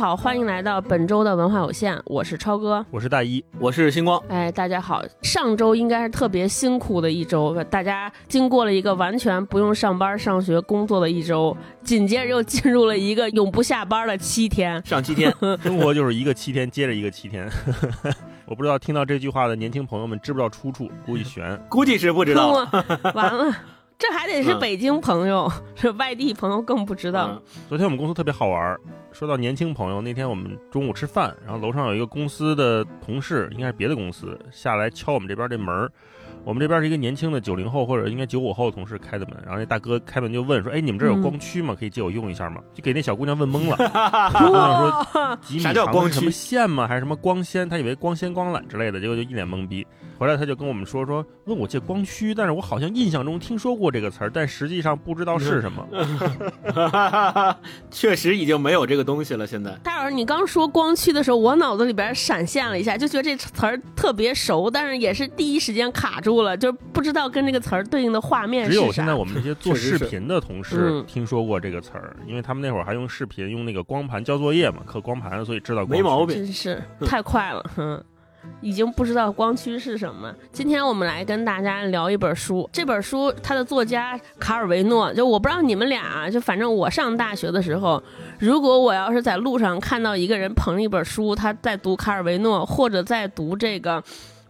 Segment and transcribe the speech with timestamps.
[0.00, 4.18] 好，欢迎来到本周的文化有限，我是超哥，我是大一，我是星光。
[4.28, 11.54] 哎，大家好，上周应该是特别辛苦的一周，大家经过了一个完全不用上班、上学、工作的一周，
[11.84, 15.30] 紧接着又进入了一个永不下班的七天， 上七天，
[15.62, 17.46] 生活就是一个七天接着一个七天。
[18.48, 22.66] 我不知道听到这句话的年轻朋友们知不知道出处，估计悬，估计是不知道。
[23.12, 23.54] 完了。
[24.00, 27.40] 这还得是北京朋友， 是外地朋友更不知道。
[27.68, 28.74] 昨天我们公司特别好玩，
[29.12, 35.86] 说到年轻朋友，那天我们中午吃饭，然后楼上有一个公司的同事，应该是别的公司下来敲我们这边这门
[36.42, 41.76] 我们这边是一个年轻的九零后或者应该九五后的同事开的门，然后那大哥开门就问说：“哎，你们这有光驱吗？
[41.78, 43.76] 可以借我用一下吗？”就给那小姑娘问懵了。
[44.32, 46.88] 姑娘说：“几米长什么线吗？
[46.88, 47.68] 还是什么光纤？
[47.68, 49.86] 她以为光纤光缆之类的，结果就一脸懵逼。
[50.20, 57.56] 回来他就跟我们说说问我借光驱，但是我好像印象中听说过这个词儿，但实际上不知道是什么。
[57.90, 59.46] 确实已经没有这个东西了。
[59.46, 66.42] 现在大老师，你刚说光驱的时候，我脑子里边闪现了一下，就觉得这词儿特别熟，但是也是第一时间卡住。
[66.42, 76.36] 了，就不知道跟这个词儿对应的画面只有现在我们这些做 视频的同事听说过这个词儿，因为他们那会儿还用视频用那个光盘交作业嘛，刻光盘，所以知道没毛病。
[76.36, 78.04] 真是太快了，哼，
[78.60, 80.34] 已经不知道光驱是什么。
[80.52, 88.02] 今天我们来跟大家聊一本书，这本书它的作家卡尔维诺，就我不知道你们俩，就反正我上大学的时候，
[88.38, 94.02] 如果我要是在路上看到一个人捧一本书，他在读卡尔维诺，或者在读这个。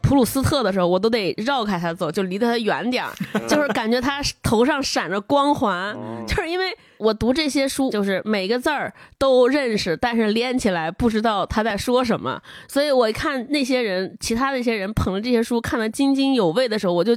[0.03, 3.13] 普鲁斯特的时候，我都得绕开他走，就离得他远点儿，
[3.47, 5.95] 就是感觉他头上闪着光环，
[6.27, 6.77] 就是因为。
[7.01, 12.41] 我读这些书，就是每个字儿都认识，但是连起来不知道他在说什么。
[12.69, 17.17] 所以我一看那些人，其他那些人捧着这些书看得津津有味的时候，我就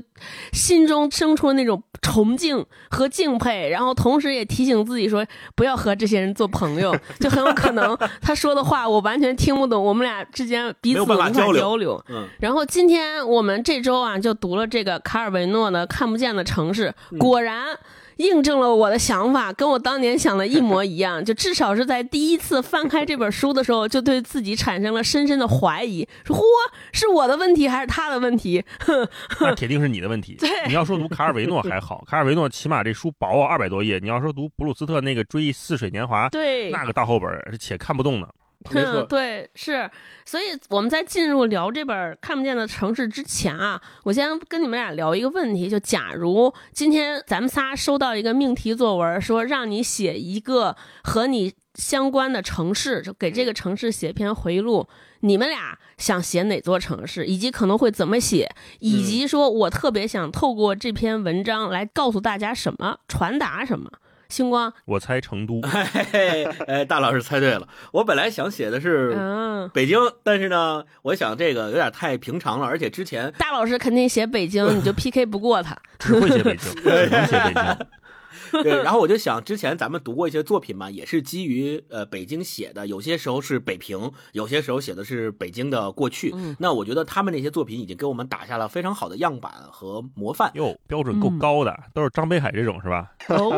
[0.53, 12.03] 心中生出那种崇敬和敬佩，然后同时也提醒自己说，不要和这些人做朋友，就很有可能 他说的话我完全听不懂，我们俩之间彼此无法交流。
[12.09, 12.27] 嗯。
[12.39, 17.77] 然后今天我们这周啊，就读了这个卡尔维诺的《看不见的城市》，果然。
[18.17, 21.23] 印证了我的想法，跟我当年想的一模一样。
[21.23, 26.41] 就至少是在第一次翻开这本书的时候，就对自己产生了深深的怀疑：说，嚯，
[26.91, 28.63] 是我的问题还是他的问题？
[29.39, 30.35] 那铁定是你的问题。
[30.39, 33.99] 对，你要说读卡尔维诺还好， 卡尔维诺起码这书薄啊，二百多页。
[33.99, 38.27] 你要说读布鲁斯特那个《追忆似水年华》，对，那个大厚本且看不动呢。
[38.71, 39.89] 嗯，对，是，
[40.25, 54.87] 所以我们在进入聊这本看不见的城市之前啊，我先跟你们俩聊一个问题，就假如今天咱们仨收到一个命题作文，说让你写一个和你相关的城市，就给这个城市写篇回忆录，
[55.21, 58.49] 你们俩想写哪座城市，以及可能会怎么写，
[58.79, 63.91] 以及说我特别想透过这篇文章来告诉大家什么，传达什么。
[64.33, 65.61] 星光，我猜成都。
[66.67, 67.67] 哎，大老师猜对了。
[67.91, 69.15] 我本来想写的是
[69.73, 75.77] 北京，但是呢，我想这个有点太平常了，而且之前大老师肯定写北京，你就 PK 不过他。
[75.99, 77.87] 只会写北京，只能写北京。
[78.61, 86.33] 对，然后我就想，之前咱们读过一些作品嘛，也是基于呃北京写的，有些时候是北平，有些时候写的是北京的过去。
[86.59, 90.51] 那我觉得他们那些作品已经给我们打下了非常好的样板和模范。
[90.55, 93.11] 哟，标准够高的，都是张北海这种是吧？
[93.29, 93.49] 哦，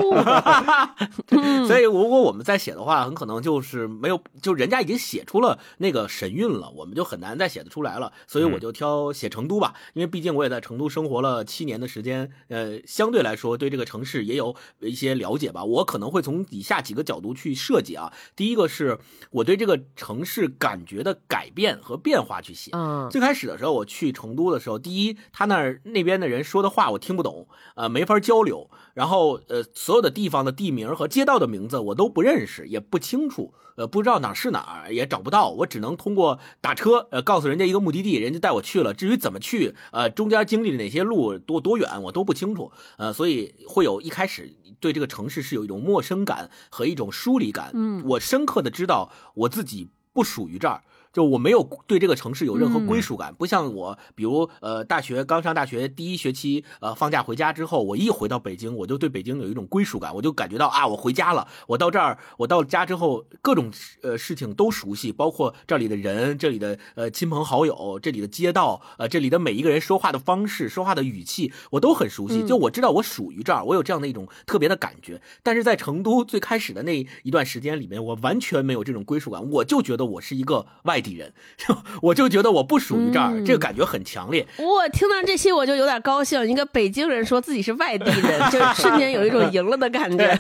[1.68, 8.14] 所以如果我们再写的话，很可能就是没有，就人家已经写出了那个神韵了，我们就很难再写得出来了。
[8.28, 14.56] 所以我就挑写成都吧，因为毕竟我也在成都生活了七年的时间，呃，相对来说对这个城市也有。
[14.90, 18.12] 一些了解吧，我可能会从以下几个角度去设计啊。
[18.36, 19.00] 第一个是
[19.32, 22.72] 我对这个城市感觉的改变和变化去写。
[22.74, 28.70] 嗯，最开始的时候我去成都的时候，第一，他那儿那边的人说的话我听不懂，呃，没法交流。
[28.96, 35.52] 然后呃，所有的地方的地名和街道的名字我都不认识，也不清楚，呃，不知道哪是哪儿，也找不到。
[35.52, 38.94] 我只能通过打车，呃，告诉人家一个目的地，人家带我去了。
[38.94, 42.72] 至于怎么去，呃，中间经历了哪些路，多多远，我都不清楚。
[42.98, 44.56] 呃，所以会有一开始。
[44.82, 47.72] 对这个城市是有一种陌生感和一种疏离感。
[47.74, 50.84] 嗯，我深刻的知道我自己不属于这儿。
[51.16, 61.48] 就我没有对这个城市有任何归属感，不像我，比如呃，大学刚上大学第一学期，呃，放假回家之后，我一回到北京，我就对北京有一种归属感，我就感觉到啊，我回家了。
[61.68, 63.72] 我到这儿，我到家之后，各种
[64.02, 72.46] 呃事情都熟悉，包括这里的人，这里的呃亲朋好友，这里的街道，呃，这里的每一个人说话的方式、说话的语气，我都很熟悉。
[72.46, 75.22] 就我知道我属于这儿，我有这样的一种特别的感觉。
[75.42, 81.02] 但是在成都最开始的那一段时间里面，我完全没有这种归属感，我就觉得我是一个外。
[81.06, 81.32] 地人，
[82.02, 84.46] 我就觉得我不属于这儿，嗯这个感觉很强烈。
[84.58, 90.38] 我听到这些我就有点高兴，一个北京人说自己是外地人， 就瞬间有一种赢了的感觉。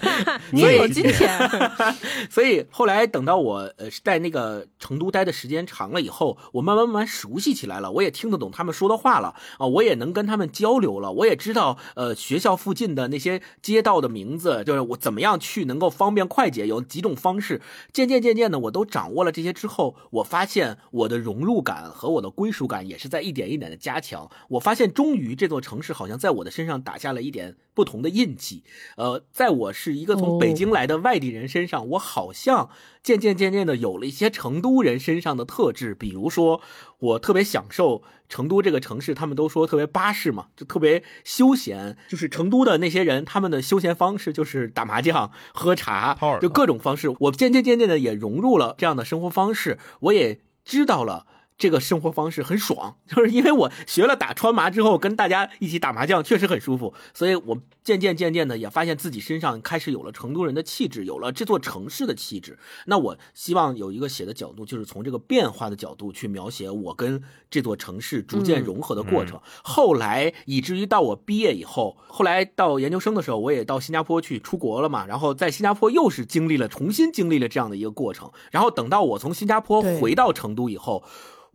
[0.51, 1.39] 你也有今天，
[2.29, 17.61] 所以后来等到我呃在那个成都待的时间长了以后，我慢慢慢慢熟悉起来了，我也听得懂他们说的话了啊、我也能跟他们交流了，我也知道呃学校附近的那些街道的名字，就是我怎么样去能够方便快捷，有几种方式。
[17.93, 20.54] 渐渐渐渐的，我都掌握了这些之后，我发现
[20.91, 24.29] 我的融入感和我的归属感也是在一点一点的加强。
[24.49, 28.63] 我发现终于这座城市好像在我的身上打下了一点不同的印记。
[28.97, 32.69] 呃，在我是一个从北京来的外地人身上，我好像
[33.03, 36.61] 渐渐渐渐的有了一些成都人身上的特质，比如说
[36.99, 41.97] 我特别享受成都这个城市，他们都说特别巴适嘛，就特别休闲。
[42.07, 47.13] 就是成都的那些人，他们的休闲方式就是打麻将、喝茶就各种方式。
[47.19, 51.27] 我渐渐渐渐的也融入了这样的生活方式，我也知道了。
[51.57, 62.57] 这个生活方式很爽，就是因为我学了打川麻之后，跟大家一起打麻将确实很舒服，所以我渐渐渐渐的也发现自己身上开始有了成都人的气质，有了这座城市的气质。
[62.87, 67.21] 那我希望有一个写的角度，就是从这个变化的角度去描写我跟
[67.51, 69.39] 这座城市逐渐融合的过程。
[69.63, 78.31] 后来以至于到我毕业以后，后来到研究生的时候，我也到新加坡去出国了嘛，然后在新加坡又是经历了重新经历了这样的一个过程。
[78.49, 81.03] 然后等到我从新加坡回到成都以后。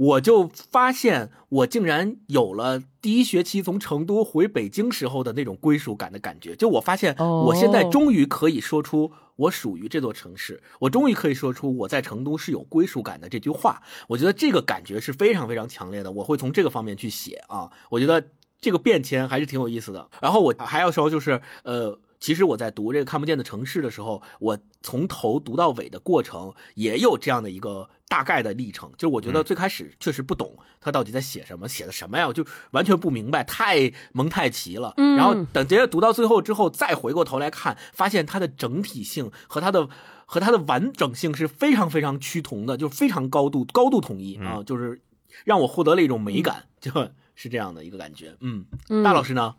[0.00, 6.55] 我就发现，我竟然有了第一学期从成都回北京时候的那种归属感的感觉。
[6.55, 13.82] 就我发现，哦我现在终于可以说出我属于这座城市，我终于可以说出我在成都是有归属感的这句话。
[14.08, 17.70] 我觉得这个感觉是非常非常强烈的，我会从这个方面去写啊。
[17.91, 18.29] 我觉得
[18.61, 20.08] 这个变迁还是挺有意思的。
[20.20, 21.99] 然后我还要说，就是呃。
[22.20, 28.93] 其实我在读这个看不见的城市的时候，我从头读到尾的过程也有这样的一个大概的历程。
[28.99, 34.93] 就是我觉得最开始确实不懂他到底在写什么，写的什么呀，我就完全不明白，太蒙太奇了。
[34.99, 39.88] 嗯然后等直接读到最后之后，再回过头来看，发现它的整体性和它的
[40.26, 45.00] 和它的完整性是非常非常趋同的，就是非常高度高度统一啊，就是
[45.44, 46.90] 让我获得了一种美感，就
[47.34, 48.37] 是这样的一个感觉。
[48.40, 49.55] 嗯，嗯大老师呢？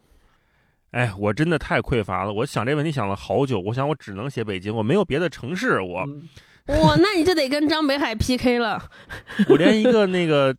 [0.92, 2.32] 哎，我真的太匮乏了。
[2.32, 6.30] 我想这问题想了好久，我想我只能写北京，我没有别的城市，我嗯
[6.82, 8.82] 哇，那你就得跟张北海 PK 了。
[9.50, 10.56] 我连一个 那个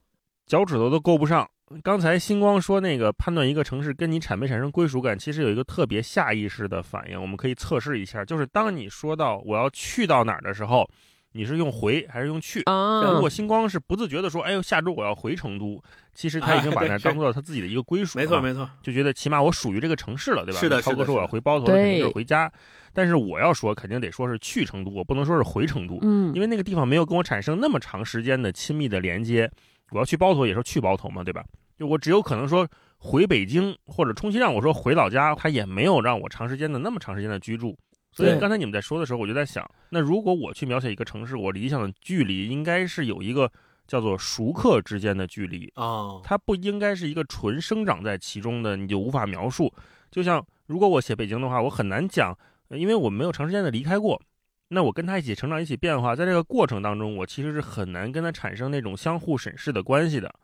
[0.46, 1.48] 脚趾头都够不上。
[1.82, 10.86] 刚才星光说那个判断一个城市跟你产没产生归属感，其实有一个特别下意识的反应，我们可以测试一下，就是当你说到我要去到哪儿的时候，
[11.32, 12.62] 你是用回还是用去？
[12.62, 15.82] 啊如果星光是不自觉的说，哎呦，下周我要回成都，
[16.14, 20.60] 其实他已经把那当做他自己的一个归属了，没错没错，就觉得起码我属于这个城市了，对吧？
[20.60, 22.52] 是的超哥说我要回包头，肯定就是回家。
[22.92, 29.50] 但是我要说，肯定得说是去成都，我不能说是回成都，嗯因为那个地方没有跟我产生那么长时间的亲密的连接。
[29.90, 31.44] 我要去包头也是去包头嘛，对吧？
[31.78, 37.76] 就我只有可能说回北京，或者充其量我说回老家，他也没有让我长时间的那么长时间的居住。
[38.12, 43.50] 所以刚才你们在说的时候，我就在想，那如果我去描写一个城市，我理想的距离应该是有一个
[43.86, 49.72] 叫做熟客之间的距离，哦，它不应该是一个纯生长在其中的，你就无法描述。
[50.10, 52.36] 就像如果我写北京的话，我很难讲，
[52.68, 54.20] 呃因为我没有长时间的离开过。
[54.68, 60.34] 那我跟他一起成长，一起变化，在这个过程当中，我其实是很难跟他产生那种相互审视的关系的。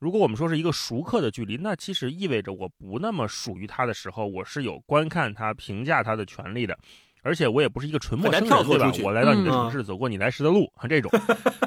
[0.00, 6.76] 如果我们说是一个熟客的距离，那其实意味着我不那么属于他的时候，我是有观看他、评价他的权利的。
[7.26, 8.92] 而且我也不是一个纯陌生人，对吧？
[9.02, 11.10] 我来到你的嗯城市，走过你来时的路，这种，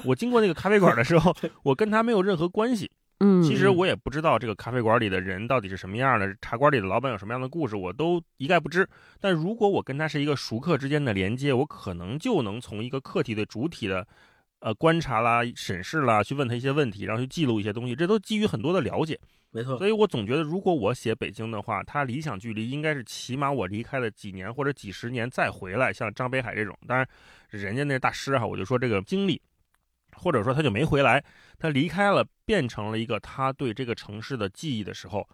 [0.05, 2.89] 我经过那个咖啡馆的时候， 我跟他没有任何关系。
[3.21, 8.87] 嗯，其实我也不知道这个咖啡馆里的人到底是什么样的，茶馆里的老板有什么样的故事，我都一概不知。
[9.19, 14.07] 但如果我跟他是一个熟客之间的连接，我可能就能从一个客体的主体的，
[14.61, 19.19] 呃，观察啦、审视啦，去问他一些问题，然后去记录一些东西，这都基于很多的了解。
[19.51, 27.07] 没错，所以我总觉得，如果我写北京的话，它理想距离应该是起码我离开了几年或者几十年再回来，像张北海这种，当然
[27.49, 29.41] 人家那大师哈，我就说这个经历，
[30.13, 31.23] 或者说他就没回来，
[31.57, 35.27] 他离开了，变成了一个他对这个城市的记忆的时候，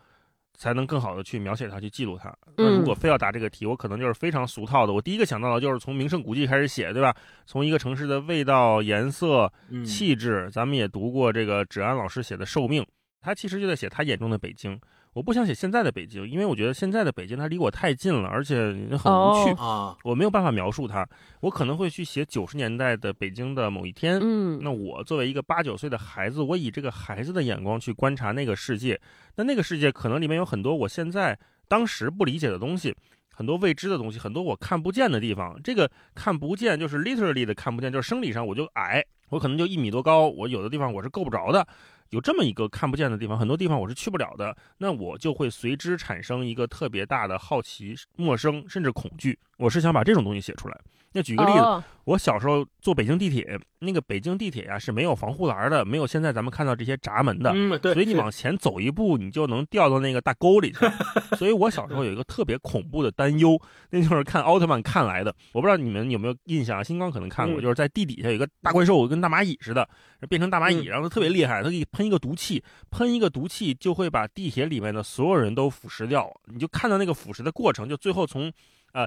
[0.54, 2.34] 才能更好的去描写它，去记录它。
[2.56, 7.14] 那如果非要答这个题，我可能就是非常俗套的，我第一个想到的就是从名胜古迹开始写，对吧？
[7.46, 12.82] 从一个城市的味道、颜色、嗯气质，咱们也读过这个芷安老师写的《寿命》，
[13.26, 14.80] 他其实就在写他眼中的北京。
[15.14, 18.56] 我不想写现在的北京，因为我觉得现在的北京它离我太近了，而且
[19.00, 21.08] 很无趣，啊，我没有办法描述它。
[21.40, 24.20] 我可能会去写九十年代的北京的某一天。
[24.22, 29.00] 嗯，那我作为一个八九岁的孩子，我以这个孩子的眼光去观察那个世界，
[29.38, 31.40] 那那个世界可能里面有很多我现在
[31.70, 32.94] 当时不理解的东西，
[33.34, 35.58] 很多未知的东西，很多我看不见的地方。
[35.64, 41.66] 这个看不见就是 literally 的看不见，就是生理上我就矮，我可能就一米多高，我有的地方我是够不着的。
[42.16, 49.38] 有这么一个看不见的地方，很多地方我是去不了的，那我就会随之产生一个特别大的好奇、陌生，甚至恐惧。
[49.58, 50.80] 我是想把这种东西写出来。
[51.16, 60.86] 那举个例子，哦我小时候坐北京地铁，那个北京地铁呀、是没有防护栏的，没有现在咱们看到这些闸门的，嗯，对，所以你往前走一步，你就能掉到那个大沟里去。
[61.36, 65.34] 所以我小时候有一个特别恐怖的担忧，那就是看奥特曼看来的。
[65.52, 69.90] 我不知道你们有没有印象，星光可能看过，嗯就是在地底下有一个大怪兽，跟大蚂蚁似的，
[70.30, 76.32] 变成大蚂蚁，嗯然后它特别厉害，它可以喷一个毒气，喷一个毒气就会把地铁里面的所有人都腐蚀掉。
[76.54, 78.52] 你就看到那个腐蚀的过程，就最后从
[78.94, 79.06] 呃，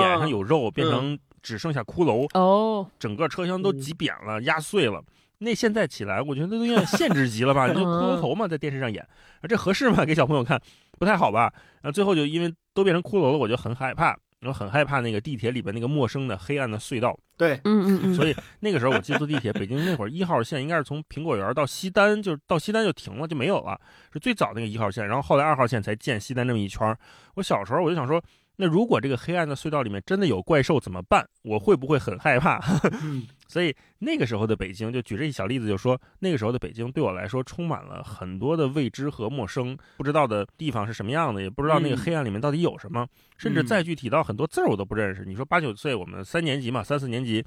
[0.00, 5.02] 脸上有肉变成只剩下骷髅，哦，整个车厢都嗯挤扁了、压碎了。
[5.38, 7.66] 那现在起来，我觉得都有点限制级了吧？
[7.72, 9.06] 你就骷髅头嘛，在电视上演，
[9.48, 10.04] 这合适吗？
[10.04, 10.60] 给小朋友看
[10.98, 11.52] 不太好吧？
[11.80, 14.08] 然后最后就因为都变成骷髅了，我就很害怕，
[14.40, 17.18] 然后很害怕那个地铁里边那个陌生的黑暗的隧道。
[17.38, 23.80] 对，嗯嗯嗯，所以那个时候我记得坐地铁，北京那会儿一号线应该是从苹果园到西单，就是到西单就停了，就没有了，
[24.12, 26.94] 是最早那个一号线，然后后来二号线才建西单这么一圈。
[27.36, 28.22] 我小时候我就想说，
[28.60, 31.26] 那如果这个黑暗的隧道里面真的有怪兽怎么办？
[31.42, 32.60] 我会不会很害怕？
[33.02, 43.06] 嗯所以那个时候的北京，就举这一小例子，就说那个时候的北京对我来说充满了很多的未知和陌生，不知道的地方是什么样的，也不知道那个嗯黑暗里面到底有什么，
[43.38, 45.24] 甚至嗯再具体到很多字儿我都不认识。
[45.24, 47.44] 你说八九岁，我们三年级嘛，三四年级。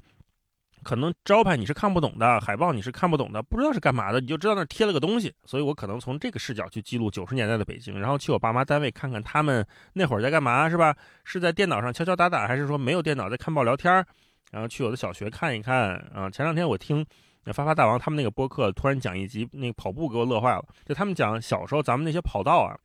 [0.84, 5.34] 可能招牌你是看不懂的，海报你是看不懂的，不知道是干嘛的，你就知道那贴了个东西。
[5.44, 10.94] 所以我可能从这个视角去记录九十年代的北京，然后去我爸妈单位看看他们那会儿在干嘛，是吧？
[11.24, 14.06] 是在电脑上敲敲打打，还是说没有电脑在看报聊天儿？
[14.52, 16.30] 然后去我的小学看一看啊。
[16.30, 17.04] 前两天我听
[17.46, 20.64] 发发大王他们那个播客，突然讲一集那个跑步，给我乐坏了。
[20.84, 22.76] 就他们讲小时候咱们那些跑道啊，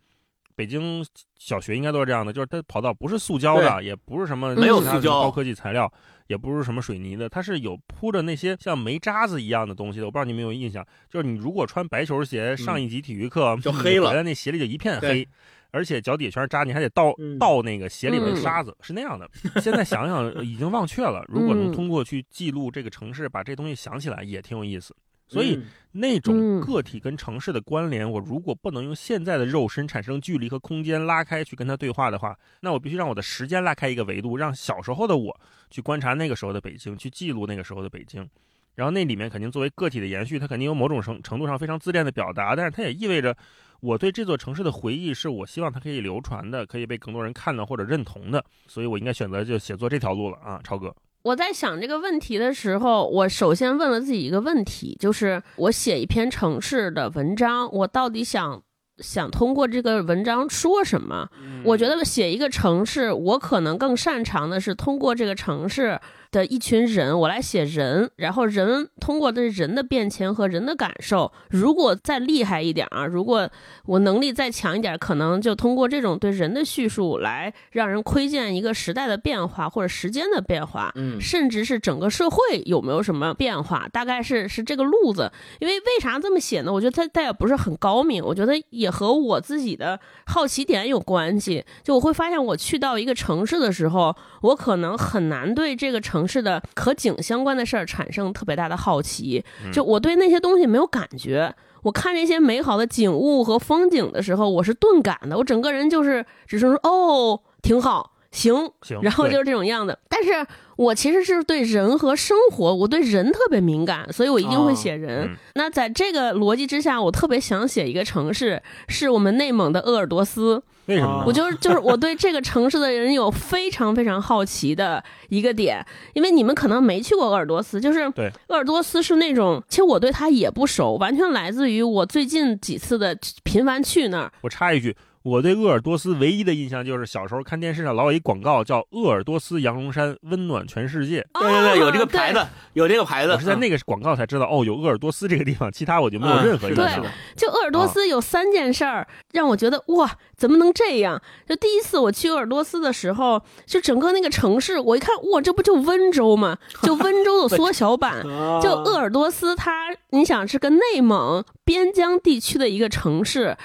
[0.60, 1.02] 北京
[1.38, 5.90] 小学应该都是这样的，就是它跑道不是塑胶的，也不是什么没有其他的塑胶高科技材料，
[6.28, 10.06] 也不是什么水泥的，它是有铺着那些像煤渣子一样的东西的。
[10.06, 15.26] 我不知道你们有没有印象，就是你如果穿白球鞋，上一级体育课就黑了你回来那鞋里就一片黑。
[15.72, 19.30] 而且脚底下全是渣，你还得倒嗯倒那个鞋里面的嗯沙子，是那样的。
[19.62, 24.94] 现在想想已经忘却了，如果能嗯通过去记录这个城市，把这东西想起来，也挺有意思。
[25.30, 38.28] 所以嗯那种嗯个体跟城市的关联，我如果不能用现在的肉身产生距离和空间拉开去跟他对话的话，那我必须让我的时间拉开一个维度，让小时候的我去观察那个时候的北京，去记录那个时候的北京。
[38.76, 43.36] 然后那里面肯定作为个体的延续，它肯定有某种程程度上非常自恋的表达，但是它也意味着
[43.82, 48.44] 我对这座城市的回忆是我希望它可以流传的，可以被更多人看到或者认同的。
[48.68, 50.96] 所以我应该选择就写作这条路了啊，超哥。
[51.22, 58.62] 我在想这个问题的时候，我首先问了自己一个问题，就是我写一篇城市的文章，我到底想
[59.00, 61.30] 想通过这个文章说什么？
[61.66, 66.00] 我觉得写一个城市，我可能更擅长的是通过这个城市
[66.32, 73.50] 的一群人，我来写人，然后人通过对人的变迁和人的感受，如果再厉害一点啊，如果
[73.86, 85.32] 我能力再强一点，可能就通过这种对人的叙述来让人窥见一个时代的变化或者时间的变化，嗯甚至是整个社会有没有什么变化，大概是是这个路子。
[85.60, 86.72] 因为为啥这么写呢？
[86.72, 91.66] 我觉得他他也不是很高明，我觉得也和我自己的好奇点有关系。
[91.84, 101.54] 就我会发现，我去到一个城市的时候，我可能很难对这个城市的和景相关的事儿产生特别大的好奇，就我对那些东西没有感觉。
[101.82, 109.98] 我看这些美好的景物和风景的时候，我是钝感的，我整个人就是只是说哦，挺好，行，行，然后就是这种样子。
[110.10, 110.46] 但是
[110.80, 115.26] 我其实是对人和生活，我对人特别敏感，所以我一定会写人。
[115.26, 120.64] 嗯那在这个逻辑之下，我特别想写一个城市，是我们内蒙的鄂尔多斯。
[120.86, 121.26] 为什么？
[121.28, 134.32] 我就是就是我对这个城市的人有非常非常好奇的一个点，因为你们可能没去过鄂尔多斯，就是对鄂尔多斯是那种，其实我对它也不熟，完全来自于我最近几次的频繁去那儿。
[134.40, 143.34] 我插一句，我对鄂尔多斯唯一的印象就是小时候看电视上老有一广告叫“鄂尔多斯羊绒衫，温暖全世界对对对，有这个哦牌子，有这个牌”，子。
[143.34, 147.12] 我是在那个广告才知道哦，有鄂尔多斯这个地方，其他我就没有嗯任何印象是的是的。
[147.36, 151.22] 就鄂尔多斯有三件事儿让我觉得哇，怎么能这样？
[151.46, 156.58] 就第一次我去鄂尔多斯的时候，就整个那个城市，我一看哇，这不就温州吗？
[156.82, 158.22] 就温州的缩小版。
[158.26, 163.58] 啊就鄂尔多斯它，你想是个内蒙边疆地区的一个城市。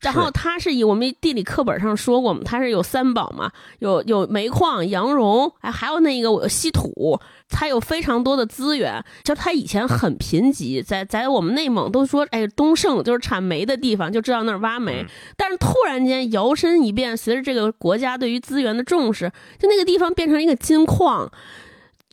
[0.00, 9.04] 然后它是以我们地理课本上说过嘛，它是有三宝嘛，有有煤矿、羊绒，哎，还有那个稀土，它有非常多的资源。
[9.22, 15.02] 就它以前很贫瘠，在在我们内蒙都说，哎，东胜就是产煤的地方，就知道那儿挖煤。
[15.02, 21.30] 嗯但是突然间摇身一变，随着这个国家对于资源的重视，就那个地方变成一个金矿。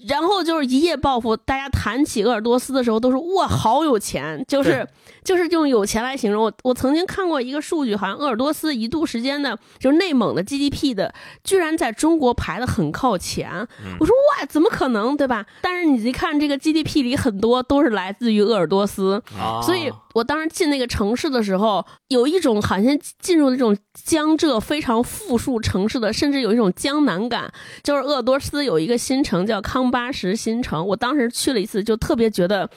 [0.07, 1.35] 然后就是一夜暴富。
[1.35, 4.87] 大家谈起鄂尔多斯的时候，都说哇，好有钱，就是对
[5.27, 6.45] 就是用有钱来形容。
[6.45, 13.51] 我我曾经看过一个数据，好像鄂尔多斯一度时间的，就是内蒙的 GDP 的，居然在中国排的很靠前。
[13.99, 15.45] 我说哇，怎么可能，对吧？
[15.61, 27.51] 但是你一看这个 GDP 里很多都是来自于鄂尔多斯，啊所以我当时进那个城市的时候，有一种好像进入那种江浙非常富庶城市的，甚至有一种江南感。
[27.83, 32.69] 就是鄂尔多斯有一个新城叫康巴什新城，我当时去了一次，就特别觉得。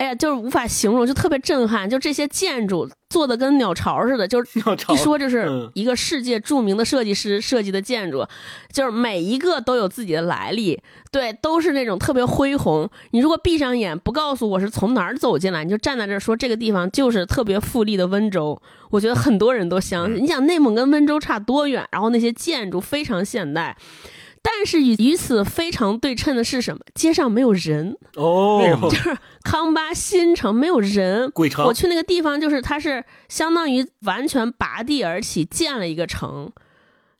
[0.00, 1.88] 哎呀，就是无法形容，就特别震撼。
[1.88, 8.24] 就这些建筑做的跟鸟巢似的，就是 一说就是嗯一个世界著名的设计师设计的建筑，
[8.72, 10.80] 就是每一个都有自己的来历，
[11.12, 12.88] 对，都是那种特别恢宏。
[13.10, 20.22] 你如果闭上眼不告诉我是从哪儿走进来，你就站在这儿说这个地方就是特别富丽的温州，我觉得很多人都相信。
[20.22, 21.86] 你想内蒙跟温州差多远？
[21.92, 23.76] 然后那些建筑非常现代。
[24.42, 26.80] 但是与与此非常对称的是什么？
[26.94, 36.52] 街上没有人，哦，就是康巴新城没有人，鬼城我去那个地方，就是它是相当于完全拔地而起建了一个城，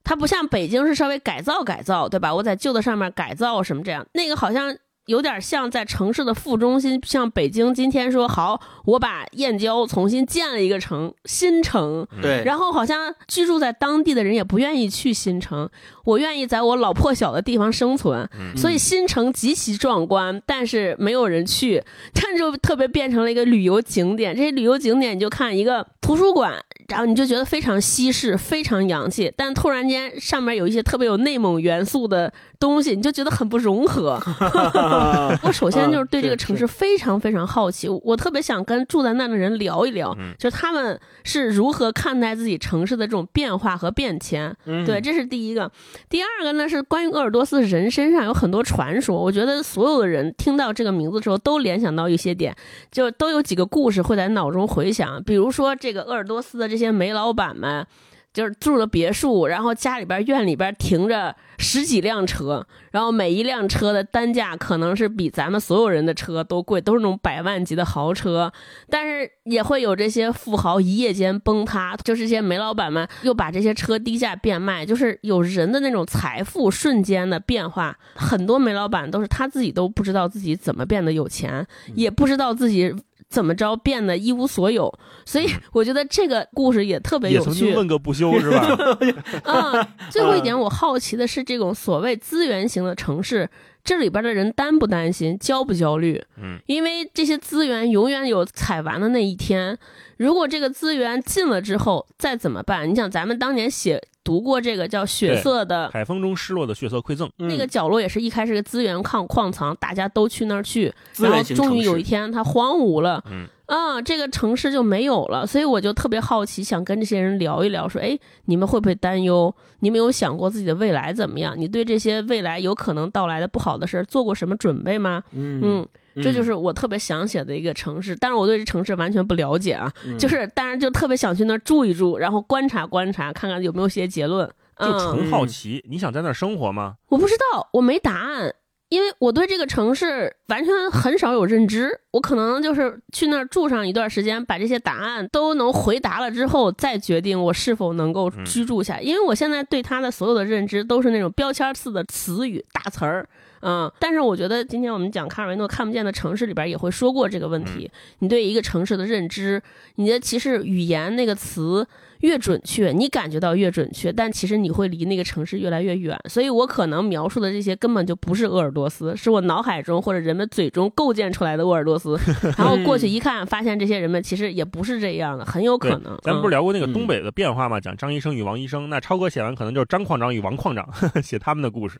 [0.02, 2.34] 它不像北京是稍微改造改造，对吧？
[2.34, 4.76] 我在旧的上面改造什么这样，那个好像。
[5.10, 15.68] 有点像在城市的副中心，像北京今天说好，我把燕郊重新建了一个城，新城，对，然后好像居住在当地的人也不愿意去新城，
[16.04, 21.82] 我愿意在我老破小的地方生存，所以新城极其壮观，但是没有人去，
[22.14, 24.36] 这就特别变成了一个旅游景点。
[24.36, 26.54] 这些旅游景点你就看一个图书馆，
[26.86, 34.20] 然后你就觉得非常西式，非常洋气，但突然间上面有一些特别有内蒙元素的东西，你就觉得很不融合。
[35.42, 44.54] 我首先就是对这个城市非常非常好奇，我特别想跟住在那的人聊一聊，嗯就是他们是如何看待自己城市的这种变化和变迁。
[44.66, 45.70] 嗯对，这是第一个。
[46.08, 52.54] 第二个呢是关于鄂尔多斯人身上有很多传说，我觉得所有的人听到这个名字的时候都联想到一些点，
[52.90, 55.22] 就都有几个故事会在脑中回响。
[55.24, 57.86] 比如说这个鄂尔多斯的这些煤老板们。
[58.32, 68.52] 就是住了别墅，然后家里边院里边停着十几辆车，然后每一辆车的单价可能是比咱们所有人的车都贵，都是那种百万级的豪车。
[68.88, 77.98] 但是也会有这些富豪一夜间崩塌，就是这些煤老板们又把这些车低价变卖，就是有人的那种财富瞬间的变化。
[78.14, 82.94] 很多煤老板都是他自己都不知道自己怎么变得有钱，也不知道自己。
[83.30, 84.92] 怎么着变得一无所有？
[85.24, 87.44] 所以我觉得这个故事也特别有趣。
[87.44, 88.76] 曾经问个不休，是吧？
[89.44, 93.48] 嗯， 最后一点，我好奇的是，这种所谓资源型的城市，
[93.84, 96.22] 这里边的人担不担心，焦不焦虑？
[96.42, 99.78] 嗯，因为这些资源永远有采完的那一天。
[100.16, 102.90] 如果这个资源尽了之后，再怎么办？
[102.90, 119.52] 你想，咱们当年写读过这个叫血色的海风中失落的血色馈赠，那个嗯角落，也是一开始个资源矿矿藏，大家都去那儿去，然后终于有一天它荒芜了，嗯啊，这个城市就没有了，所以我就特别好奇，想跟这些人聊一聊，说，哎，你们会不会担忧？
[119.80, 121.56] 你们有想过自己的未来怎么样？
[121.58, 125.24] 你对这些未来有可能到来的不好的事儿做过什么准备吗？
[125.32, 134.50] 嗯嗯，这就是我特别想写的一个城市，但是我对这城市完全不了解啊，嗯 就是但是就特别想去那儿住一住，然后观察观察，看看有没有些结论。
[134.76, 136.94] 嗯，就纯好奇，你想在那儿生活吗？
[137.10, 138.54] 我不知道，我没答案，
[138.88, 141.90] 因为我对这个城市完全很少有认知。
[142.12, 148.98] 我可能就是去那儿住上一段时间，把这些答案都能回答了之后，再决定我是否能够居住下。
[149.00, 153.28] 因为我现在对它的所有的认知都是那种标签似的词语、大词儿。
[153.62, 157.90] 嗯，但是我觉得今天我们讲卡尔维诺看不见的城市里边也会说过这个问题。
[158.20, 159.62] 你对一个城市的认知，
[159.96, 161.86] 你的其实语言那个词
[162.20, 166.18] 越准确，你感觉到越准确，但其实你会离那个城市越来越远。
[166.28, 172.18] 所以我可能描述的这些根本就不是鄂尔多斯，是我脑海中或者人们嘴中构建出来的鄂尔多斯。
[172.58, 176.18] 然后过去一看，发现这些人们其实也不是这样的，很有可能。
[176.22, 177.80] 咱们不是嗯聊过那个东北的变化吗？
[177.80, 180.86] 讲张医生与王医生，那超哥写完可能就是张矿长与王矿长
[181.22, 181.98] 写他们的故事。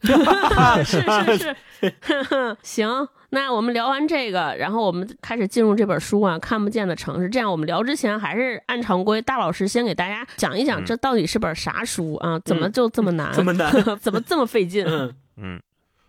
[0.84, 1.00] 是
[1.38, 7.28] 是是，行，那我们聊完这个，然后我们开始进入这本书啊，《看不见的城市》。
[7.32, 12.38] 这样，我们聊之前还是按常规，大老师先给大家讲一讲，嗯这到底是本啥书啊？
[12.40, 13.32] 怎么就这么难？
[13.32, 13.72] 这么难？
[14.00, 14.84] 怎么这么费劲？
[14.84, 15.62] 嗯嗯，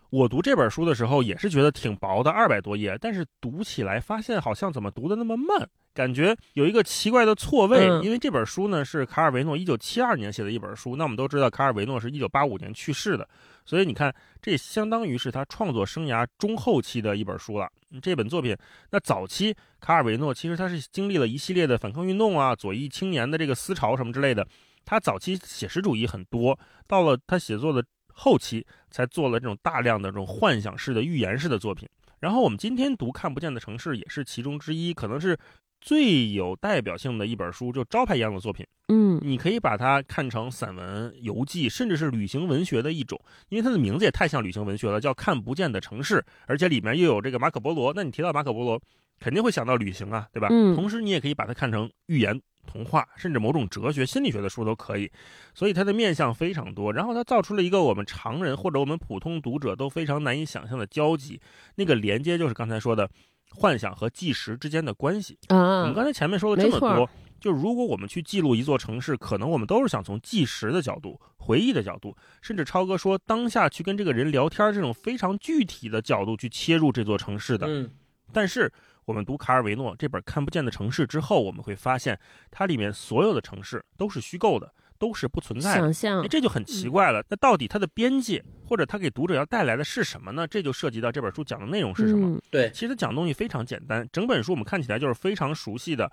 [0.10, 7.88] 我读这本书的时候也是觉得挺薄的，二百多页，但是读起来发现好像怎么读的那么慢，感觉有一个奇怪的错位。
[7.88, 13.28] 嗯因为这本书呢是卡尔维诺一九七二年写的一本书，那我们都知道卡尔维诺是一九八五年去世的，
[13.66, 17.72] 所以你看，这相当于是他创作生涯中后期的一本书了。
[18.02, 18.56] 这本作品，
[18.90, 24.48] 那早期卡尔维诺其实他是经历了一系列的反抗运动啊、左翼青年的这个思潮什么之类的。
[24.84, 31.88] 他早期写实主义很多，到了他写作的后期才做了这种大量的这种幻想式的预言式的作品。
[32.20, 35.38] 然后我们今天读《看不见的城市》也是其中之一，可能是
[35.82, 38.66] 最有代表性的一本书，就招牌一样的作品。
[38.88, 46.16] 嗯你可以把它看成散文、游记，甚至是旅行文学的一种，因为它的名字也太像旅行文学了，叫《看不见的城市》，
[46.46, 47.92] 而且里面又有这个马可波罗。
[47.96, 48.82] 那你提到马可波罗，
[49.20, 50.50] 肯定会想到旅行啊，对吧？
[50.52, 55.10] 嗯同时，你也可以把它看成寓言、童话，甚至某种哲学、心理学的书都可以。
[55.54, 61.40] 所以它的面向非常多，然后它造出了一个我们常人或者我们普通读者都非常难以想象的交集，
[61.76, 63.10] 那个连接就是刚才说的
[63.52, 65.38] 幻想和纪实之间的关系。
[65.50, 67.10] 我们啊，刚才前面说了这么多，
[67.40, 77.68] 就如果我们去记录一座城市，可能我们都是想从纪实的角度、回忆的角度，甚至超哥说当下去跟这个人聊天这种非常具体的角度去切入这座城市的。
[77.68, 77.90] 嗯
[78.34, 78.72] 但是
[79.04, 82.18] 我们读卡尔维诺这本《看不见的城市》之后，我们会发现
[82.50, 85.82] 它里面所有的城市都是虚构的，都是不存在的。
[85.82, 87.26] 想象哎，这就很奇怪了。
[87.28, 90.48] 那到底它的边界，或者它给读者要带来的是什么呢？
[90.48, 92.28] 这就涉及到这本书讲的内容是什么。
[92.28, 96.12] 嗯对，其实讲的东西非常简单，整本书我们看起来就是非常熟悉的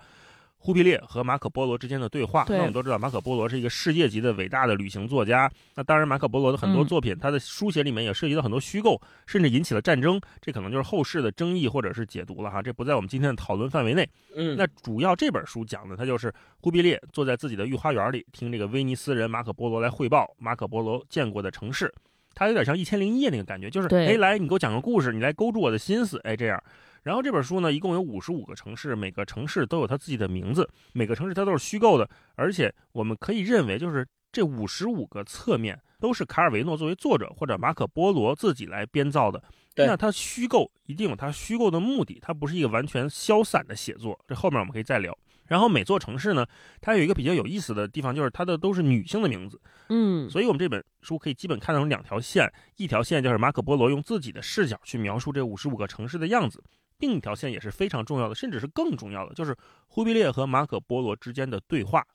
[0.61, 2.43] 忽必烈和马可波罗之间的对话。
[2.43, 5.49] 对那我们都知道，马可波罗是一个世界级的伟大的旅行作家。
[5.73, 10.19] 那当然，马可波罗的很多嗯作品，他的书写里面也涉及到很多虚构，甚至引起了战争。
[10.41, 14.07] 这可能就是后世的争议或者是解读了哈，这不在我们今天的讨论范围内。
[14.35, 21.93] 嗯那主要这本书讲的，他就是忽必烈坐在自己的御花园里，听这个威尼斯人马可波罗来汇报马可波罗见过的城市。
[22.35, 26.61] 他有点像《一千零一夜》那个感觉，就是对哎，来你给我讲个故事，你来勾住我的心思，哎这样。
[27.03, 39.43] 然后这本书呢，一共有五十五个城市，每个城市都有它自己的名字，每个城市它都是虚构的，而且我们可以认为，就是这五十五个侧面都是卡尔维诺作为作者或者马可波罗自己来编造的。
[39.75, 44.19] 对那它虚构一定有它虚构的目的，它不是一个完全消散的写作。
[44.27, 45.17] 这后面我们可以再聊。
[45.47, 46.45] 然后每座城市呢，
[46.79, 56.63] 它有一个比较有意思的地方，就是它的都是女性的名字，嗯所以我们这本书可以基本看成两条线，一条线就是马可波罗用自己的视角去描述这五十五个城市的样子，
[56.99, 59.55] 另一条线也是非常重要的，甚至是更重要的，就是
[59.87, 62.05] 忽必烈和马可波罗之间的对话。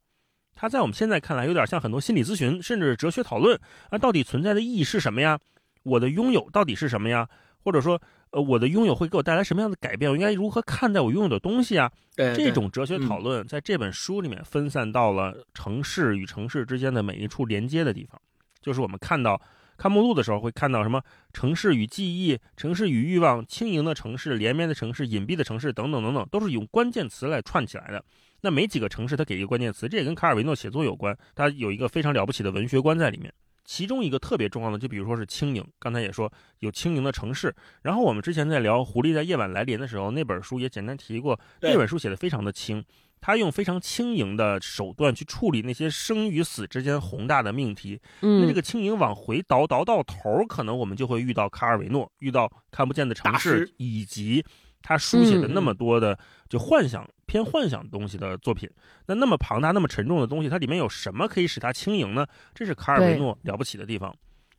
[0.55, 3.59] 它在我们现在看来有点像很多心理咨询，甚至哲学讨论
[3.91, 5.39] 啊，到底存在的意义是什么呀？
[5.83, 7.29] 我的拥有到底是什么呀？
[7.63, 10.11] 或者说，呃，我的拥有会给我带来什么样的改变？
[10.11, 11.91] 我应该如何看待我拥有的东西啊？
[12.15, 18.21] 对这种哲学讨论在这本书里面分散到了城市与城市之间的每一处连接的地方，
[18.61, 19.41] 就是我们看到
[19.77, 28.05] 看目录的时候会看到什么城市与记忆、城市与欲望、轻盈的城市、连绵的城市、隐蔽的城市等等等等，都是用关键词来串起来的。
[28.43, 33.33] 那每几个城市它给一个关键词，这也跟卡尔维诺写作有关，他有一个非常了不起的文学观在里面。
[33.65, 37.55] 其中一个特别重要的，就比如说是轻盈，刚才也说有轻盈的城市。
[37.81, 42.85] 然后我们之前在聊《狐狸在夜晚来临》的时候，那本书也简单提过，那本书写的非常的轻，
[43.27, 47.99] 他用非常轻盈的手段去处理那些生与死之间宏大的命题。
[48.21, 54.45] 那嗯这个轻盈往回倒倒到头，可能我们就会遇到卡尔维诺，遇到看不见的城市，以及
[54.83, 56.19] 他书写的那么嗯多的
[56.51, 58.69] 就幻想偏幻想东西的作品。
[59.07, 62.27] 那那么庞大、那么沉重的东西，它里面有什么可以使它轻盈呢？
[62.55, 64.15] 这是卡尔维诺了不起的地方。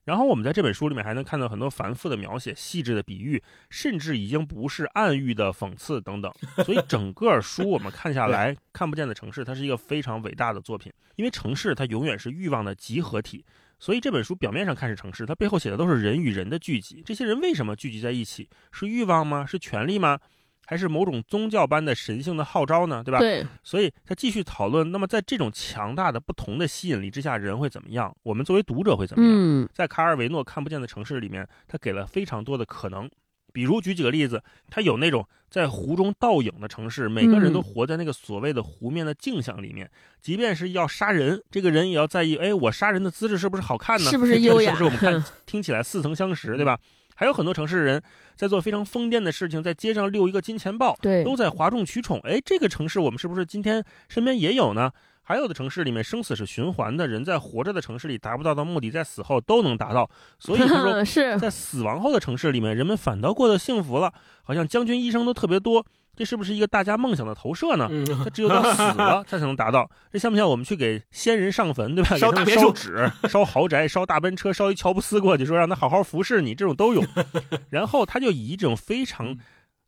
[0.05, 6.31] 然后我们在这本书里面还能看到很多繁复的描写、细致的比喻，甚至已经不是暗喻的讽刺等等。
[6.63, 10.93] 所以整个书我们看下来，看不见的城市，它是一个非常伟大的作品。
[11.15, 13.43] 因为城市它永远是欲望的集合体，
[13.79, 17.01] 所以这本书表面上看是城市，它背后写的都是人与人的聚集。
[17.05, 18.49] 这些人为什么聚集在一起？
[18.71, 19.45] 是欲望吗？
[19.45, 20.19] 是权力吗？
[20.65, 23.03] 还是某种宗教般的神性的号召呢？
[23.03, 23.19] 对吧？
[23.19, 28.15] 对，所以他继续讨论，那么在这种强大的不同的吸引力之下，人会怎么样？
[28.23, 29.33] 我们作为读者会怎么样？
[29.35, 33.09] 嗯在卡尔维诺看不见的城市里面，他给了非常多的可能。
[33.53, 39.89] 比如举几个例子，他有那种在湖中倒影的城市，每个人都嗯活在那个所谓的湖面的镜像里面。
[40.19, 44.09] 即便是要杀人，这个人也要在意，哎，我杀人的姿势是不是好看呢？
[44.11, 46.77] 是不是优雅是不是我们看 听起来似曾相识，对吧？
[47.15, 48.01] 还有很多城市人
[48.35, 52.19] 在做非常疯癫的事情，在街上遛一个金钱豹，对，都在哗众取宠。
[52.23, 54.91] 哎，这个城市我们是不是今天身边也有呢？
[55.27, 60.07] 还有的城市里面生死是循环的，人在活着的城市里达不到的目的，在死后都能达到。
[60.37, 65.83] 所以他说， 是在死亡后的城市里面，人们反倒过得幸福了，好像将军医生都特别多。
[66.15, 67.87] 这是不是一个大家梦想的投射呢？
[67.91, 69.89] 嗯，他只有到死了， 他才能达到。
[70.11, 72.17] 这像不像我们去给先人上坟，对吧？
[72.17, 77.03] 烧纸、烧豪宅、烧大奔车、烧一乔布斯过去，说让他好好服侍你，这种都有。
[77.69, 79.37] 然后他就以一种非常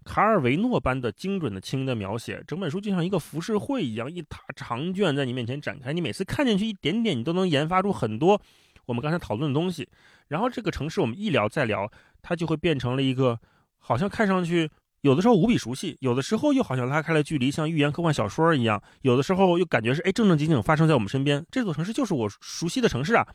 [0.03, 8.41] 卡尔维诺般的精准的轻的描写，整本书就像一个浮世绘一样，一沓长卷在你面前展开，你每次看进去一点点，你都能研发出很多
[8.85, 9.87] 我们刚才讨论的东西。
[10.27, 11.89] 然后这个城市我们一聊再聊，
[12.21, 13.39] 它就会变成了一个
[13.79, 14.69] 好像看上去
[15.01, 21.45] 有的时候无比熟悉，有的时候又好像拉开了距离，像寓言科幻小说一样，有的时候又感觉是哎正正经经发生在我们身边。
[21.51, 23.27] 这座城市就是我熟悉的城市啊。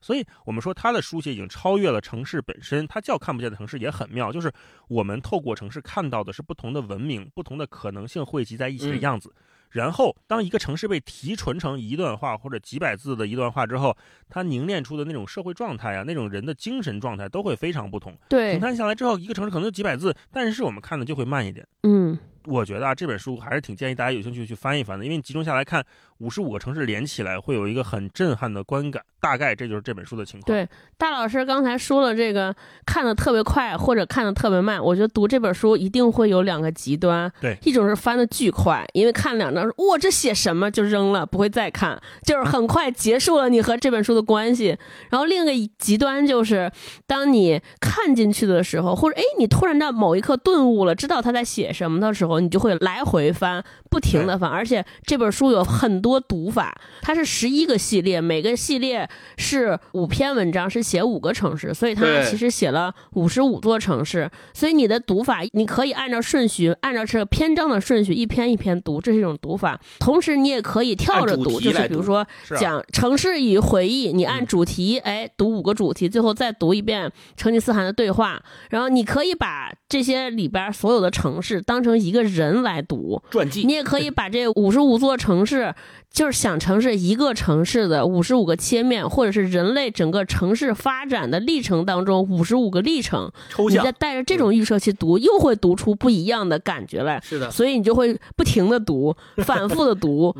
[0.00, 4.52] 所以我们说它的书写已经超越了城市本身，它叫看不见的城市也很妙，就是
[4.88, 9.34] 我们透过城市看到的是不同的文明、不同的可能性汇集在一起的嗯样子。
[9.70, 13.96] 然后，当一个城市被提纯成一段话或者几百字的一段话之后，
[14.28, 18.16] 它凝练出的那种社会状态啊，那种人的精神状态都会非常不同。
[18.28, 21.66] 对平，摊下来之后，一个城市可能就几百字，但是我们看的就会慢一点。
[21.82, 25.84] 嗯，我觉得啊，这本书还是挺建议大家有兴趣去翻一翻的，因为你集中下来看，
[26.18, 29.02] 五十五个城市连起来，会有一个很震撼的观感。
[29.20, 30.46] 大概这就是这本书的情况。
[30.46, 32.54] 对大老师刚才说了这个
[32.86, 37.30] 看的特别快或者看的特别慢，我觉得读这本书一定会有两个极端。
[37.40, 44.76] 对一种是翻的巨快，因为看两章，哇，这写什么就扔了，不会再看，就是很快结束了你和这本书的关系。
[45.10, 46.70] 然后另一个极端就是，
[47.06, 54.50] 当你看进去的时候，或者哎，你突然到某一刻顿悟了，知道他在写什么的时候，你就会来回翻，不停的翻。
[54.50, 64.30] 而且这本书有很多读法，它是十一个系列，每个系列是五篇文章，是写五个城市，所以它其实写了五十五座城市。
[64.52, 69.80] 所以你的读法，你可以按照顺序，按照这个篇章的顺序，一篇一篇读，这是一种读法。
[69.98, 72.26] 同时，你也可以跳着读，就是比如说
[72.58, 78.42] 讲城市与回忆，你按嗯主题，哎，读五个主题，最后再读一遍成吉思汗的对话。
[78.70, 85.74] 然后你可以把这些里边所有的城市当成一个人来读，传记你也可以把这五十五座城市，
[86.12, 93.30] 就是想成是一个城市的五十五个切面，或者是人类整个城市发展的历程当中五十五个历程。
[93.50, 97.20] 抽象你再，带着这种预设去读，又会读出不一样的感觉来。
[97.24, 100.34] 是的，所以你就会不停的读，反复的读，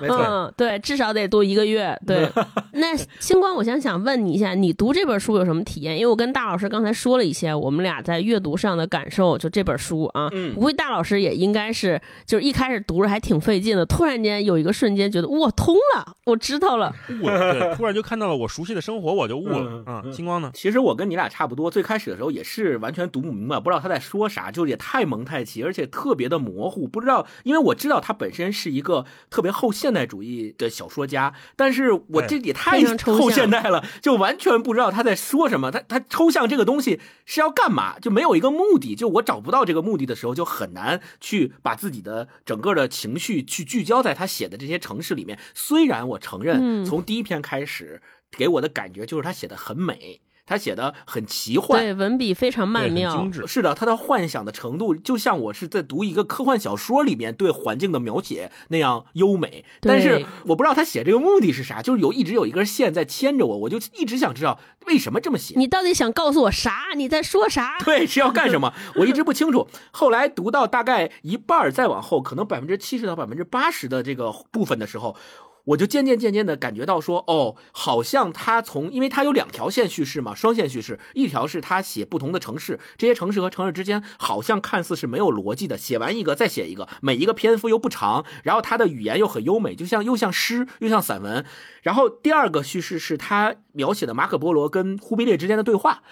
[0.00, 1.98] 嗯，对，至少得读一个月。
[2.06, 2.28] 对，
[2.72, 5.96] 那星光，我想想问你一下，你读这本书有什么体验？
[5.96, 19.84] 因为我跟大老师刚才说了一些我们俩在阅读上的感受，就这本书啊，嗯我估计大老师也应该是，就是一开始读着还挺费劲的，突然间有一个瞬间觉得我通了，我知道了，悟了，对，突然就看到了我熟悉的生活，我就悟了。
[19.86, 20.50] 嗯星光呢？
[20.54, 45.36] 其实我跟你俩差不多，最开始的时候也是完全读不明白，不知道他在说啥，就也太蒙太奇，而且特别的模糊，不知道，因为我知道他本身是一个特别后现代主义的小说家，但是我这也太抽象后现代了，就完全不知道他在说什么，他他抽象这个东西是要干嘛，就没有一个目的，就我找不到这个目的的时候，就很难去把自己的整个的情绪去聚焦在他写的这些城市里面。
[45.52, 50.20] 虽然我承认，嗯从第一篇开始给我的感觉就是他写的很美。
[50.52, 53.46] 他写的很奇幻，对，文笔非常曼妙精，致。
[53.46, 59.64] 是的，他的幻想的程度就像我是在读一个科幻小说里面对环境的描写那样优美。
[59.80, 65.54] 但是我不知道他写这个目的是啥，就是有一直有一根线在牵着我，我就一直想知道为什么这么写。
[65.56, 66.88] 你到底想告诉我啥？
[66.94, 67.78] 你在说啥？
[67.82, 68.74] 对，是要干什么？
[68.96, 69.66] 我一直不清楚。
[69.90, 75.16] 后来读到大概一半儿再往后，可能百分之七十到百分之八十的这个部分的时候，
[75.64, 91.44] 我就渐渐渐渐的感觉到说，哦，好像他从，因为他有两条线叙事嘛，双线叙事，一条是他写不同的城市，这些城市和城市之间好像看似是没有逻辑的，写完一个再写一个，每一个篇幅又不长，然后他的语言又很优美，就像又像诗又像散文。
[91.82, 96.02] 然后第二个叙事是他描写的马可波罗跟忽必烈之间的对话。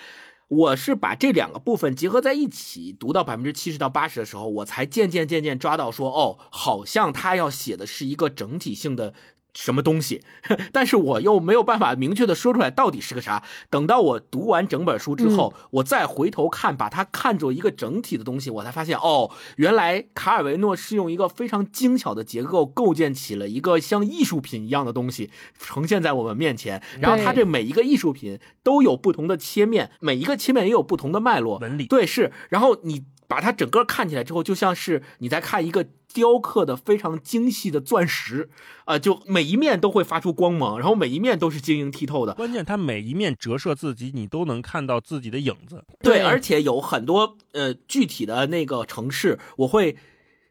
[0.49, 9.15] 我是把这两个部分结合在一起，读到百分之七十到八十的时候，我才渐渐渐渐抓到说，哦，好像他要写的是一个整体性的
[9.55, 10.23] 什么东西，
[10.73, 13.43] 但是我又没有办法明确的说出来到底是个啥。
[13.69, 26.83] 等到我读完整本书之后，我再回头看，把它看作一个整体的东西，我才发现，哦，原来卡尔维诺是用一个非常精巧的结构构建起了一个像艺术品一样的东西，呈现在我们面前。
[27.01, 31.59] 然后它这每一个艺术品都有不同的切面，每一个切面也有不同的脉络。
[31.59, 32.33] 纹理对，是。
[32.49, 38.51] 然后你把它整个看起来之后，就像是你在看一个雕刻的非常精细的钻石，
[38.85, 42.35] 啊、就每一面都会发出光芒，然后每一面都是晶莹剔透的。
[42.35, 45.85] 关键它每一面折射自己，你都能看到自己的影子。
[46.01, 49.97] 对，对而且有很多呃具体的那个城市，我会。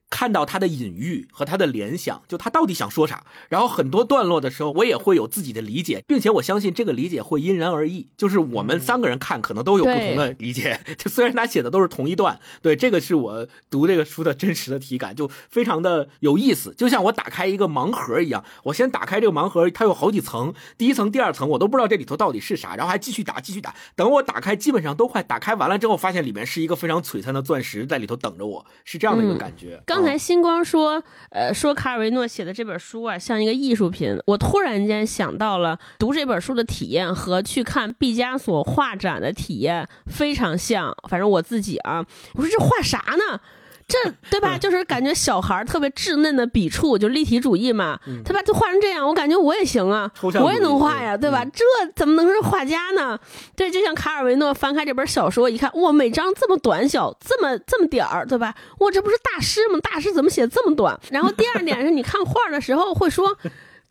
[0.09, 3.23] 看到他的隐喻和他的联想，就他到底想说啥。
[3.47, 8.07] 然后很多段落的时候，我也会有自己的理解，并且我相信这个理解会因人而异。
[8.17, 16.73] 就是我们三个人看可能都有不同的理解，就虽然他写的都是同一段，对，这个是我读这个书的真实的体感，就非常的有意思。
[16.75, 23.75] 就像我打开一个盲盒一样，我先打开这个盲盒，它有好几层，第一层、第二层我都不知道这里头到底是啥，然后还继续打，继续打。
[23.95, 29.81] 等我打开，基本上都快打开完了之后，发现里面是一个非常璀璨的钻石在里头等着我，是这样的一个感觉。
[29.99, 34.17] 刚才星光说，呃，说卡尔维诺写的这本书啊，像一个艺术品。
[34.27, 40.95] 我突然间想到了读这本书的体验和去看毕加索画展的体验非常像。
[41.09, 43.41] 反正我自己啊，我说这画啥呢？
[43.89, 43.97] 这
[44.29, 44.57] 对吧？
[44.57, 48.39] 就是感觉小孩儿特别稚嫩的笔触，就立体主义嘛，他把？
[48.43, 51.45] 就画成这样，我感觉我也行啊我也能画呀，对对吧？
[51.45, 51.63] 这
[51.95, 53.19] 怎么能是画家呢？
[53.55, 58.55] 对，就像卡尔维诺翻开这本小说，一看，哇，每章这么短小，这么这么点儿，对吧？
[58.79, 59.79] 哇，这不是大师吗？
[59.81, 60.99] 大师怎么写这么短？
[61.11, 63.37] 然后第二点是你看画的时候会说。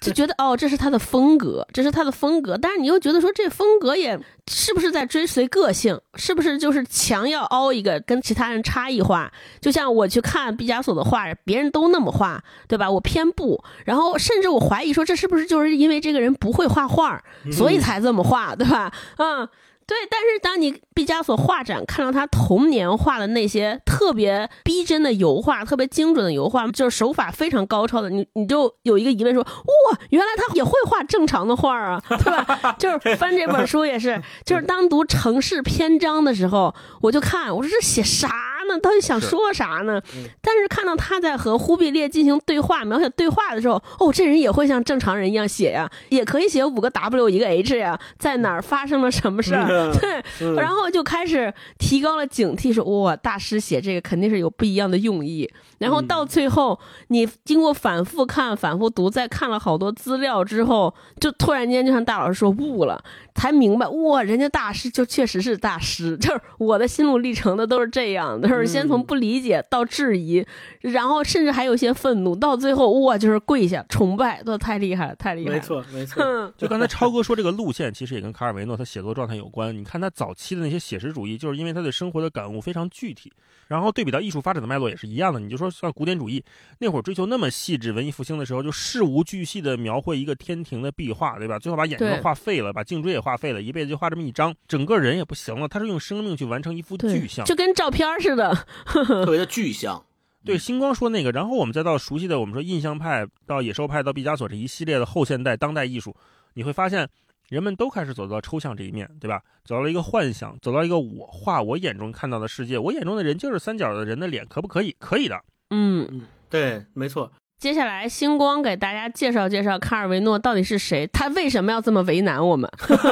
[0.00, 9.32] 就觉得哦，这是他的风格，这是他的风格，但是你又觉得说这风格也是不是在追随个性，是不是就是强要凹一个跟其他人差异化？
[9.60, 12.90] 就像我去看毕加索的画，别人都那么画，对吧？
[12.90, 18.92] 我偏不，然后甚至我怀疑说这是不是就是因为这个人不会画画，所以才这么画，对吧？
[19.16, 19.48] 嗯。
[19.88, 32.76] 对，但是当你毕加索画展看到他童年画的那些特别逼真的油画，特别精准的油画，就是手法非常高超的，你你就有一个疑问说，哇，原来他也会画正常的画啊，对吧？
[32.78, 38.28] 就是翻这本书也是，就是当读城市篇章的时候，我就看，我说这写啥
[38.68, 38.78] 呢？
[38.78, 40.00] 到底想说啥呢？
[40.40, 49.66] 但是看到他在和忽必烈进行对话、描写对话的时候，哦，这人也会像正常人一样写呀，也可以写五个 W 一个 H 呀，在哪儿发生了什么事儿。
[49.98, 55.50] 对，然后就开始提高了警惕，说哇，大师写这个肯定是有不一样的用意。
[55.78, 56.78] 然后到最后，
[57.08, 63.00] 你经过反复看、反复读，再看了好多资料之后，就突然间就像大老师说悟了，
[63.36, 66.16] 才明白哇，人家大师就确实是大师。
[66.16, 70.44] 就是我的心路历程的都是这样，都是先从不理解到质疑，
[70.80, 75.56] 然后甚至还有些愤怒，到最后哇，就是跪下崇拜，都太厉害了，太厉害了。
[75.56, 76.22] 没错，没错。
[76.22, 79.76] 嗯，就刚才超哥说这个路线，其实也跟卡尔维诺他写作状态有关。
[79.76, 83.32] 你看他早期的那些写实主义，就是因为他对生活的感悟非常具体，
[83.68, 85.38] 然后对比到艺术发展的脉络也是一样的。
[85.38, 86.42] 你就说像古典主义
[86.80, 91.58] 那会儿追求那么细致，文艺复兴的时候就事无巨细的描绘一个天庭的壁画，对吧？
[91.58, 95.68] 最后把眼睛对画废了，把颈椎也画废了，一辈子就画这么一张，整个人也不行了。
[95.68, 97.44] 他是用生命去完成一幅对具象。
[97.44, 98.66] 就跟照片似的。
[98.86, 100.04] 特别的具象。
[100.44, 106.16] 对，星光说那个，然后我们再到熟悉的，我们说印象派到野兽派到毕加索这一系列的后现代当代艺术，
[106.54, 107.06] 你会发现
[107.48, 109.42] 人们都开始走到抽象这一面，对吧？
[109.64, 114.94] 走到了一个幻想，走到一个我画我眼中看到的世界，我眼中的人就是三角的人的脸，可不可以？
[114.98, 115.40] 可以的。
[115.70, 117.32] 嗯，对，没错。
[117.58, 122.70] 接下来，星光给大家介绍介绍卡尔维诺到底是谁，他为什么要这么为难我们？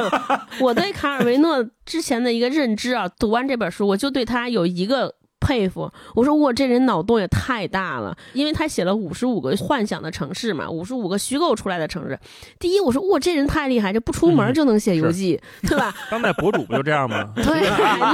[0.61, 5.15] 我对卡尔维诺之前的一个认知啊，读完这本书，我就对他有一个。
[5.39, 12.19] 佩服，我说哇，这人脑洞也太大了，因为他写了五十五个幻想的城市嘛，五十五个虚构出来的城市。
[12.59, 15.93] 第一，我说哇，这人太厉害，这不出门就能写游记，对吧？
[16.09, 17.31] 当代博主不就这样吗？
[17.35, 17.61] 对，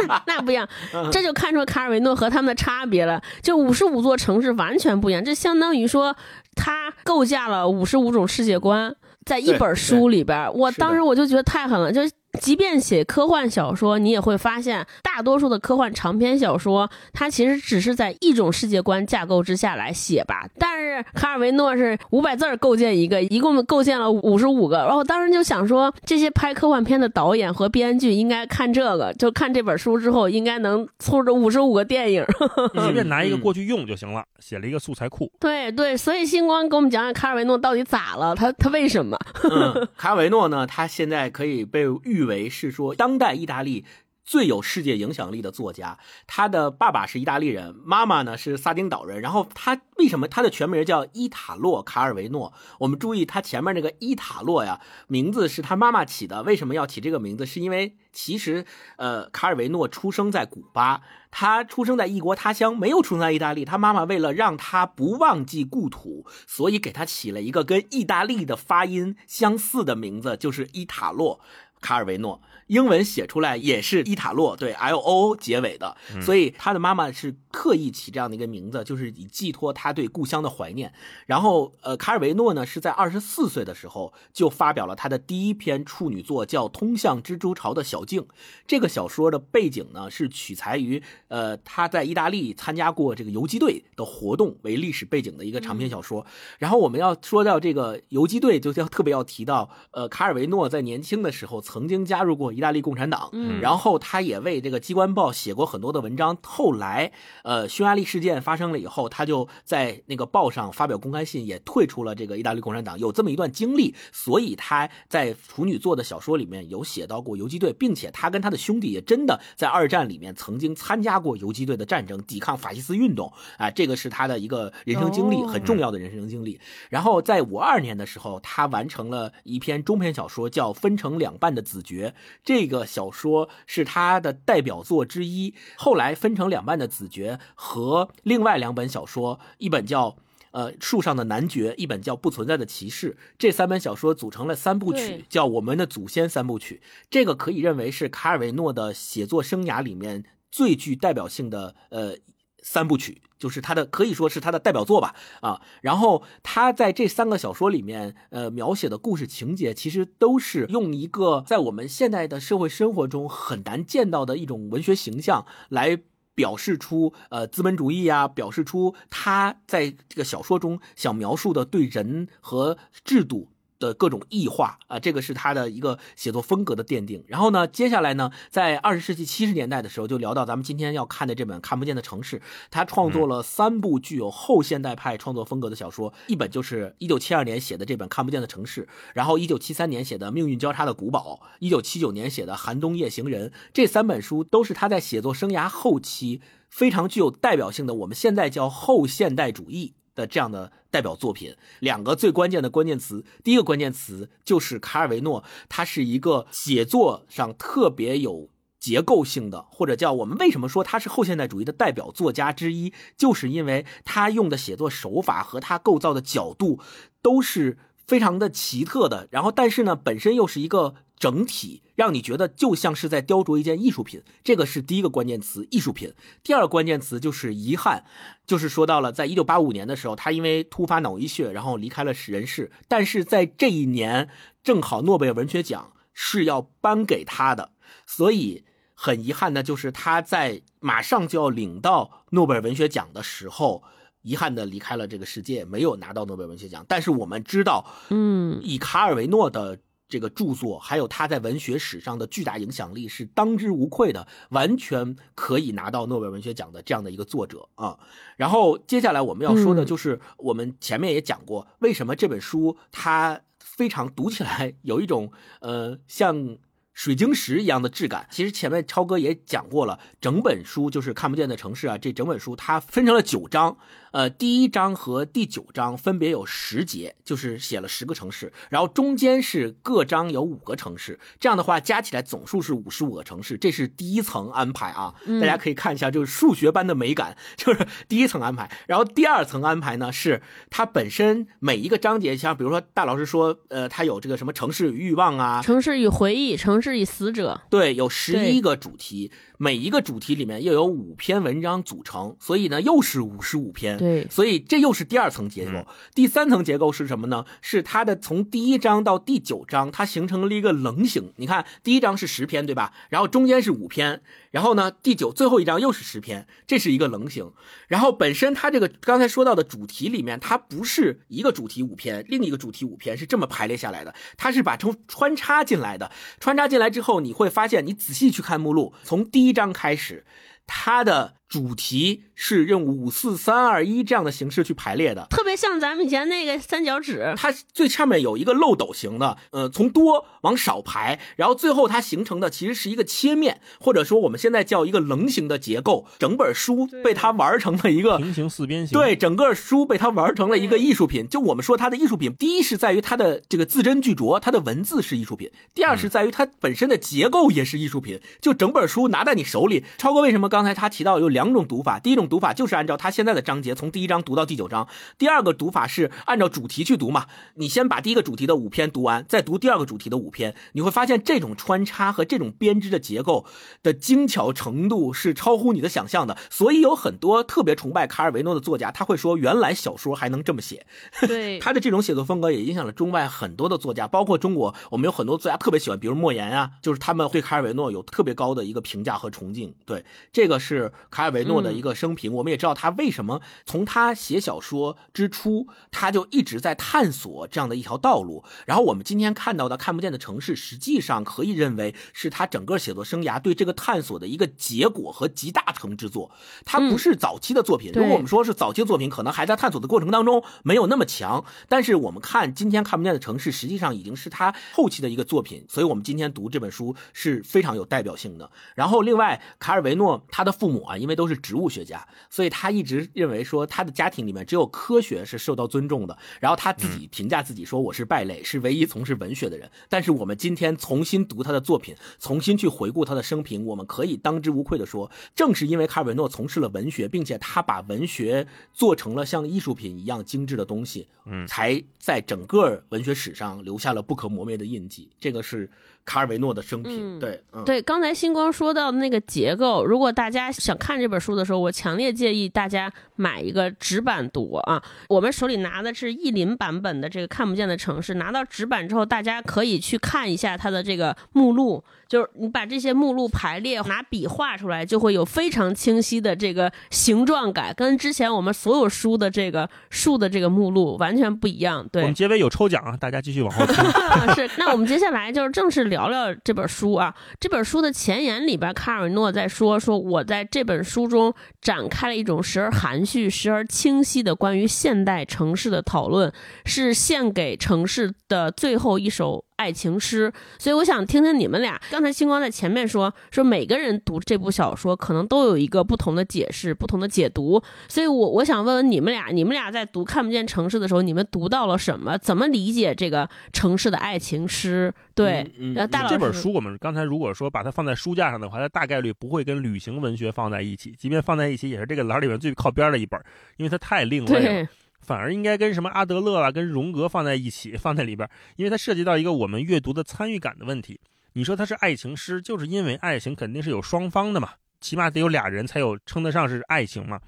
[0.08, 0.68] 那那不一样，
[1.12, 3.22] 这就看出卡尔维诺和他们的差别了。
[3.42, 6.16] 就五十五座城市完全不一样，这相当于说
[6.56, 10.54] 他构架了五十五种世界观，在一本书里边。
[10.54, 12.02] 我当时我就觉得太狠了，就。
[12.39, 20.48] 即便写科幻小说，你也会发现，大多数的科幻长篇小说，它其实只是在一种世界观架构之下来写吧。
[20.58, 24.78] 但是卡尔维诺是五百字儿构建一个，一共构建了五十五个。
[24.78, 32.26] 然后我当时就想说，这些拍科幻片的导演和编剧应该看这个，就看这本书之后，应该能凑着五十五个电影。
[32.74, 35.32] 你 随便拿一个过去用就行了，写了一个素材库。
[35.39, 38.36] 对对，所以星光给我们讲讲卡尔维诺到底咋了？
[38.36, 39.17] 他他为什么？
[39.43, 43.86] 嗯，卡尔维诺呢，他现在可以被誉为是说当代意大利
[44.26, 46.00] 最有世界影响力的作家。
[46.26, 49.20] 他的爸爸是意大利人，妈妈呢是撒丁岛人。
[49.22, 52.54] 然后他为什么他的全名叫伊塔洛·卡尔维诺？
[52.80, 56.44] 我们注意他前面那个伊塔洛呀，名字是他妈妈起的。
[56.44, 57.46] 为什么要起这个名字？
[57.46, 61.02] 是因为其实呃，卡尔维诺出生在古巴。
[61.36, 63.66] 他出生在异国他乡，没有出生在意大利。
[63.66, 71.40] 他妈妈为了让他不忘记故土，所以给他起了一个跟意大利的发音相似的名字，就是伊塔洛·
[71.84, 72.41] 卡尔维诺。
[72.67, 75.95] 英文写出来也是伊塔洛，对 L O 结尾的。
[76.21, 80.93] 所以他的妈妈是刻意起这样的一个名字，就是以寄托他对故乡的怀念。
[81.26, 88.21] 然后，呃，卡尔维诺呢是在二十四岁的时候就发表了他的第一篇处女作，叫《通向蜘蛛巢的小径》。
[88.65, 96.26] 这个小说的背景呢是取材于呃他在意大利参加过这个游击队的活动为历史背景的一个长篇小说。
[96.60, 106.38] 然后我们要说到这个游击队，就要特别要提到，呃，卡尔维诺在年轻的时候曾经加入过意大利共产党，嗯然后他也为这个机关报写过很多的文章。
[106.44, 107.12] 后来，
[107.44, 113.93] 呃，匈牙利事件发生了以后，他就在那个报上发表公开信，也退出了这个意大利共产党，有这么一段经历。
[114.12, 123.32] 所以他在处女作的小说里面有写到过游击队，并且他跟他的兄弟也真的在二战里面曾经参加过游击队的战争，抵抗法西斯运动。
[123.58, 126.60] 啊、这个是他的一个人生经历，哦很重要的人生经历。
[126.89, 132.14] 然后在五二年的时候，他完成了一篇中篇小说，叫《分成两半的子爵》
[132.44, 135.54] 这个小说是他的代表作之一。
[135.78, 140.18] 后来分成两半的《子爵》和另外两本小说，一本叫。
[140.52, 146.80] 呃，树上的男爵，一本叫《不存在的骑士》，这三本小说组成了三部曲，叫《我们的祖先三部曲》。
[147.10, 152.18] 这个可以认为是卡尔维诺的写作生涯里面最具代表性的呃
[152.64, 155.61] 三部曲，就是他的可以说是他的代表作吧啊。
[155.82, 166.01] 然后他在这三个小说里面，呃，描写的故事情节其实都是用一个在我们现代的社会生活中很难见到的一种文学形象来。
[166.36, 173.49] 表示出呃资本主义啊，表示出他在这个小说中想描述的对人和制度
[173.84, 177.24] 的各种异化啊，这个是他的一个写作风格的奠定。
[177.28, 182.40] 然后呢，接下来呢，在二十世纪七十年代的时候，就聊到咱们今天要看的这本《看不见的城市》，
[182.72, 199.96] 他创作了三部具有后现代派创作风格的小说，一本就是一九七二年写的这本《看不见的城市》，然后一九七三年写的《命运交叉的古堡》，一九七九年写的《寒冬夜行人》，这三本书都是他在写作生涯后期非常具有代表性的，我们现在叫后现代主义。
[200.16, 208.49] 的这样的代表作品，两个最关键的关键词，第一个关键词就是卡尔维诺，他是一个写作上特别有
[208.80, 216.80] 结构性的，或者叫我们为什么说他是后现代主义的代表作家之一，就是因为他用的写作手法和他构造的角度
[217.22, 226.13] 都是非常的奇特的，然后但是呢，本身又是一个整体，让你觉得就像是在雕琢一件艺术品，这个是第一个关键词，艺术品。
[226.43, 228.03] 第二个关键词就是遗憾，
[228.45, 232.74] 就是说到了，在一九八五年的时候，他因为突发脑溢血，然后离开了人世。
[232.89, 234.28] 但是在这一年，
[234.65, 237.71] 正好诺贝尔文学奖是要颁给他的，
[238.05, 243.82] 所以很遗憾的就是他在马上就要领到诺贝尔文学奖的时候，
[244.24, 246.86] 遗憾的离开了这个世界，没有拿到诺贝尔文学奖。
[246.86, 249.80] 但是我们知道，嗯，以卡尔维诺的。
[250.14, 257.97] 这个著作还有他在文学史上的巨大影响力是当之无愧的，完全可以拿到诺贝尔文学奖的这样的一个作者啊。
[258.38, 266.59] 然后接下来我们要说的就是，我们前面也讲过，为什么这本书它非常读起来有一种呃像。
[266.95, 273.76] 水晶石一样的质感，其实前面超哥也讲过了，整本书就是看不见的城市啊，这整本书它分成了九章，
[274.14, 304.03] 呃，第一章和第九章分别有十节，就是写了十个城市，然后中间是各章有五个城市，这样的话加起来总数是五十五个城市，这是第一层安排啊，大家可以看一下，就是数学般的美感， 就是第一层安排，然后第二层安排呢是它本身每一个章节，像比如说大老师说，呃，它有这个什么城市与欲望啊，城市与回忆，城市与死者，对，有十一个主题，每一个主题里面又有五篇文章组成，所以呢又是五十五篇。
[304.04, 305.78] 对，所以这又是第二层结构。
[305.78, 307.45] 嗯第三层结构是什么呢？
[307.62, 311.32] 是它的从第一章到第九章，它形成了一个棱形。
[311.38, 312.93] 你看，第一章是十篇，对吧？
[313.10, 317.51] 然后中间是五篇，然后呢，第九最后一章又是十篇，这是一个棱形。
[317.88, 326.12] 然后本身它这个刚才说到的主题里面，它不是一个主题五篇，另一个主题五篇是这么排列下来的，它是把从穿插进来的。
[326.39, 330.26] 穿插进来之后，你会发现，你仔细去看目录，从第一章开始，
[330.68, 335.28] 它的主题是用五四三二一这样的形式去排列的。
[335.30, 346.08] 特别像咱们以前那个三角纸，它最上面有一个漏斗形的，呃，从多往少排，然后最后它形成的其实是一个切面，或者说我们现在叫一个棱形的结构。
[346.18, 348.97] 整本书被它玩成了一个平行四边形。
[348.97, 351.28] 对，整个书被它玩成了一个艺术品。
[351.28, 358.20] 就我们说它的艺术品，第一是在于它的这个字斟句酌，它的文字是艺术品；第二是在于它本身的结构也是艺术品。
[358.41, 361.98] 就整本书拿在你手里，超哥为什么刚才他提到有两种读法？
[361.98, 364.88] 第一种读法就是按照他现在的章节，从第一章读到第九章；
[365.18, 367.26] 第二个读法是按照主题去读嘛。
[367.56, 373.46] 你先把第一个主题的五篇读完，再读第二个主题的五篇，你会发现这种穿插和这种编织的结构
[373.82, 376.38] 的精巧程度是超乎你的想象的。
[376.52, 380.86] 所以有很多特别崇拜卡尔维诺的作家，他会说原来小说还能这么写。
[381.28, 389.74] 对，他的这种写作风格也影响了中外很多的作家，包括中国，我们有很多作家特别喜欢，比如莫言啊，就是他们对卡尔维诺有特别高的一个评价和崇敬。
[389.86, 392.34] 对，这个是卡尔维诺的一个生平。
[392.34, 398.43] 我们也知道他为什么从他写小说之初，他就一直在探索这样的一条道路。
[398.65, 406.32] 然后我们今天看到的看不见的城市，实际上可以认为是他整个写作生涯对这个探索的一个结果和集大成之作。
[406.65, 411.43] 它不是早期的作品，对如果我们说是早期的作品，可能还在探索的过程当中，没有那么强。
[411.67, 418.49] 但是我们看今天看不见的城市，实际上已经是他后期的一个作品，所以我们今天读这本书是非常有代表性的。
[418.76, 426.18] 然后另外，卡尔维诺他的父母啊，因为都是植物学家，所以他一直认为说他的家庭里面只有科学是受到尊重的。
[426.39, 445.09] 然后他自己评价自己说：“我是败类，是唯一从事文学的人。”但是我们今天重新读他的作品，重新去回顾他的生平，我们可以当之无愧的说，正是因为卡尔维诺从事了文学，并且他把文学做成了像艺术品一样精致的东西，嗯，才在整个文学史上留下了不可磨灭的印记。
[445.20, 445.70] 这个是。
[446.06, 454.84] 卡尔维诺的生平，对，对，刚才星光说到的那个结构，如果大家想看这本书的时候，我强烈建议大家买一个纸版读啊。
[455.08, 461.84] 我们手里拿的是译林版本的这个《看不见的城市》，拿到纸版之后，大家可以去看一下它的这个目录。
[462.14, 471.84] 就是你把这些目录排列，拿笔画出来，就会有非常清晰的这个形状感，跟之前我们所有书的这个树的这个目录完全不一样。
[471.91, 473.76] 对，我们结尾有抽奖啊，大家继续往后听。
[474.36, 477.16] 是，那我们接下来就是正式聊聊这本书啊。
[477.39, 486.32] 这本书的前言里边，卡尔诺在说，说我在这本书中展开了一种时而含蓄、时而清晰的关于现代城市的讨论，
[486.64, 489.45] 是献给城市的最后一首。
[489.58, 491.80] 爱情诗，所以我想听听你们俩。
[491.91, 502.18] 刚才星光在前面说说每个人读这部小说可能都有一个不同的解释、不同的解读，所以我我想问问你们俩，你们俩在读《看不见城市》的时候，你们读到了什么？
[502.18, 504.93] 怎么理解这个城市的爱情诗？
[505.16, 505.45] 对，
[505.91, 513.20] 大这本书我们刚才如果说把它放在书架上的话，它大概率不会跟旅行文学放在一起，即便放在一起，也是这个栏里面最靠边的一本，
[513.58, 514.68] 因为它太另类了。
[515.04, 520.99] 反而应该跟什么阿德勒啊、跟荣格放在一起， 放在里边，因为它涉及到一个我们阅读的参与感的问题。
[521.34, 524.49] 你说它是爱情诗，就是因为爱情肯定是有双方的嘛，
[524.80, 527.20] 起码得有俩人才有称得上是爱情嘛。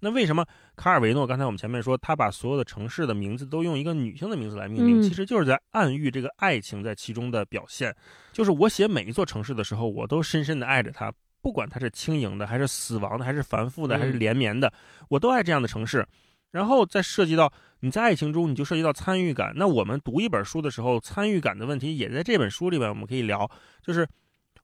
[0.00, 7.94] 那为什么卡尔维诺刚才我们前面说他把所有的城市的名字都用一个女性的名字来命名，其实就是在暗喻这个爱情在其中的表现。
[8.32, 14.72] 就是我写每一座城市的时候，我都深深的爱着它，不管它是轻盈的，还是死亡的，还是繁复的，还是连绵的，
[15.08, 16.04] 我都爱这样的城市。
[16.52, 19.52] 然后再涉及到你在爱情中，你就涉及到参与感。
[19.56, 23.50] 那我们读一本书的时候，参与感的问题也在这本书里面，我们可以聊。
[23.82, 24.06] 就是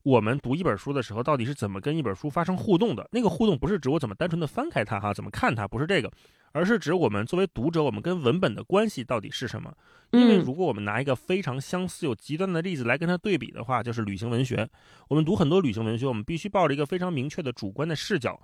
[0.04, 3.08] 我们读一本书的时候，到底是怎么跟一本书发生互动的？
[3.10, 6.10] 那个互动不是指我怎么单纯的翻开它哈，怎么看它，不是这个，
[6.52, 9.74] 而是指我们作为读者，我们跟文本的关系到底是什么？
[10.12, 14.68] 因为如果我们拿一个非常相似又极端的例子来跟它对比的话，就是旅行文学。
[15.08, 18.40] 我们读很多旅行文学，我们必须抱着一个非常明确的主观的视角。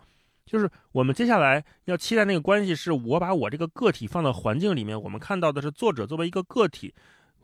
[0.46, 6.94] 就是我们接下来要期待那个关系，是我把我这个个体放到环境里面，我们看到的是作者作为一个个体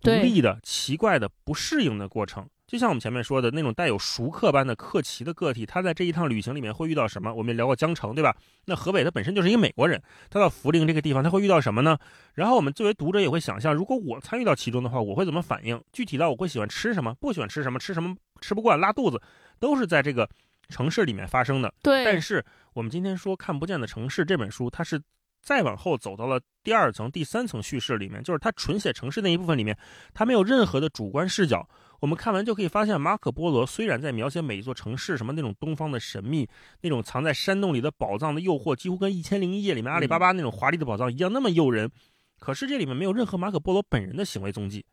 [0.00, 2.46] 独立的、奇怪的、不适应的过程。
[2.66, 7.34] 就像我们前面说的那种带有熟客般的客奇的个体，他在这一趟旅行里面会遇到什么？
[7.34, 8.36] 我们也聊过江城，对吧？
[8.66, 11.98] 那河北他本身就是一个美国人，他到涪陵这个地方他会遇到什么呢？
[12.34, 15.82] 然后我们作为读者也会想象，如果我参与到其中的话，我会怎么反应？
[15.92, 19.20] 具体到我会喜欢吃什么，不喜欢吃什么，吃什么吃不惯拉肚子，
[19.58, 20.30] 都是在这个
[20.70, 21.74] 城市里面发生的。
[21.82, 22.42] 对，但是。
[22.72, 25.02] 我们今天说《看不见的城市》这本书，它是
[25.42, 29.76] 再往后走到了第二层、第三层叙事里面，就是它纯写城市那一部分里面，
[30.14, 31.68] 它没有任何的主观视角。
[31.98, 36.48] 我们看完就可以发现，马可波罗虽然在描写每一座城市，什么那种东方的神秘、
[36.82, 41.90] 那种藏在山洞里的宝藏的诱惑，几乎跟《一千零一夜》里面阿里巴巴那种华丽的宝藏一样那么诱人，
[42.38, 44.86] 可是这里面没有任何马可波罗本人的行为踪迹。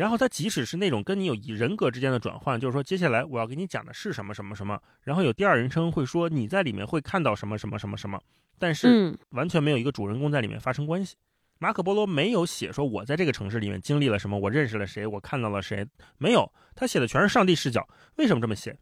[0.00, 8.18] 然后他即使是那种跟你有以人格之间的转换，就是说接下来我要给你讲的是什么什么什么，然后有第二人称会说你在里面会看到什么什么什么什么，
[8.58, 11.16] 但是完全没有一个主人公在里面发生关系。
[11.58, 15.86] 马可波罗没有写说我在这个城市里面经历了什么，我认识了谁，我看到了谁，
[16.16, 17.86] 没有，他写的全是上帝视角。
[18.16, 18.78] 为什么这么写？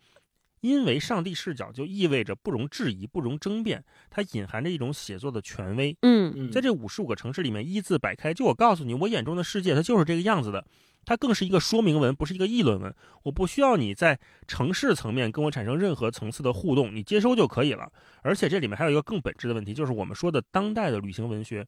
[0.60, 5.96] 因为上帝视角就意味着不容置疑、不容争辩，它隐含着一种写作的权威。
[6.02, 10.64] 嗯，在这五十五个城市里面一字摆开，就我告诉你，我眼中的世界它就是这个样子的。
[11.08, 12.94] 它更是一个说明文，不是一个议论文。
[13.22, 17.90] 我不需要你在城市层面跟我产生任何层次的互动，你接收就可以了。
[18.20, 21.66] 而且这里面还有一个更本质的问题，就是我们说的当代的旅行文学，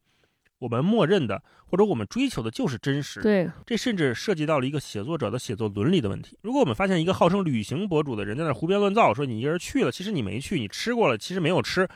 [0.58, 3.22] 我们默认的或者我们追求的就是真实。
[3.22, 6.36] 对，这甚至涉及到了一个写作者的写作伦理的问题。
[6.42, 11.88] 如果我们发现一个号称旅行博主的人在那胡编乱造，说你一个人去了，其实你没去，你吃过了，其实没有吃，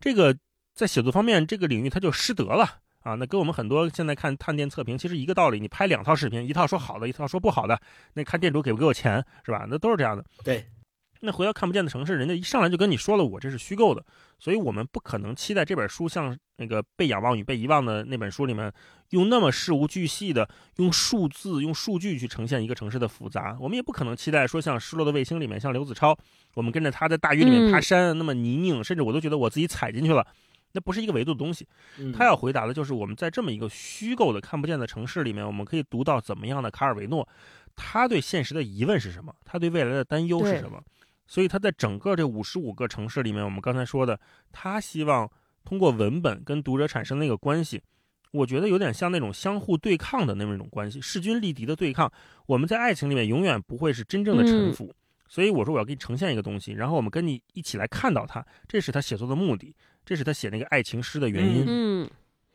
[0.00, 0.36] 这个
[0.74, 2.80] 在写作方面这个领域他就失德了。
[3.10, 5.58] 啊，那跟我们很多现在看探店测评其实一个道理。
[5.58, 7.80] 你拍两套视频，一套说好的，一套说不好的，
[8.14, 9.66] 那看店主给不给我钱是吧？
[9.68, 10.24] 那都是这样的。
[10.44, 10.64] 对。
[11.22, 14.02] 那回到看不见的城市，人家一上来就跟你说了，我这是虚构的，
[14.38, 18.72] 所以我们不可能期待这本书像那个被仰望与被遗忘的那本书里面，
[19.10, 23.54] 用那么事无巨细的用数字、用数据去呈现一个城市的复杂。
[23.60, 26.16] 我们也不可能期待说像失落的卫星里面，像刘子超，
[26.54, 30.26] 我们跟着他在大雨里面爬山，那么泥泞，甚至我都觉得我自己踩进去了。
[30.72, 31.66] 那不是一个维度的东西，
[32.12, 37.28] 他要回答的就是我们在这么一个虚构的看不见的城市里面，我们可以读到怎么样的卡尔维诺，
[37.74, 39.34] 他对现实的疑问是什么？
[39.44, 40.82] 他对未来的担忧是什么？
[41.26, 44.18] 所以他在整个这五十五个城市里面，我们刚才说的，
[44.50, 45.30] 他希望
[45.64, 47.80] 通过文本跟读者产生那个关系，
[48.32, 52.10] 我觉得有点像那种相互对抗的那么一种关系，势均力敌的对抗。
[52.46, 54.92] 我们在爱情里面永远不会是真正的臣服，
[55.28, 59.72] 所以我说我要给你呈现一个东西，然后我们跟你一起来看到它，这是他写作的目的，
[60.04, 61.64] 这是他写那个爱情诗的原因。
[61.66, 62.10] 嗯。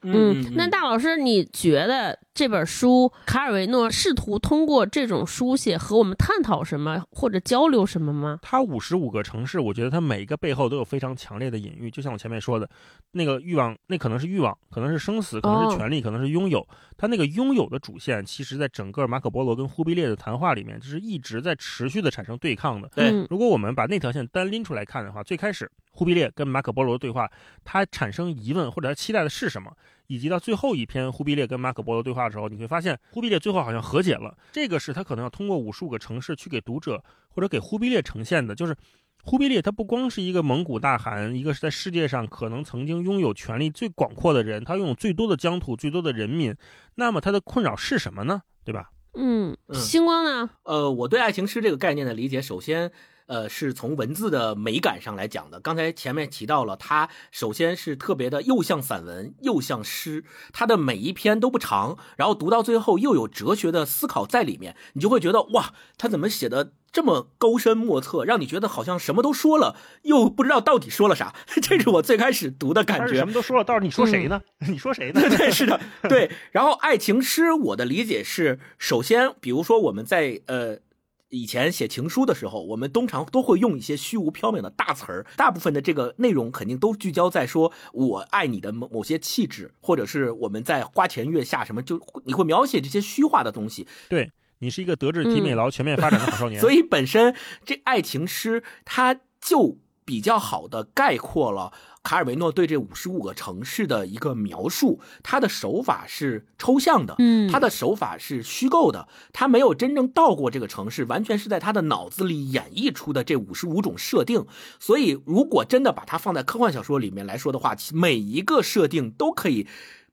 [0.07, 8.39] 嗯，那大老师，你觉得这本书卡尔维诺试图通过这种书写和我们探讨什么或者交流什么吗？
[8.41, 12.69] 他五十五个城市，我觉得他每一个背后都有非常强烈的隐喻，就像我前面说的，
[13.13, 16.67] 那个欲望，那可能是欲望，可能是生死，可能是权利，可能是拥有。
[16.97, 22.89] 他那个拥有的主线，其实在整个马可波罗跟忽必烈的谈话里面，就是一直在持续的产生对抗的。
[22.93, 27.31] 对，如果我们把那条线单拎出来看的话，最开始忽必烈跟马可波罗的对话，
[27.63, 29.71] 他产生疑问或者他期待的是什么？
[30.07, 34.37] 以及到最后一篇忽必烈跟马可波罗对话的时候，你会发现忽必烈最后好像和解了。
[34.51, 38.75] 这个是他可能要通过无数个城市去给读者或者给忽必烈呈现的，就是
[39.23, 46.55] 忽必烈他不光是一个蒙古大汗，一个是在世界上可能曾经拥有权力最广阔的人，他拥有最多的疆土、最多的人民。
[46.95, 48.43] 那么他的困扰是什么呢？
[48.63, 48.91] 对吧？
[49.13, 50.49] 嗯，星光呢？
[50.63, 52.91] 呃，我对爱情诗这个概念的理解，首先。
[53.27, 55.59] 呃，是从文字的美感上来讲的。
[55.59, 60.23] 刚才前面提到了，它首先是特别的，又像散文，又像诗。
[60.53, 71.33] 它的每一篇都不长，然后读到最后又有哲学的思考在里面，你就会觉得哇，他怎么写的这么高深莫测，让你觉得好像什么都说了，又不知道到底说了啥。
[71.63, 73.15] 这是我最开始读的感觉。
[73.15, 74.39] 什么都说了，到底你说谁呢？
[74.69, 75.21] 你说谁呢？
[75.35, 76.29] 对，是的，对。
[76.51, 80.84] 然后爱情诗，我的理解是，首先，比如说我们在呃。
[81.29, 93.87] 以前写情书的时候，我们通常都会用一些虚无缥缈的大词儿，大部分的这个内容肯定都聚焦在说“我爱你”的某某些气质，或者是我们在花前月下什么，就你会描写这些虚化的东西。
[94.07, 101.73] 对你是一个德智体美劳全面发展的好少年， 所以本身这爱情诗它就比较好的概括了。
[102.05, 114.45] 卡尔维诺对这五十五个城市的一个描述，他的手法是抽象的，嗯，他的手法是虚构的，他没有真正到过这个城市，完全是在他的脑子里演绎出的这五十五种设定。
[114.79, 119.65] 所以，如果真的把它放在科幻小说里面来说的话，每一个设定都可以。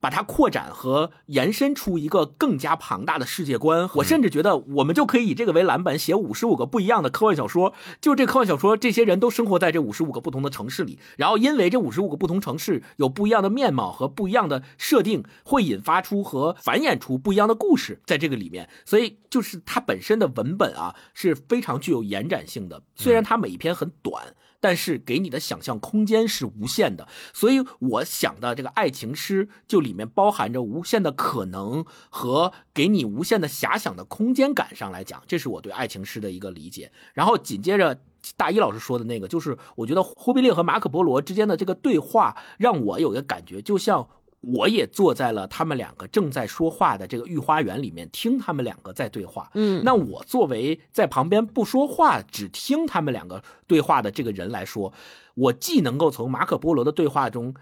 [0.02, 7.72] 把它扩展和延伸出一个更加庞大的世界观，我甚至觉得我们就可以以这个为蓝本写五十五个不一样的科幻小说。
[8.00, 18.68] 就这科幻小说，这些人都生活在这五十五个不同的城市里，然后因为这五十五个不同城市有不一样的面貌和不一样的设定，会引发出和繁衍出不一样的故事在这个里面。
[18.84, 24.34] 所以就是它本身的文本啊是非常具有延展性的，虽然它每一篇很短。
[24.62, 36.92] 但是给你的想象空间是无限的，所以我想的这个爱情诗就里面包含着无限的可能和给你无限的遐想的空间感上来讲，这是我对爱情诗的一个理解。
[37.12, 38.00] 然后紧接着
[38.36, 44.08] 大一老师说的那个，就是我觉得忽必烈和马可波罗之间的这个对话，让我有一个感觉，就像。
[44.42, 49.48] 我也坐在了他们两个正在说话的这个御花园里面，听他们两个在对话。
[49.54, 54.92] 嗯，那我作为在旁边不说话，只听他们两个对话的这个人来说，
[55.34, 57.54] 我既能够从马可波罗的对话中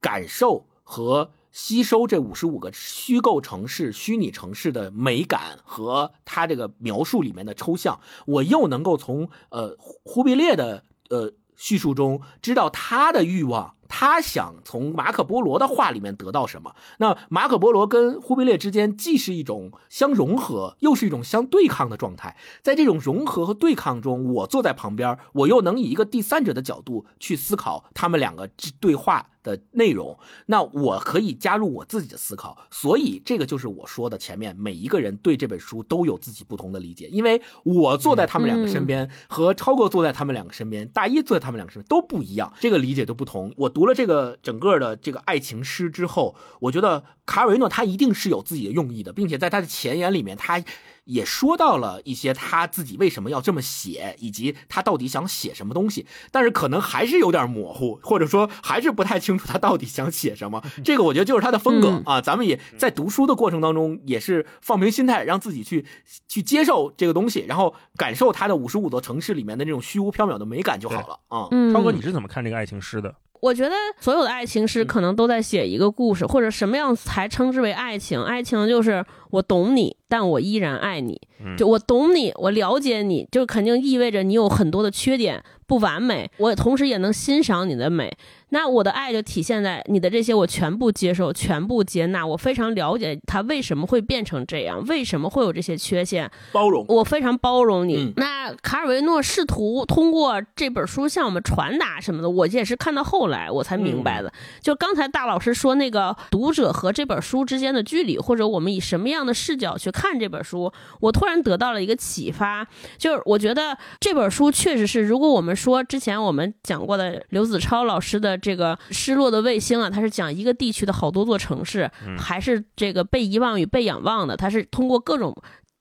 [0.00, 13.76] 感受和吸收这五十五个虚构城市、虚拟城市的美感和他这个描述里面的抽象，我又能够从呃忽必烈的呃叙述中知道他的欲望。
[13.88, 16.74] 他想从马可波罗的话里面得到什么？
[16.98, 22.36] 那马可波罗跟忽必烈之间既是一种相融合，又是一种相对抗的状态。
[22.62, 28.48] 在这种融合和对抗中，我坐在旁边，我又能以一个第三者的角度去思考他们两个
[28.80, 29.28] 对话。
[29.44, 43.52] 的内容，那我可以加入我自己的思考，所以这个就是我说的前面每一个人对这本书都有自己不同的理解，因为我坐在他们两个身边，和超哥坐在他们两个身边，大一坐在他们两个身边都不一样，这个理解都不同。
[43.58, 50.64] 我读了这个整个的这个爱情诗之后，我觉得卡尔维诺他一定是有自己的用意的，并且在他的前言里面他。
[51.04, 60.62] 也说到了一些他自己为什么要这么写，以及他到底想写什么东西，但是可能还是有点模糊，或者说还是不太清楚他到底想写什么。
[60.82, 62.20] 这个我觉得就是他的风格啊。
[62.20, 65.84] 咱们也在读书的过程当中，也是放平心态，让自己去
[66.26, 71.48] 去接受这个东西，然后感受他的五十五座城市里面的那种虚无缥缈的美感就好了啊。
[71.72, 73.14] 超哥，你是怎么看这个爱情诗的？
[73.40, 78.22] 我觉得所有的爱情诗可能都在写一个故事，或者什么样才称之为爱情？
[78.22, 81.20] 爱情就是我懂你，但我依然爱你。
[81.58, 88.16] 就我懂你，我了解你，就肯定意味着你有很多的缺点，不完美，我同时也能欣赏你的美。
[88.54, 92.24] 那我的爱就体现在你的这些，我全部接受，全部接纳。
[92.24, 96.86] 我非常了解他为什么会变成这样，为什么会有这些缺陷，包容。
[96.88, 97.96] 我非常包容你。
[97.96, 104.32] 嗯那卡尔维诺试图通过这本书向我们传达什么的，我也是看到后来我才明白的。
[104.60, 112.64] 就刚才大老师说那个读者和这本书之间的距离，或者我们以什么样的视角去看这本书，我突然得到了一个启发，
[112.98, 125.34] 就是我觉得这本书确实是，如果我们说之前我们讲过的刘子超老师的这个失落的卫星啊，它是讲一个地区的好多座城市，还是这个被遗忘与被仰望的，它是通过各种。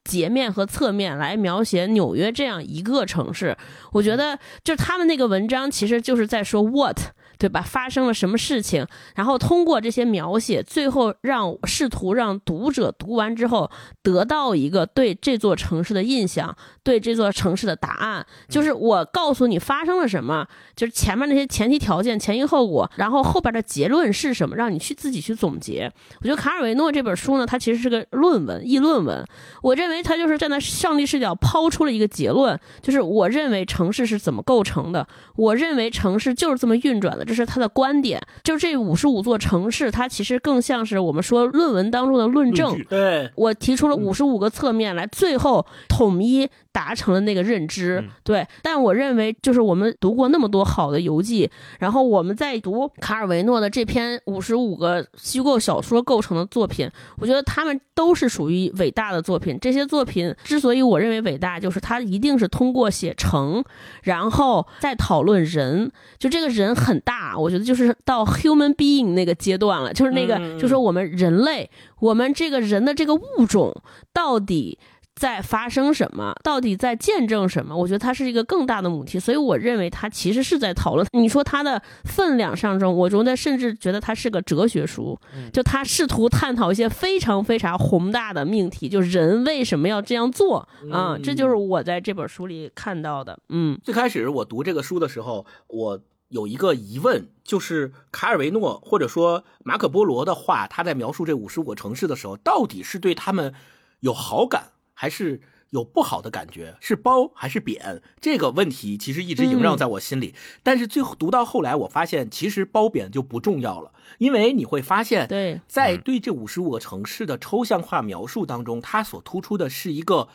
[0.05, 3.55] 截面和侧面来描写纽约这样一个城市，
[3.93, 6.99] 我觉得就是他们那个文章其实就是在说 what。
[7.43, 7.61] 对吧？
[7.61, 8.87] 发生了什么事情？
[9.15, 13.69] 然后通过这些描写，最后让试图让读者读完之后
[14.01, 18.25] 得到一个对这座城市的印象，对这座城市的答案。
[18.47, 25.91] 就是我告诉你发生了什么，就是前面那些前提条件、前因后果，然后后边的结论是什么，让你去自己去总结。
[26.21, 29.21] 我觉得卡尔维诺这本书呢，它其实是个论文、议论文。
[29.61, 37.32] 我认为他就是站在上帝视角抛出了一个结论，就是我认为城市是怎么构成的，我认为城市就是这么运转的。
[37.33, 42.79] 这是他的观点，就这五十五座城市，它其实更像是我们说论文当中的论证。
[42.87, 48.03] 对，我提出了五十五个侧面来，最后统一达成了那个认知。
[48.03, 59.57] 嗯、对，但我认为，就是我们读过那么多好的游记，然后我们在读卡尔维诺的这篇五十五个虚构小说构成的作品，我觉得他们都是属于伟大的作品。
[59.59, 63.63] 这些作品之所以我认为伟大，就是它一定是通过写成，
[64.03, 67.22] 然后再讨论人，就这个人很大。
[67.37, 71.69] 我觉得就是到 human being 那个阶段了，就是那个，嗯、就说我们人类，
[71.99, 73.73] 我们这个人的这个物种
[74.11, 74.77] 到底
[75.15, 77.77] 在发生什么，到底在见证什么？
[77.77, 81.07] 我觉得它是一个更大的母题，所以我认为它其实是在讨论。
[81.11, 85.17] 你说它的分量上中，我觉得甚至觉得它是个哲学书，
[85.53, 91.15] 就它试图探讨一些非常非常宏大的命题，就人为什么要这样做啊？
[91.23, 93.37] 这就是我在这本书里看到的。
[93.49, 95.99] 嗯，最开始我读这个书的时候，我。
[96.33, 103.53] 有一个疑问，就是卡尔维诺或者说马可波罗的话，他在描述这五十五个城市的时候，到底是对他们
[103.99, 106.75] 有好感，还是有不好的感觉？
[106.81, 108.01] 是褒还是贬？
[108.19, 110.33] 这个问题其实一直萦绕在我心里。
[110.35, 120.29] 嗯、但是最后读到后来，我发现其实褒贬就不重要了，因为你会发现，对，在对这五十五个城市的抽象化描述当中，它所突出的是一个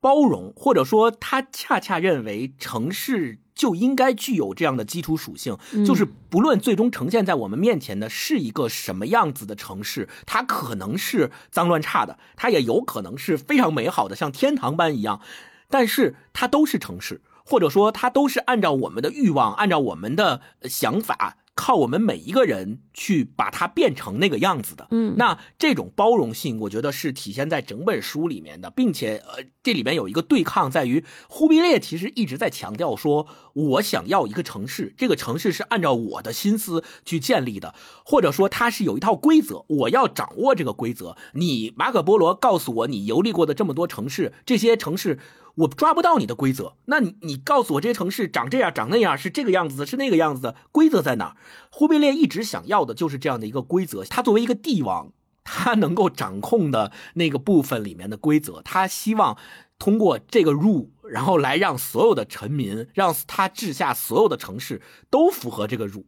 [0.00, 3.38] 包容，或者说他恰恰认为城市。
[3.56, 15.20] 就应该具有这样的基础属性，就是不论最终呈现在我们面前的是一个什么样子的城市，它可能是脏乱差的，它也有可能是非常美好的，像天堂般一样，
[15.68, 21.38] 但是它都是城市，或者说它都是按照我们的欲望，按照我们的想法。
[21.56, 41.16] 靠我们每一个人去把它变成那个样子的，嗯，那这种包容性，我觉得是体现在整本书里面的，并且呃，这里面有一个对抗，在于忽必烈其实一直在强调说，我想要一个城市，这个城市是按照我的心思去建立的，或者说它是有一套规则，我要掌握这个规则。
[41.32, 45.18] 你马可波罗告诉我，你游历过的这么多城市，这些城市。
[45.56, 51.36] 我抓不到你的规则，那你你告诉我这些城市长这样长那样是这个样子的，是那个样子的，规则在哪儿？
[51.70, 54.04] 忽必烈一直想要的就是这样的一个规则。
[54.04, 55.12] 他作为一个帝王，
[55.44, 59.38] 他能够掌控的那个部分里面的规则，他希望
[59.78, 66.06] 通过这个入，然后来让所有的臣民，让他治下所有的城市都符合这个入，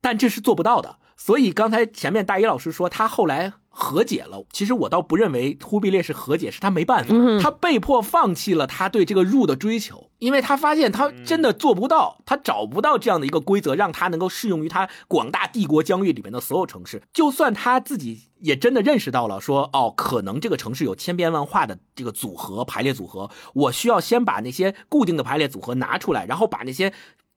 [0.00, 0.98] 但这是做不到的。
[1.18, 17.02] 所以刚才前面大一老师说他后来和解了，其实我倒不认为忽必烈是和解，是他没办法，他被迫放弃了他对这个入的追求，因为他发现他真的做不到，他找不到这样的一个规则，让他能够适用于他广大帝国疆域里面的所有城市。
[17.12, 26.92] 就算他自己也真的认识到了，说哦，可能这个城市有千变万化的这个组合排列组合，我需要先把那些固定的排列组合拿出来，然后把那些。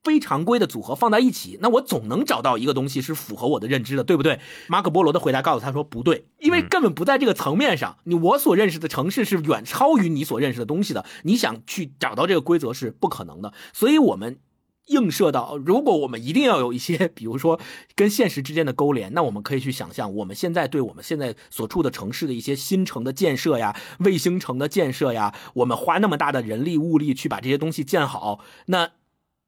[0.05, 4.39] 非常规的组合放在一起，那我总能找到一个东西是符合我的认知的，对不对？
[4.67, 7.97] 马可波罗的回答告诉他说不对，因为根本不在这个层面上。
[8.03, 13.51] 你我所认识的城市是远超于你所认识的东西的，你想去找到这个规则是不可能的。
[13.73, 14.37] 所以，我们
[14.85, 17.59] 映射到，如果我们一定要有一些，比如说
[17.95, 28.91] 跟现实之间的勾连，那我们可以去想象，我们现在对我们现在所处的城市的一些新城的建设呀、卫星城的建设呀，我们花那么大的人力物力去把这些东西建好，那。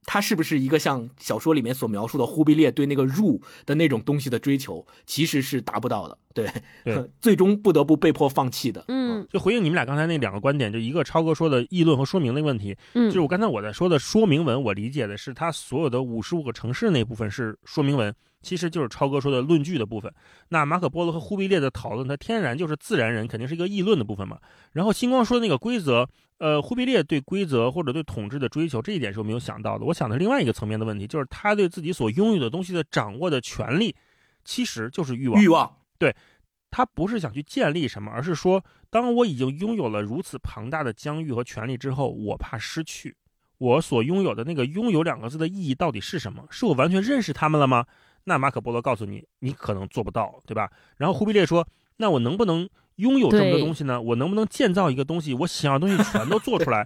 [0.07, 6.49] 他是不是一个像小说里面所描述的忽必烈对那个入的那种东西的追求，其实是达不到的，对，
[6.85, 7.11] 对。
[7.19, 8.85] 最终不得不被迫放弃的。
[8.87, 9.27] 嗯。
[9.29, 20.13] 就回应你们俩刚才那两个观点，就一个超哥说的议论和说明的问题，嗯，就是我刚才我在说的说明文，我理解的是它所有的五十五个城市那部分是说明文，其实就是超哥说的论据的部分。
[20.49, 24.39] 那马可波罗和忽必烈的讨论，它天然就是自然人，肯定是一个议论的部分嘛。
[24.73, 26.07] 然后星光说的那个规则，
[26.37, 29.85] 呃，忽必烈对规则或者对统治的追求，这一点是我没有想到的。
[29.85, 33.95] 我想的是另外一个层面的问题，就是他对自己所拥有的东西的掌握的权利，
[34.43, 35.41] 其实就是欲望。
[35.41, 36.15] 欲望，对
[36.69, 43.15] 他不是想去建立什么，而是说，当我已经拥有了如此庞大的疆域和权力之后，我怕失去
[43.57, 46.45] 我所拥有的那个“拥有”两个字的意义到底是什么？
[46.51, 47.85] 是我完全认识他们了吗？
[48.29, 50.69] 那马可波罗告诉你，你可能做不到，对吧？
[50.97, 51.65] 然后忽必烈说，
[51.95, 52.67] 那我能不能
[52.97, 54.01] 拥有这么多东西呢？
[54.01, 56.85] 我能不能建造一个东西，我想要的东西全都做出来？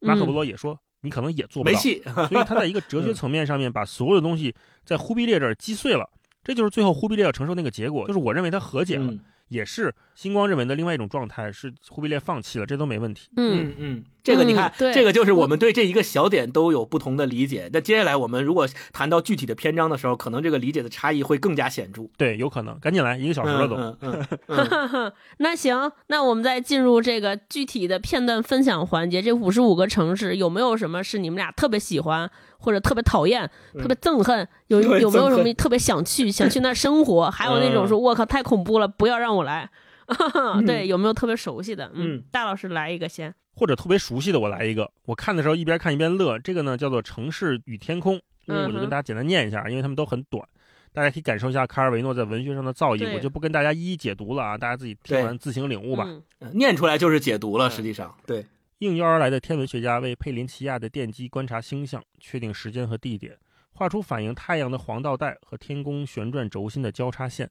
[0.00, 1.72] 马可波罗也说，你可能也做不到。
[1.72, 2.02] 没戏。
[2.28, 4.54] 所以他在一个哲学层面上面把所有的东西
[4.84, 6.10] 在忽必烈这儿击碎了，
[6.44, 9.18] 这就是最后忽必烈要承受那个结果，就是我认为他和解了，嗯
[9.48, 13.28] 也是星光认为的另外一种状态，是忽必烈放弃了，这都没问题。
[13.36, 17.68] 嗯嗯嗯，这个你看这个就是我们对这一个小点都有不同的理解。
[17.70, 22.04] 那接下来我们如果谈到具体的篇章的时候，可能这个理解的差异会更加显著。
[22.16, 23.76] 对，有可能，赶紧来，一个小时了都。
[23.76, 29.20] 嗯嗯嗯嗯那行，那我们再进入这个具体的片段分享环节。
[29.20, 33.44] 这五十五个城市有没有什么是你们俩特别喜欢，或者特别讨厌、
[33.74, 34.48] 嗯特别憎恨？
[34.68, 37.30] 有 有没有什么特别想去、想去那儿生活？
[37.30, 39.68] 还有那种嗯说“我靠，太恐怖了，不要让我来”。
[40.66, 41.90] 对，有没有特别熟悉的？
[41.94, 43.34] 嗯，大老师来一个先。
[43.54, 44.90] 或者特别熟悉的，我来一个。
[45.06, 46.38] 我看的时候一边看一边乐。
[46.38, 48.16] 这个呢叫做《城市与天空》，
[48.48, 50.46] 嗯我就跟大家简单念一下，因为他们都很短，
[50.92, 53.14] 大家可以感受一下卡尔维诺在文学上的造诣。
[53.14, 56.06] 我就不跟大家一一解读了啊，大家自己听完自行领悟吧。
[56.52, 57.66] 念出来就是解读了。
[57.68, 58.44] 嗯实际上，对，
[58.78, 63.38] 应邀而来的天文学家为佩林奇亚的电机观察星象，确定时间和地点，
[63.70, 67.50] 画出反映太阳的黄道带和天宫旋转轴心的交叉线，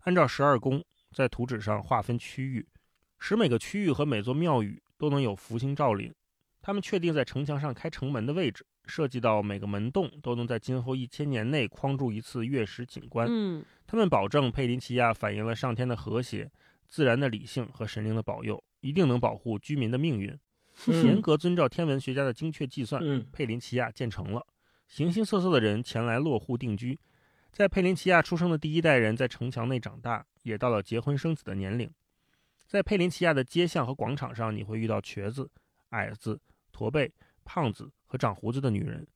[0.00, 0.84] 按照十二宫
[1.14, 2.66] 在图纸上划分区域，
[3.18, 6.12] 使每个区域和每座庙宇都能有福星照临。
[6.60, 13.26] 他们确定在城墙上开城门的位置，设计到每个门洞都能在今后一千年内框住一次月食景观。
[13.30, 16.50] 嗯他们保证佩林奇亚反映了上天的和谐、
[16.88, 20.28] 自然的理性和神灵的保佑，一定能保护居民的命运。
[20.86, 24.46] 严嗯格遵照天文学家的精确计算，嗯佩林奇亚建成了。
[24.88, 26.98] 形形色色的人前来落户定居，
[27.50, 31.90] 在佩林奇亚出生的第一代人在城墙内长大，也到了结婚生子的年龄。
[32.66, 35.50] 在佩林奇亚的街巷和广场上，你会遇到瘸子、
[35.90, 36.40] 矮子、
[36.70, 37.12] 驼背、
[37.44, 39.06] 胖子和长胡子的女人，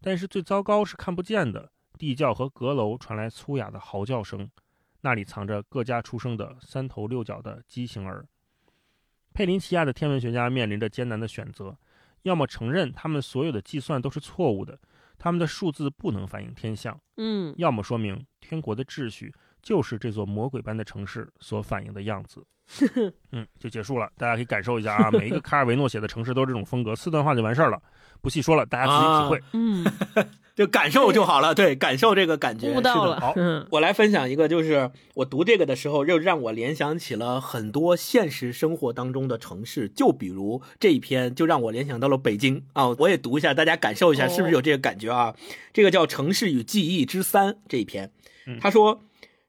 [0.00, 1.70] 但是最糟糕是看不见的。
[1.98, 4.50] 地窖和阁楼传来粗哑的嚎叫声，
[5.02, 8.26] 那里藏着各家出生的三头六脚的畸形儿。
[9.32, 11.78] 佩林奇亚的天文学家面临着艰难的选择：
[12.22, 14.80] 要么承认他们所有的计算都是错误的，
[15.22, 22.44] 他们的数字不能反映天象；嗯要么说明天国的秩序就是这座魔鬼般的城市所反映的样子。
[23.32, 27.80] 嗯，就结束了，大家可以感受一下啊，每一个卡尔维诺写的城市都是这种风格，四段话就完事儿了，
[28.20, 29.42] 不细说了，大家自己体会。
[29.52, 29.86] 嗯，
[30.54, 31.54] 就感受就好了。
[31.54, 32.70] 对，感受这个感觉。
[32.70, 33.34] 悟到了好。
[33.70, 39.88] 我来分享一个，就是我读这个的时候，又让我联想起了很多现实生活当中的城市。
[39.88, 42.88] 就比如这一篇，就让我联想到了北京啊。
[42.98, 45.34] 我也读一下，大家感受一下，哦是不是有这个感觉啊？
[45.72, 48.10] 这个叫《城市与记忆之三》这一篇
[48.46, 49.02] 嗯，他说：“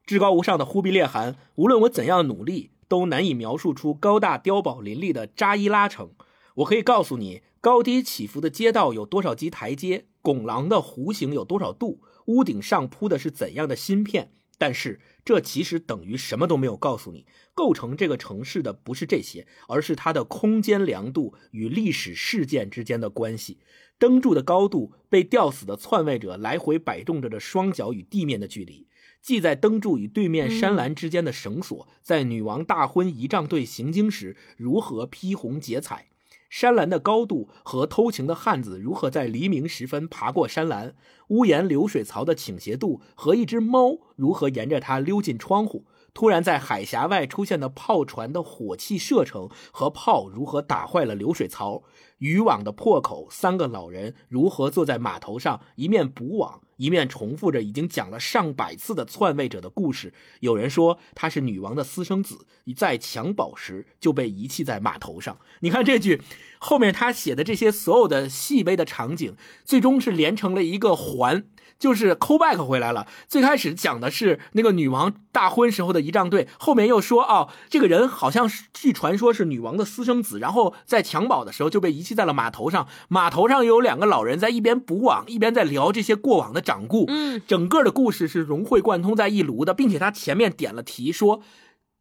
[0.06, 6.12] 至高无上的忽必烈汗，无论我怎样努力，都难以描述出高大碉堡林立的扎伊拉城。
[6.56, 14.32] 我可以告诉你，高低起伏的街道有多少级台阶，拱廊的弧形有多少度，屋顶上铺的是怎样的芯片。
[14.60, 17.26] 但是这其实等于什么都没有告诉你。
[17.56, 23.60] 构成这个城市的不是这些，而是它的空间量度与历史事件之间的关系。
[23.98, 28.88] 灯柱的高度，被吊死的篡位者来回摆动着的双脚与地面的距离。
[29.24, 36.08] 系在灯柱与对面山栏之间的绳索，在女王大婚仪仗队行经时如何披红结彩；
[36.50, 40.90] 山栏的高度和偷情的汉子如何在黎明时分爬过山栏；
[41.30, 51.84] 屋檐流水槽的倾斜度和一只猫如何沿着它溜进窗户；突然在海峡外出现的炮船的火器射程和炮如何打坏了流水槽；
[52.20, 56.62] 渔网的破口，三个老人如何坐在码头上，一面补网。
[56.78, 60.12] 一面重复着已经讲了上百次的篡位者的故事。
[60.40, 62.46] 有人说他是女王的私生子，
[62.76, 65.38] 在襁褓时就被遗弃在码头上。
[65.62, 66.22] 你看这句
[66.58, 71.46] 后面他写的这些所有的细微的场景，最终是连成了一个环。
[71.80, 73.08] 就是 call back 回来了。
[73.28, 87.06] 最开始讲的是那个女王大婚时候的仪仗队，后面又说哦，这个人好像是据传说是女王的私生子，然后在襁褓的时候就被遗弃在了码头上，码头上有两个老人在一边补网一边在聊这些过往的掌故。
[87.08, 91.42] 嗯，整个的故事是融会贯通在一炉的，并且他前面点了题说，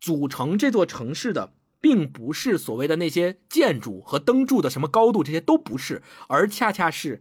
[0.00, 1.52] 组成这座城市的。
[1.82, 7.20] 并不是所谓的那些建筑和灯柱的什么高度，这些都不是，而恰恰是。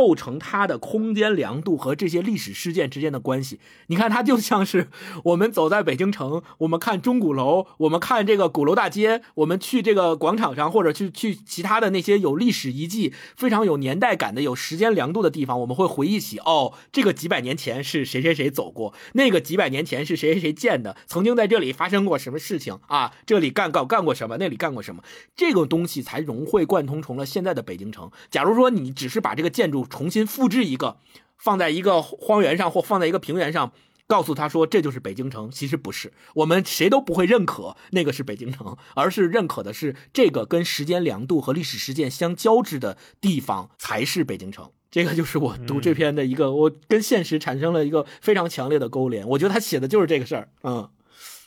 [0.00, 4.88] 构成它的空间量度和这些历史事件之间的关系，你看，它就像是
[5.24, 23.12] 我们走在北京城，我们看钟鼓楼，我们看这个鼓楼大街，我们去这个广场上，或者去去其他的那些有历史遗迹、非常有年代感的、有时间量度的地方，我们会回忆起，哦，这个几百年前是谁谁谁走过，那个几百年前是谁谁谁建的，曾经在这里发生过什么事情啊？
[23.26, 24.38] 这里干干干过什么？
[24.38, 25.02] 那里干过什么？
[25.36, 28.10] 这个东西才融会贯通成了现在的北京城。
[28.30, 30.96] 假如说你只是把这个建筑，重新复制一个，
[31.36, 33.72] 放在一个荒原上或放在一个平原上，
[34.06, 35.50] 告诉他说这就是北京城。
[35.50, 44.70] 其实不是，我们谁都不会认可那个是北京城，而是认可的是这个跟时间量度和历史事件相交织的地方才是北京城。
[44.90, 49.28] 这个就是我读这篇的一个，我跟现实产生了一个非常强烈的勾连。
[49.28, 50.48] 我觉得他写的就是这个事儿。
[50.62, 50.90] 嗯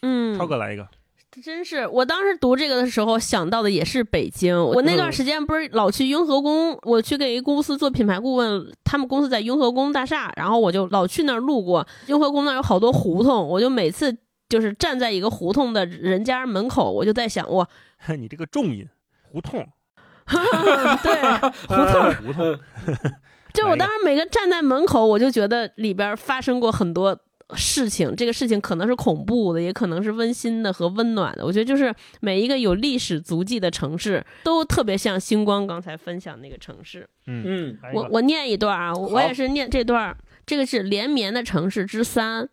[0.01, 0.87] 嗯，超哥来一个。
[1.41, 4.55] 真是，我当时读这个的时候想到的也是北京。
[4.55, 11.85] 我那段时间不是老去雍和宫，我去给一公司做品牌顾问，他们公司在雍和宫大厦，然后我就老去那儿路过。
[12.07, 14.15] 雍和宫那儿有好多胡同，我就每次
[14.47, 17.67] 就是站在一个胡同的人家门口，我就在想，哇，
[18.17, 18.87] 你这个重音，
[19.23, 19.59] 胡同
[20.27, 22.59] 对，胡同，胡同，
[23.53, 27.19] 就我当时每个站在门口，我就觉得里边发生过很多。
[27.55, 31.45] 事情，这个事情可能是恐怖的，也可能是温馨的和温暖的。
[31.45, 37.07] 我觉得就是每一个有历史足迹的城市，都特别像星光刚才分享那个城市。
[37.27, 40.15] 嗯嗯，我我念一段啊，我也是念这段。
[40.45, 42.49] 这个是连绵的城市之三。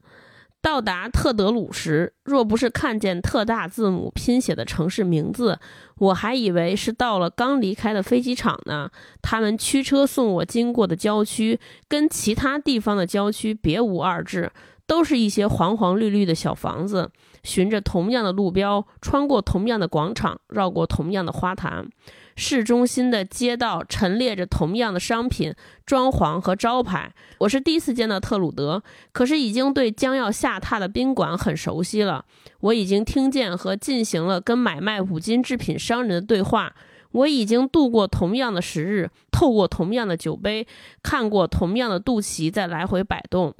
[0.62, 5.58] 到达特德鲁时，若不是看见特大字母拼写的城市名字，
[5.96, 8.90] 我还以为是到了刚离开的飞机场呢。
[9.22, 14.52] 他们驱车送我经过的郊区，跟其他地方的郊区别无二致。
[14.90, 17.12] 都是一些黄黄绿绿的小房子，
[17.44, 21.88] 循着同样的路标，穿过同样的广场，绕过同样的花坛。
[22.34, 25.54] 市中心的街道陈列着同样的商品、
[25.86, 27.14] 装潢和招牌。
[27.38, 28.82] 我是第一次见到特鲁德，
[29.12, 32.24] 可是已经对将要下榻的宾馆很熟悉了。
[32.58, 36.74] 我已经听见和进行了跟买卖五金制品商人的对话。
[37.12, 40.66] 我已经度过同样的时日，透过同样的酒杯，
[41.00, 43.54] 看过同样的肚脐在来回摆动。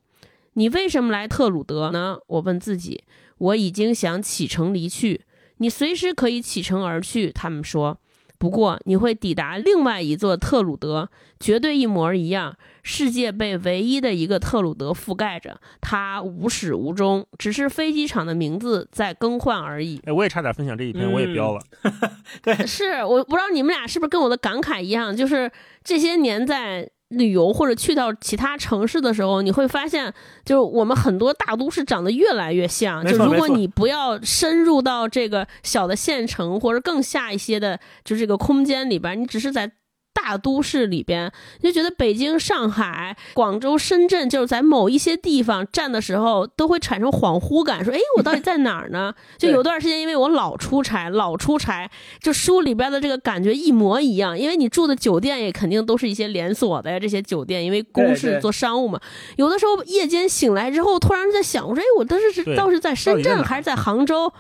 [0.60, 2.18] 你为什么来特鲁德呢？
[2.26, 3.02] 我问自己。
[3.38, 5.22] 我已经想启程离去。
[5.56, 7.32] 你随时可以启程而去。
[7.32, 7.98] 他们说。
[8.36, 11.08] 不过你会抵达另外一座特鲁德，
[11.38, 12.56] 绝对一模一样。
[12.82, 20.00] 世界被唯一的一个特鲁德覆盖着，它无始无终，只是飞机场的名字在更换而已。
[20.04, 21.62] 哎，我也差点分享这一篇，我也标了。
[22.42, 25.50] 对，是我不知道你们俩是不是跟我的感慨一样，就是
[25.82, 26.90] 这些年在。
[27.10, 30.12] 旅游或者去到其他城市的时候，你会发现，
[30.44, 33.06] 就是我们很多大都市长得越来越像。
[33.06, 39.70] 就如果你不要深入到这个小的县城或者更下一些的，就这个空间里边，你只是在。
[40.12, 41.32] 大都市里边，
[41.62, 51.88] 就觉得北京、上海、广州、深圳，就是在某一些地方站的时候，都会产生恍惚感，说：“哎，我到底在哪儿呢？”就有段时间，因为我老出差，老出差，
[52.20, 54.38] 就书里边的这个感觉一模一样。
[54.38, 59.00] 因为你住的酒店也肯定都是一些连锁的呀，这些酒店，因为公事做商务嘛。
[59.36, 64.32] 有的时候夜间醒来之后，突然在想，我说：“哎，我当时是倒是在深圳还是在杭州？”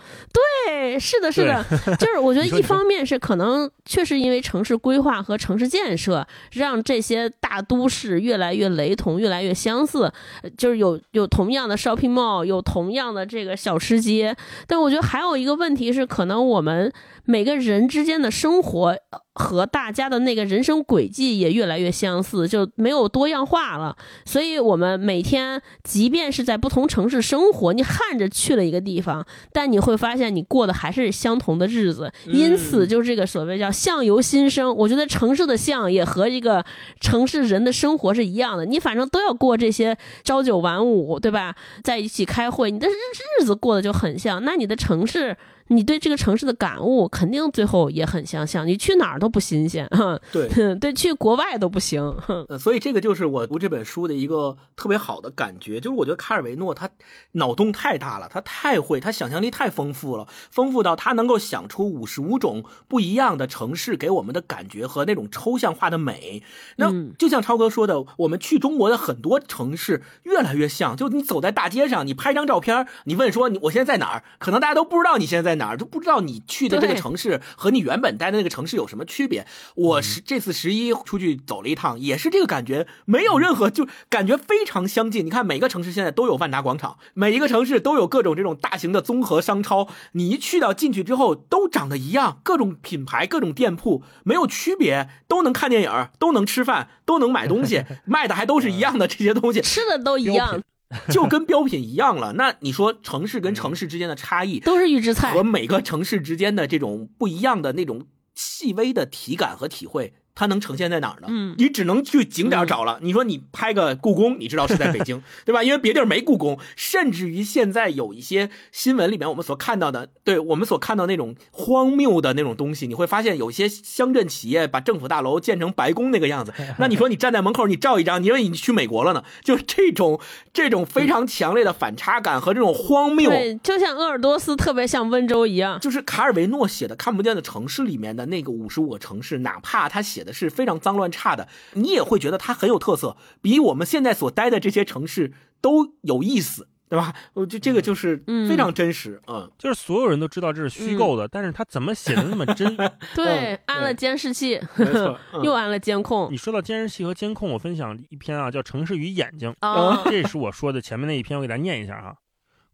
[0.66, 1.64] 对，是的，是的，
[1.98, 5.59] 就是我觉得 一方面是可能确实因为城市规划和城市。
[5.68, 10.12] 建设让这些大都市越来越雷同，越来越相似，
[10.56, 14.36] 就是有有同样的 shopping mall，有同样的这个小吃街。
[14.66, 16.92] 但我觉得还有一个问题是，可能我们
[17.24, 18.96] 每个人之间的生活。
[19.32, 23.96] 和大家的那个人生轨迹也越来越相似，就没有多样化了。
[24.26, 32.12] 所以，我们每天即便是在不同城市生活，你看着去了一个地方，但你会发现你过的还是相同的日子。
[32.26, 36.62] 因此，就这个所谓叫“相由心生”，我觉得城市的相也和这个
[37.00, 38.66] 城市人的生活是一样的。
[38.66, 41.54] 你反正都要过这些朝九晚五，对吧？
[41.82, 42.92] 在一起开会，你的日
[43.40, 44.44] 日子过得就很像。
[44.44, 45.36] 那你的城市？
[45.70, 48.66] 你对这个城市的感悟肯定最后也很相像。
[48.66, 52.02] 你去哪儿都不新鲜，哈，对，对，去国外都不行。
[52.48, 56.90] 呃，所以这个就是我读这本书的一个特别好的感觉，就是我觉得卡尔维诺他
[57.32, 66.42] 脑洞太大了，他太会，他想象力太丰富了，丰富到他能够想出五十五种不一样的城市给我们的感觉和那种抽象化的美。
[66.76, 79.46] 那就像超哥说的，我们去中国的很多城市越来越像，就你走在大街上，你拍张照片，你问说你我现在在哪儿，可能大家都不知道你现在在哪儿，都不知道你去的这个城市和你原本待的那个城市有什么区别。
[79.74, 85.24] 我是这次十一出去走了一趟，也是这个感觉，没有任何就感觉非常相近。
[85.24, 100.60] 你看每个城市现在都有万达广场，每一个城市都有各种这种大型的综合商超，你一去到进去之后都长得一样，各种品牌、各种店铺没有区别，都能看电影，都能吃饭，都能买东西， 卖的还都是一样的这些东西，吃的都一样。
[101.10, 102.32] 就跟标品一样了。
[102.32, 110.14] 那你说城市跟城市之间的差异，都是预制菜和每个城市之间的这种不一样的那种细微的体感和体会。
[110.40, 111.26] 它能呈现在哪儿呢？
[111.28, 112.98] 嗯，你只能去景点找了。
[113.02, 115.62] 你说你拍个故宫，你知道是在北京， 对吧？
[115.62, 116.58] 因为别地儿没故宫。
[116.74, 126.54] 甚至于现在有一些新闻里面我们所看到的，对我们所看到那种荒谬的那种东西，你会发现有些乡镇企业把政府大楼建成白宫那个样子。
[126.80, 129.22] 那你说你站在门口你照一张，你以为你去美国了呢？
[129.44, 130.18] 就是这种
[130.54, 135.78] 这种非常强烈的反差感和这种荒谬，对，就像鄂尔多斯特别像温州一样。
[135.78, 140.29] 就是卡尔维诺写的《看不见的城市》里面的那个五十五个城市，哪怕他写的。
[140.32, 147.14] 是非常脏乱差的，你也会觉得它很有特色，比我们现在所待的这些城市都有意思，对吧？
[147.34, 148.16] 我就这个就是
[148.48, 152.76] 非常真实，嗯，就是所有人都知道这是虚构的，但是他怎么写的那么真？
[153.14, 154.60] 对，安了监视器，
[155.42, 156.28] 又安了监控。
[156.32, 162.14] 你说到监视器和监控，我分享一篇啊，叫《城市与眼睛》，哦这是我说的前面那一篇，我给大家念一下啊。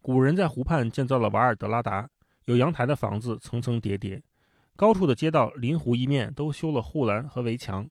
[0.01, 2.07] 古人在湖畔建造了瓦尔德拉达，
[2.45, 4.21] 有阳台的房子层层叠叠。
[4.77, 7.89] 高处的街道临湖一面都修了护栏和围墙，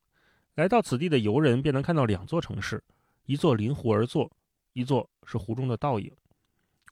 [0.54, 2.82] 来到此地的游人便能看到两座城市，
[3.24, 4.30] 一座临湖而坐，
[4.72, 6.12] 一座是湖中的倒影。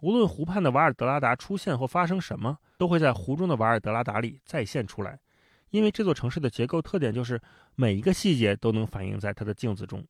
[0.01, 5.17] 无论湖畔的瓦尔德拉达出现或发生什么，都会在湖中的瓦尔德拉达里再现出来，
[5.71, 7.41] 因为这座城市的结构特点就是
[7.77, 10.05] 每一个细节都能反映在它的镜子中。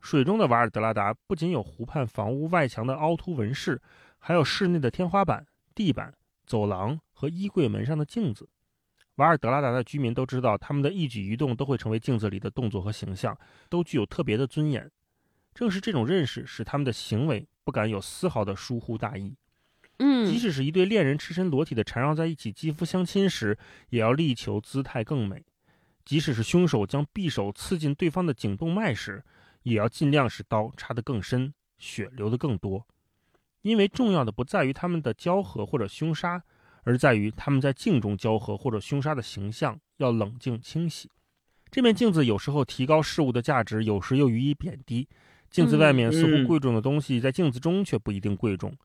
[0.00, 3.82] 水中的瓦尔德拉达不仅有湖畔房屋外墙的凹凸纹饰，
[4.18, 6.14] 还有室内的天花板、地板、
[6.46, 8.48] 走廊和衣柜门上的镜子。
[9.16, 13.38] 瓦尔德拉达的居民都知道，他们的一举一动都会成为镜子里的动作和形象，
[13.68, 14.90] 都具有特别的尊严。
[15.54, 19.36] 正是这种认识，使他们的行为不敢有丝毫的疏忽大意。
[19.98, 23.56] 嗯，即使是一对恋人赤身裸体的缠绕在一起，肌肤相亲时，
[23.90, 25.38] 也要力求姿态更美；
[26.04, 29.22] 即使是凶手将匕首刺进对方的颈动脉时，
[29.62, 32.84] 也要尽量使刀插得更深，血流得更多。
[33.62, 36.42] 因为重要的不在于他们的交合或者凶杀。
[36.84, 41.10] 而在于他们在镜中交合或者凶杀的形象要冷静清晰。
[41.70, 45.08] 这面镜子有时候提高事物的价值，有时又予以贬低。
[45.50, 48.76] 镜子外面似乎贵重的东西，在镜子中却不一定贵重。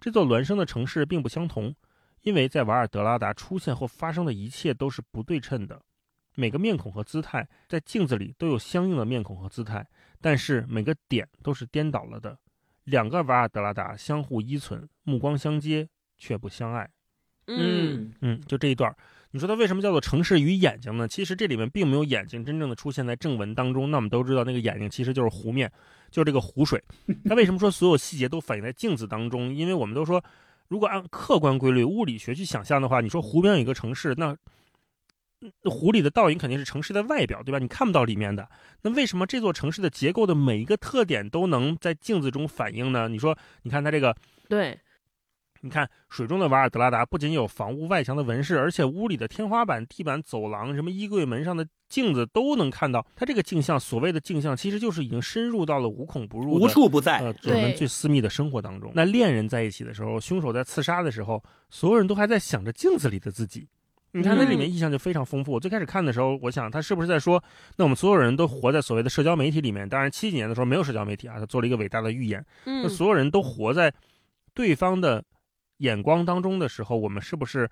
[0.00, 1.74] 这座孪生的城市并不相同，
[2.22, 5.82] 因为在瓦尔德拉达出现或发生的一切都是不对称的。
[6.36, 9.86] 每个面孔和姿态在镜子里都有相应的面孔和姿态，
[10.20, 12.38] 但是每个点都是颠倒了的。
[12.84, 16.88] 两个瓦尔德拉达相互依存，目光相接，却不相爱。
[17.58, 18.94] 嗯嗯，就这一段，
[19.32, 21.06] 你说它为什么叫做城市与眼睛呢？
[21.06, 23.90] 其实这里面并没有眼睛真正的出现在正文当中。
[23.90, 25.70] 那我们都知道，那个眼睛其实就是湖面，
[26.10, 26.82] 就是这个湖水。
[27.24, 29.54] 它为什么说所有细节都反映在镜子当中？
[29.54, 30.22] 因为我们都说，
[30.68, 34.36] 如果按客观规律、物理学去想象的话，你说湖边有一个城市，那
[35.64, 37.58] 湖里的倒影肯定是城市的外表，对吧？
[37.58, 38.46] 你看不到里面的。
[38.82, 43.08] 那为什么这座城市的结构的每一个特点都能在镜子中反映呢？
[43.08, 44.14] 你说，你看它这个，
[44.48, 44.78] 对。
[45.62, 53.06] 你看，水中的瓦尔德拉达不仅有房屋外墙的纹饰，而且屋里的天花板、地板、走廊、什么衣柜门上的镜子都能看到。
[53.14, 58.90] 它这个镜像，所谓的镜像，其实就是已经深入到了无孔不入、无处不在，呃，我们最私密的生活当中。
[58.94, 63.68] 那恋人在一起的时候，凶手在刺杀的时候，所有人都还在想着镜子里的自己。
[64.12, 65.52] 你看，那里面意象就非常丰富。
[65.52, 67.44] 我最开始看的时候，我想他是不是在说，
[67.76, 69.86] 那我们所有人都活在所谓的社交媒体里面？
[69.86, 72.42] 当然，七几年的时候没有社交媒体啊，他做了一个伟大的预言。
[72.64, 73.92] 那所有人都活在
[74.54, 75.22] 对方的。
[75.80, 77.68] 眼光当中的时候，我们是不是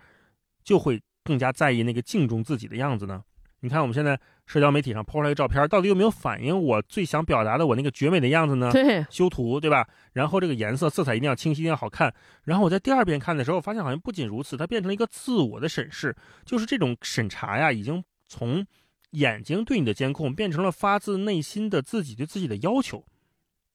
[0.63, 3.23] 就会更加在意那个镜中自己的样子呢？
[3.61, 8.71] 你看，我们现在社交媒体上抛出来照片，到底有没有反映我最想表达的我那个绝美的样子呢？
[8.71, 9.85] 对，修图对吧？
[10.13, 12.15] 然后这个颜色、色彩一定要清晰，一定要好看。
[12.45, 18.65] 然后我在第二遍看的时候，发现好像不仅如此，它变成了一个自我的审视，就是这种审查呀，已经从
[19.11, 23.05] 眼睛对你的监控，变成了发自内心的自己对自己的要求。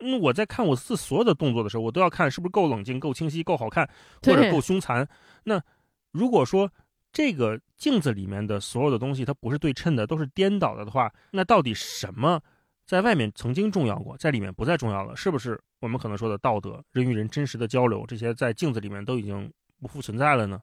[0.04, 3.90] 嗯，我在看我自所有的动作的时候，我都要看是不是够冷静、够清晰、够好看，
[4.22, 5.08] 或者够凶残。
[5.46, 5.62] 那
[6.12, 6.70] 如果说
[7.12, 12.42] 这个镜子里面的所有的东西它不是对称的，都是颠倒的的话，那到底什么
[12.86, 15.16] 在外面曾经重要过，在里面不再重要了？
[15.16, 20.60] 是不是我们可能说的道德、人与人真实的交流，这些在镜子里面都已经不复存在了呢？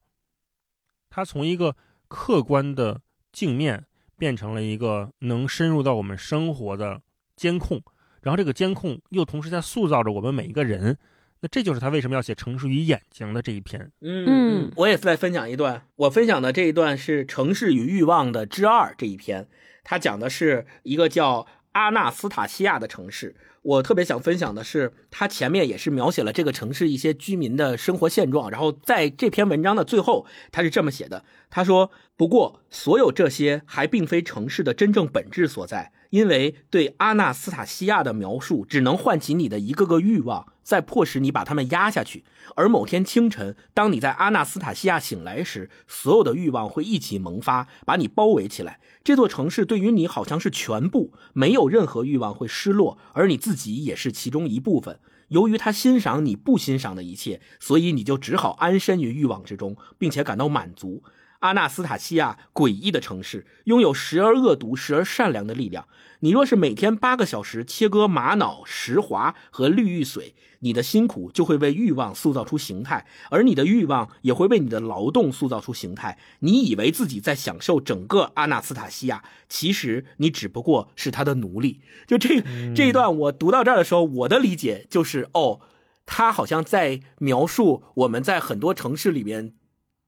[1.09, 1.75] 它从一个
[2.09, 3.01] 客观的
[3.33, 3.87] 镜面
[4.17, 7.01] 变成了一个能深入到我们生活的
[7.37, 7.83] 监控，
[8.23, 10.97] 然后这个监控又同时在塑造着我们每一个人。
[11.43, 13.91] 那这就是他为什么要写《城市与眼睛》的这一篇。
[14.03, 19.49] 嗯嗯我也再分享一段，我分享的这一段是《城市与欲望》的之二这一篇，
[19.83, 23.35] 它讲的是一个叫阿纳斯塔西亚的城市。
[23.63, 35.93] 我特别想分享的是，他前面也是描写了这个城市一些居民的生活现状，然后在这篇文章的最后，他是这么写的：他说，不过所有这些还并非城市的真正本质所在。
[36.11, 42.25] 因为对阿纳斯塔西亚的描述只能唤起你的一个个欲望，再迫使你把它们压下去。
[42.57, 48.81] 而某天清晨，当你在阿纳斯塔西亚醒来时，所有的欲望会一起萌发，把你包围起来。
[49.05, 55.01] 这座城市对于你好像是全部，没有任何欲望会失落，而你自自己也是其中一部分。
[55.27, 61.03] 由于他欣赏你不欣赏的一切，所以你就只好安身于欲望之中，并且感到满足。
[61.41, 65.87] 阿纳斯塔西亚诡异的城市，拥有时而恶毒、时而善良的力量。
[66.21, 76.19] 你若是每天八个小时切割玛瑙、石华和绿玉髓，你的辛苦就会为欲望塑造出形态，而你的欲望也会为你的劳动塑造出形态。
[76.41, 81.81] 你以为自己在享受整个阿纳斯塔西亚，其实你只不过是他的奴隶。
[82.07, 82.43] 就这
[82.75, 85.61] 这一段，我读到这儿的时候，我的理解就是，哦，
[86.05, 89.55] 他好像在描述我们在很多城市里面。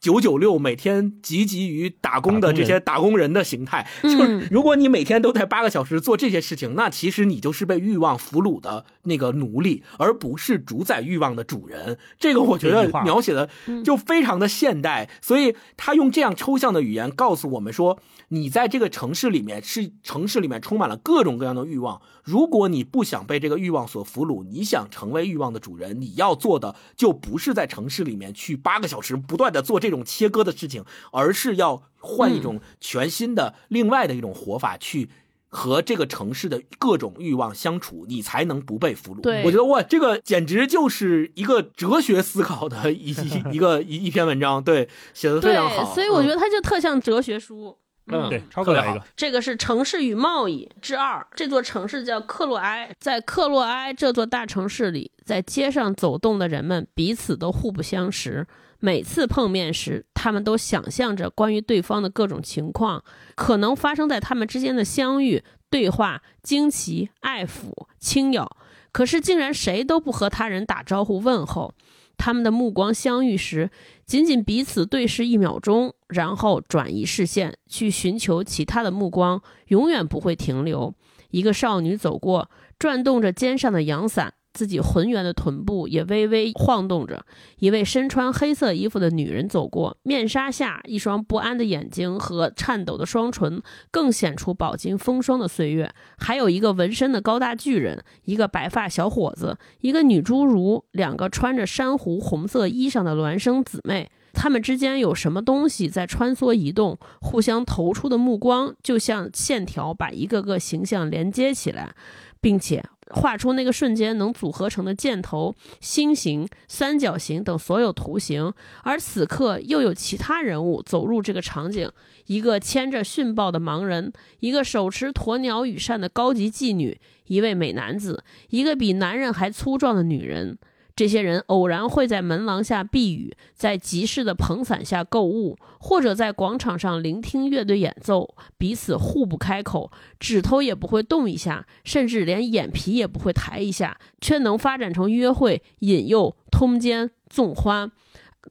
[0.03, 11.97] 九九六每天汲汲于打工的这些打工人的形态，嗯就是如果你每天都在八个小时做这些事情，那其实你就是被欲望俘虏的那个奴隶，而不是主宰欲望的主人。
[12.19, 13.49] 这个我觉得描写的
[13.85, 18.01] 就非常的现代，所以他用这样抽象的语言告诉我们说，
[18.31, 22.03] 你在这个城市里面是城市里面充满了各种各样的欲望。
[22.23, 35.11] 如果你不想被这个欲望所俘虏，你想成为欲望的主人，你要做的就不是在城市里面去八个小时不断的做这种切割的事情，而是要换一种全新的、另外的一种活法去。
[35.55, 39.21] 和这个城市的各种欲望相处，你才能不被俘虏。
[39.21, 47.67] 对我觉得哇，这个简直就是一个哲学思考的一一 一个一一篇文章，对，写的非常好。，所以我觉得，得它就特像哲学书。
[47.67, 47.77] 嗯
[48.07, 51.27] 对，超哥来一个，这个是《城市与贸易》之二。
[51.35, 58.47] 这座城市叫克洛埃，在克洛埃这座大城市里，在街上走动的人们彼此都互不相识。
[58.81, 63.05] 每次碰面时，他们都想象着关于对方的各种情况，
[63.37, 68.57] 可能发生在他们之间的相遇、对话、惊奇、爱抚、轻咬。
[68.91, 71.73] 可是，竟然谁都不和他人打招呼问候。
[72.19, 73.71] 他们的目光相遇时，
[74.13, 80.95] 仅仅彼此对视一秒钟，然后转移视线去寻求其他的目光，永远不会停留。
[81.31, 87.25] 一个少女走过，转动着肩上的阳伞，自己浑圆的臀部也微微晃动着。
[87.59, 95.93] 一位身穿黑色衣服的女人走过，面纱下一双不安的眼睛和颤抖的双唇，更显出饱经风霜的岁月。
[96.19, 104.11] 还有一个纹身的高大巨人，一个白发小伙子，一个女侏儒，两个穿着珊瑚红色衣裳的孪生姊妹。
[104.33, 111.95] 他们之间有什么东西在穿梭移动，互相投出的目光就像线条，把一个个形象连接起来，
[112.41, 118.53] 并且画出那个瞬间能组合成的箭头、心形、三角形等所有图形。
[118.83, 121.91] 而此刻又有其他人物走入这个场景：
[122.27, 130.59] 一个牵着殉报的盲人，一个手持鸵鸟羽扇的高级妓女，一位美男子，一个比男人还粗壮的女人。
[130.95, 139.91] 这些人偶然会在门廊下避雨，在集市的棚伞下购物，或者在广场上聆听乐队演奏，彼此互不开口，
[140.21, 147.91] 指头也不会动一下，甚至连眼皮也不会抬一下，却能发展成约会、引诱、通奸、纵欢。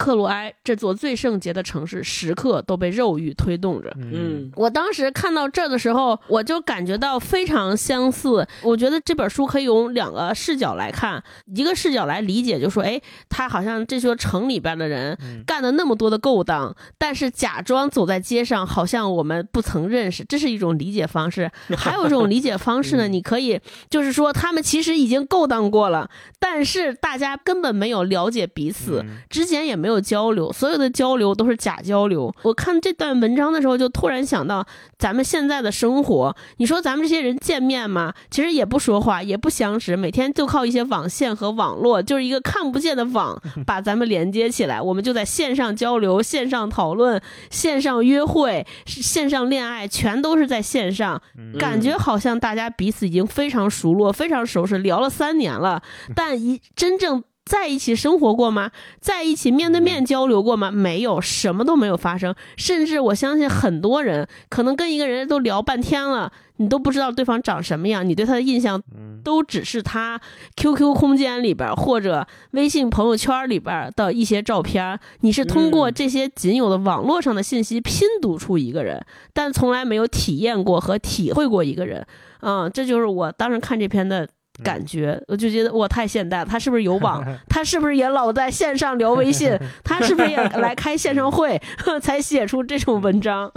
[0.02, 3.96] 克罗埃这座最圣洁的城市，时刻都被肉欲推动着。
[3.98, 8.48] 嗯我当时看到这儿的时候，我就感觉到非常相似。
[8.64, 11.24] 我觉得这本书可以用两个视角来看，
[11.54, 13.00] 一个视角来理解，就说，哎，
[13.30, 15.16] 他好像这座城里边的人
[15.46, 21.52] 干了那么多的勾当，但是假装走在街上，好像我们不曾认识，这是一种理解方式。
[21.78, 26.10] 还有一种理解方式呢，你可以就是说，他们其实已经勾当过了，
[26.40, 32.34] 但是大家根本没有了解彼此，之前也没有有交流，所有的交流都是假交流。
[32.44, 34.66] 我看这段文章的时候，就突然想到
[34.98, 36.36] 咱们现在的生活。
[36.58, 38.14] 你说咱们这些人见面吗？
[38.30, 44.82] 其实也不说话，也不相识，每天就靠一些网线和网络，就是一个看不见的网 把咱们连接起来。
[44.82, 51.22] 我们就在线上交流、线上讨论、线上约会、线上恋爱，全都是在线上。
[51.60, 55.82] 感觉好像大家彼此已经非常熟络、非常熟识，聊了三年了，
[56.16, 57.24] 但一真正。
[57.44, 58.72] 在一起生活过吗？
[59.00, 60.72] 在一起面对面交流过吗？
[60.72, 62.34] 没有，什么都没有发生。
[62.56, 68.82] 甚至我相信很多人可能跟一个人都聊半天了，你都不知道对方长什么样，你对他的印象
[69.24, 70.22] 都只是他
[70.56, 75.00] QQ 空间里边或者微信朋友圈里边的一些照片。
[75.22, 79.04] 你是通过这些仅有的网络上的信息拼读出一个人，
[79.34, 82.06] 但从来没有体验过和体会过一个人。
[82.42, 84.30] 嗯，这就是我当时看这篇的。
[84.64, 86.46] 感觉我就觉得我，太现代了。
[86.46, 87.24] 他是不是有网？
[87.50, 89.58] 他是不是也老在线上聊微信？
[89.84, 91.60] 他是不是也来开线上会
[92.02, 93.52] 才写出这种文章？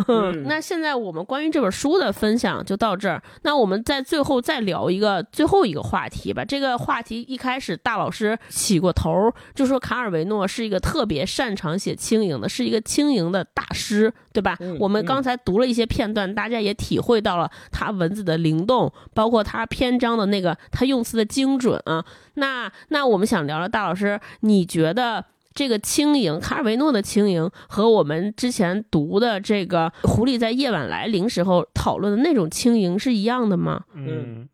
[0.46, 3.22] 那现在我们关于这本书的分享就到这儿。
[3.42, 6.44] 那我们在最后再聊一个最后一个话题吧。
[6.44, 14.56] 这个话题一开始大老师起过头，就说卡尔维诺是一个特别擅长写轻盈的，是一个轻盈的大师，对吧？
[14.80, 20.93] 我们刚才读了一些片段，大家也体会到了他文字的灵动，包括他篇章的那个他用。
[20.94, 22.04] 用词的精准啊，
[22.34, 33.84] 那那我们想聊聊大老师，你觉得这个轻盈，卡尔维诺的轻盈和我们之前读的这个《狐狸在夜晚来临》时候讨论的那种轻盈是一样的吗？
[33.94, 34.48] 嗯，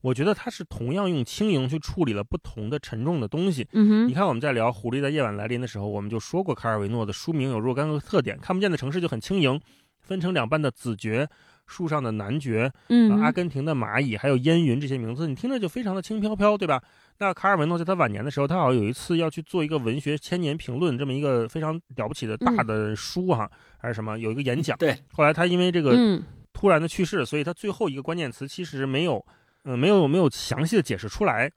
[0.00, 3.68] 我觉得他是同样用轻盈去处理了不同的沉重的东西。
[3.72, 9.60] 嗯哼，你看我们在聊《狐狸在夜晚来临》的时候，我们就说过卡尔维诺的书名有若干个特点，看不见的城市就很轻盈，
[10.00, 11.28] 分成两半的子爵。
[11.66, 16.82] 树上的男爵，嗯，阿根廷的蚂蚁，还有烟云这些名字，你听着就非常的轻飘飘，对吧？
[17.18, 24.76] 那卡尔文诺在他晚年的时候，他好像有一次要去做一个文学千年评论，这么一个非常了不起的大的书哈，还是什么，有一个演讲。
[24.78, 24.96] 对。
[25.12, 26.22] 后来他因为这个
[26.52, 29.24] 突然的去世，所以他最后一个关键词其实没有，
[29.64, 31.50] 嗯，没有没有详细的解释出来。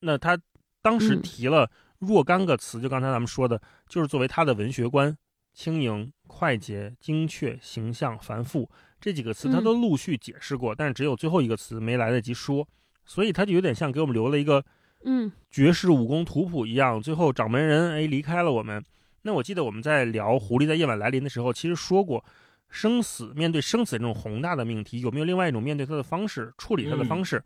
[0.00, 0.38] 那他
[0.82, 1.68] 当时提了
[1.98, 5.16] 若干个词，就刚才咱们说的，就是作为他的文学观：
[5.54, 8.70] 轻盈、快捷、精确、形象、繁复。
[9.00, 12.66] 这几个词他都陆续解释过，但是只有最后一个词没来得及说，
[13.04, 14.64] 所以他就有点像给我们留了一个，
[15.04, 17.00] 嗯，绝世武功图谱一样。
[17.00, 18.82] 最后掌门人哎离开了我们。
[19.22, 22.24] 那我记得我们在聊《狐狸在夜晚来临》的时候，其实说过，
[22.70, 27.42] 生死面对生死这种宏大的命题，有没有另外一种面对它的方式，处理它的方式？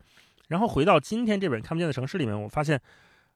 [0.48, 2.80] 然后回到今天这本《看不见的城市》里面，我发现，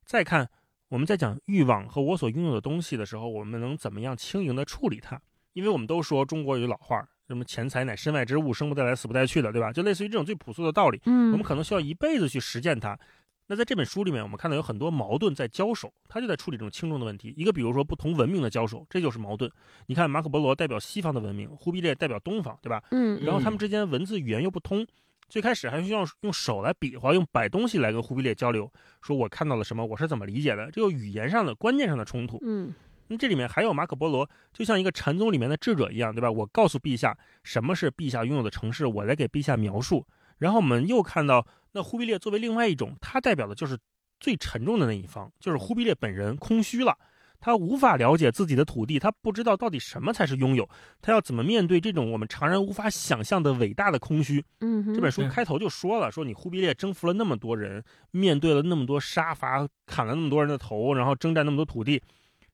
[0.04, 0.48] 再看
[0.88, 5.20] 我们在讲欲望和我所拥有的东西的时候，我们能怎么样轻盈的处理它？
[5.52, 7.08] 因为我们都说中国有老话。
[7.26, 9.72] 什么钱财乃身外之物，生不带来，死不带去的，对吧？
[9.72, 12.98] 就类似于这种最朴素的道理，嗯，我们可能需要一辈子去实践它。
[13.46, 17.34] 那在这本书里面，我们看到有很多矛盾在交手，他就在处理这种轻重的问题。
[17.36, 19.51] 一个比如说不同文明的交手，这就是矛盾。
[19.86, 22.82] 你看马可波罗代表西方的文明，忽必烈代表东方，对吧？
[22.90, 24.86] 嗯，然后他们之间文字语言又不通，
[25.28, 28.72] 最开始还需要用手来比划，用摆东西来跟忽必烈交流，
[29.02, 32.72] 说我看到了什么，我是怎么理解的，这个语言上的观念上的冲突，嗯。
[33.09, 36.31] 那这里面还有马可波罗，就像一个禅宗里面的智者一样，对吧？
[36.31, 40.06] 我告诉陛下什么是陛下拥有的城市，我来给陛下描述。
[40.39, 43.78] 然后我们又看到，那忽必烈作为另外一种，他代表的就是
[44.18, 46.97] 最沉重的那一方，就是忽必烈本人空虚了，
[47.39, 50.68] 他无法了解自己的土地，他不知道到底什么才是拥有，
[51.01, 54.44] 他要怎么面对这种我们常人无法想象的伟大的空虚？
[54.60, 62.02] 嗯，这本书开头就说了，说你忽必烈征服了那么多人，面对了那么多杀伐，砍了那么多人的头，然后征战那么多土地。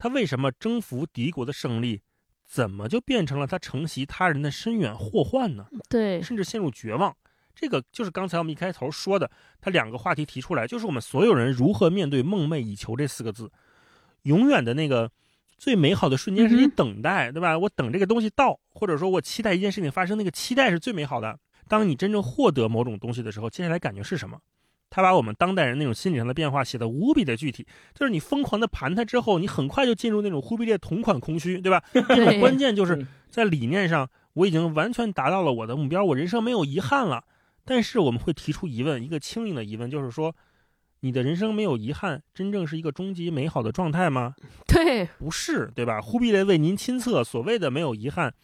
[0.00, 2.00] 他为什么征服敌国的胜利，
[2.46, 5.66] 怎么就变成了他承袭他人的深远祸患呢？
[5.90, 7.14] 对，甚至陷入绝望。
[7.54, 13.52] 这个就是刚才我们一开头说的，他两个话题提出来，就是我们所有人如何面对“梦寐以求”这四个字。
[14.22, 15.12] 永远的那个
[15.58, 17.58] 最美好的瞬间是你等待，对吧？
[17.58, 21.38] 我等这个东西到，或者说我期待一件事情发生，那个期待是最美好的。
[21.68, 24.40] 当你真正获得某种东西的时候，接下来感觉是什么？
[24.90, 27.64] 他把我们当代人那种心理上的变化写得无比的具体，
[27.94, 31.82] 就是你疯狂的盘他之后，你很快就进入那种忽必烈同款空虚，对吧？
[32.40, 37.24] 关键就是在理念上，我已经完全达到了我的目标，我人生没有遗憾了。
[37.64, 40.34] 但是我们会提出疑问，一个轻盈的疑问，就是说，
[41.00, 44.34] 你的人生没有遗憾，真正是一个终极美好的状态吗？
[44.66, 46.00] 对，不是，对吧？
[46.00, 48.34] 忽必烈为您亲测，所谓的没有遗憾，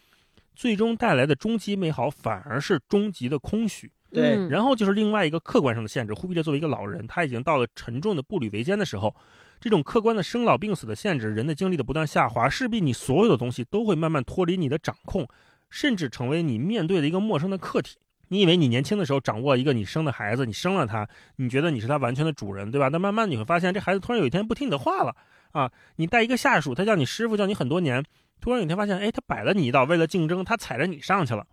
[0.55, 3.91] 最终带来的终极美好，反而是终极的空虚。
[4.09, 6.13] 对，然后就是另外一个客观上的限制。
[6.13, 9.13] 忽必烈作为一个老人，他已经到了沉重的步履维艰的时候，
[9.59, 15.27] 这种客观的生老病死的限制，人的精力的不断下滑，势必你所有的东西都会慢慢脱离你的掌控，
[15.69, 17.97] 甚至成为你面对的一个陌生的客体。
[18.29, 21.07] 你以为你年轻的时候掌握一个你生的孩子，你生了他，
[21.37, 22.89] 你觉得你是他完全的主人，对吧？
[22.89, 25.15] 但慢慢你会发现，这孩子突然有一天不听你的话了
[25.53, 25.71] 啊！
[25.95, 28.03] 你带一个下属，他叫你师傅，叫你很多年，
[28.41, 31.47] 突然有一天发现，哎，他摆了你一道，为了竞争，他踩着你上去了。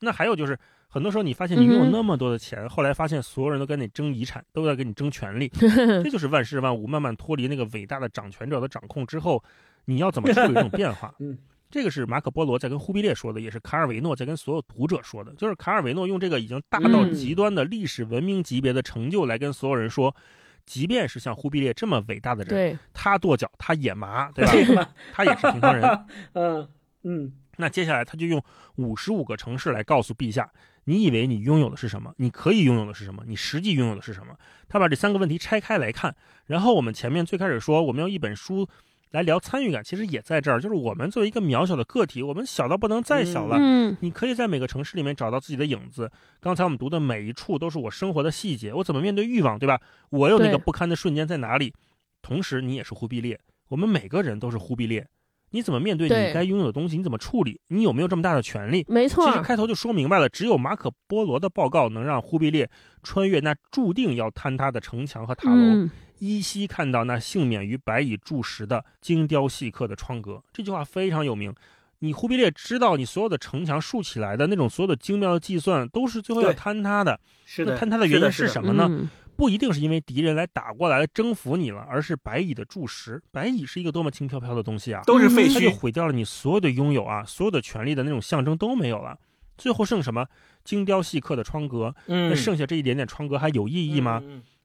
[0.00, 0.58] 那还有就是，
[0.88, 5.48] 很多时候你发现你拥有那么多的钱，后来发现所有人都跟你争遗产，都在跟你争权利，
[6.02, 9.42] 这就是万事万物慢慢脱离那个伟大的掌权者的掌控之后，
[9.84, 11.14] 你要怎么处理这种变化？
[11.20, 11.36] 嗯。
[11.70, 15.30] 这个是马可波罗在跟忽必烈说的，也是卡尔维诺在跟所有读者说的。
[15.34, 20.16] 就是卡尔维诺用这个已经大到极端的历史文明级别的成就来跟所有人说，
[20.64, 24.88] 即便是像忽必烈这么伟大的人，他跺脚，他也麻，对吧？
[25.12, 26.06] 他也是平常人。
[26.32, 26.68] 嗯
[27.02, 27.32] 嗯。
[27.58, 28.42] 那接下来他就用
[28.76, 30.50] 五十五个城市来告诉陛下，
[30.88, 32.14] 你以为你拥有的是什么？
[32.16, 33.22] 你可以拥有的是什么？
[33.26, 34.34] 你实际拥有的是什么？
[34.68, 36.16] 他把这三个问题拆开来看。
[36.46, 38.66] 然后我们前面最开始说，我们用一本书。
[39.12, 43.56] 来聊参与感，其实也在这儿，就是我们作为一个渺小的个体，我们小到不能再小了。
[43.58, 46.12] 嗯，你可以在每个城市里面找到自己的影子。
[46.40, 49.80] 刚才我们读的每一处都是我生活的细节，我怎么面对欲望，对吧？
[50.10, 51.72] 我有那个不堪的瞬间在哪里？
[52.20, 55.06] 同时，你也是忽必烈，我们每个人都是忽必烈。
[55.50, 56.96] 你怎么面对你该拥有的东西？
[56.96, 57.60] 你怎么处理？
[57.68, 58.84] 你有没有这么大的权利？
[58.88, 62.68] 没错，其实开头就说明白了，只有马可波罗的报告能让忽必烈
[63.02, 65.88] 穿越那注定要坍塌的城墙和塔楼。
[66.18, 71.54] 依稀看到那幸免于白蚁蛀食的精雕细刻的窗格，这句话非常有名。
[72.00, 77.18] 你忽必烈知道，你所有的城墙竖起来的那种所有的精妙的计算，都是最后要坍塌的。
[77.44, 79.08] 是的，坍塌的原因是什么呢？
[79.38, 83.22] 不一定是因为敌人来打过来征服你了，而是白蚁的蛀食。
[83.30, 85.00] 白蚁是一个多么轻飘飘的东西啊！
[85.06, 89.16] 都是废墟，就毁掉了你所有的拥有啊，所有的权利的那种象征都没有了。
[89.56, 90.26] 最后剩什么？
[90.64, 91.94] 精雕细刻的窗格。
[92.08, 94.20] 嗯，那剩下这一点点窗格还有意义吗？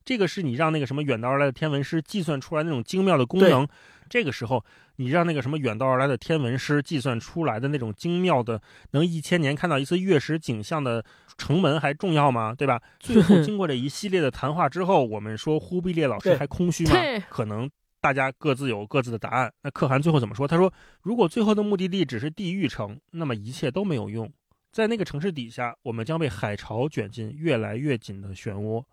[0.05, 3.67] 这个是你让那个什么远道而来的天文师计算出来那种精妙的功能，
[4.09, 4.63] 这个时候
[4.97, 8.61] 你让那个什么远道而来的天文师计算出来的那种精妙的
[8.91, 11.03] 能一千年看到一次月食景象的
[11.37, 12.53] 城门还重要吗？
[12.53, 12.81] 对吧？
[12.99, 16.91] 最后 经过这一系列的谈话之后，我们说忽必烈老师还空虚吗？
[17.29, 17.69] 可能
[18.01, 19.51] 大家各自有各自的答案。
[19.61, 20.45] 那可汗最后怎么说？
[20.45, 20.71] 他说
[21.01, 24.29] ：“如果最后的目的地只是地狱城，那么一切都没有用。
[24.71, 28.83] 在那个城市底下，我们将被海潮卷进越来越紧的漩涡。”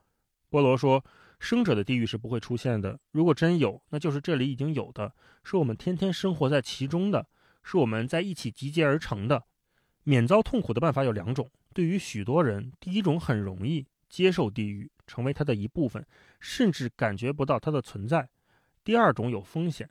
[0.51, 1.03] 波罗说
[1.39, 2.99] ：“生者的地狱是不会出现的。
[3.13, 5.15] 如果真有，那就是这里已经有的，
[5.45, 7.29] 是我们天天生活在其中的，
[7.63, 9.45] 是我们在一起集结而成的。
[10.03, 11.49] 免遭痛苦的办法有两种。
[11.73, 16.05] 对于许多人，第一种很容易接受地狱，成为它的一部分，
[16.41, 18.25] 甚至感觉不到它的存在；
[18.83, 19.89] 第二种有风险，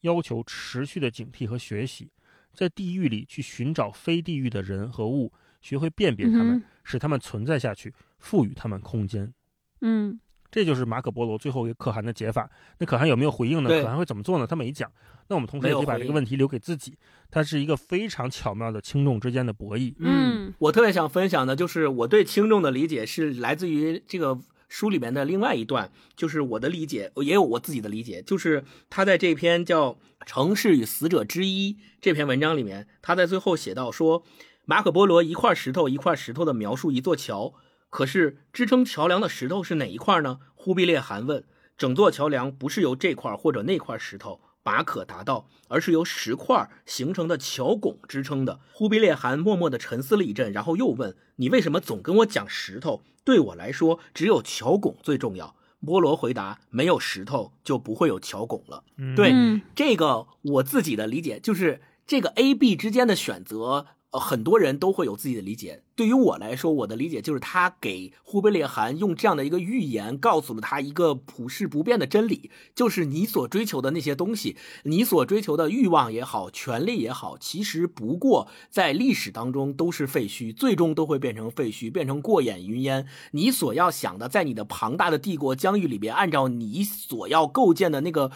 [0.00, 2.10] 要求持续的警惕和学习，
[2.52, 9.32] 在地狱里去寻找非地狱的人和物，学会辨别他们，使他们存在下去，赋予他们空间。”
[9.80, 10.18] 嗯，
[10.50, 12.50] 这就是马可波罗最后一个可汗的解法。
[12.78, 13.68] 那可汗有没有回应呢？
[13.68, 14.46] 可汗会怎么做呢？
[14.46, 14.90] 他没讲。
[15.28, 16.98] 那我们同时也可以把这个问题留给自己。
[17.30, 19.94] 它是一个非常巧妙的轻重之间的博弈。
[20.00, 29.92] 嗯，我特别想分享的就是我对轻重的理解是来自于这个书里面的另外一段，就是我的理解也有我自己的理解，就是他在这篇叫
[30.26, 34.24] 《城市与死者之一》这篇文章里面，他在最后写到说，
[34.64, 37.54] 马可波罗一块石头一块石头的描述一座桥。
[37.90, 40.38] 可是支撑桥梁的石头是哪一块呢？
[40.54, 41.44] 忽必烈汗问。
[41.76, 48.60] 整座桥梁不是由这块或者那块石头把可达到，而是由石块形成的桥拱支撑的。
[48.72, 53.02] 忽必烈汗默默地沉思了一阵，然后又问：“你为什么总跟我讲石头？
[53.24, 58.84] 对我来说，只有桥拱最重要。”波罗回答：“没有石头，就不会有桥拱了。”
[59.16, 59.32] 对
[59.74, 63.86] 这个，我自己的理解就是这个 A、B 之间的选择。
[64.12, 65.84] 呃，很多人都会有自己的理解。
[65.94, 83.06] 对于我来说，我的理解就是他给忽必烈汗用这样的一个预言，告诉了他一个普世不变的真理，就是你所追求的那些东西，你所追求的欲望也好，权力也好，其实不过在历史当中都是废墟，最终都会变成废墟，变成过眼云烟。
[83.30, 88.32] 你所要想的，在你的庞大的帝国疆域里边，按照你所要构建的那个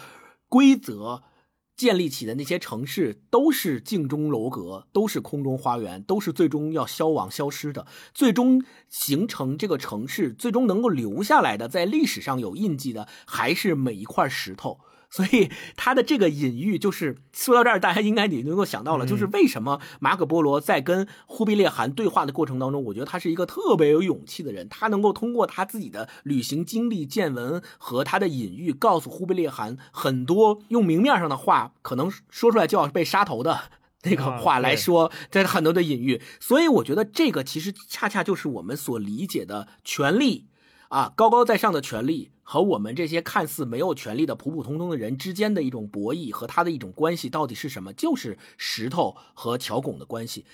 [0.47, 1.23] 规则。
[1.75, 7.85] 建立起的那些城市都是镜中楼阁，都是空中花园，都是最终要消亡消失的。
[8.13, 14.79] 最终形成这个城市，最终能够留下来的，在历史上有印记的，还是每一块石头。
[15.15, 33.69] 所以 他的这个隐喻就是说到这儿，大家应该你能够想到了，就是为什么马可波罗在跟忽必烈汗对话的过程当中，我觉得他是一个特别有勇气的人，他能够通过他自己的旅行经历、见闻和他的隐喻，告诉忽必烈汗很多用明面上的话，可能说出来就要被杀头的
[34.03, 36.21] 那个话来说，这很多的隐喻。
[36.41, 40.47] 所以我觉得这个其实恰恰就是我们所理解的权力。
[40.89, 47.91] 啊，高高在上的权力和我们这些看似没有权力的普普通通的人之间的一种博弈和他的一种关系到底是什么？
[47.93, 50.45] 就是石头和桥拱的关系。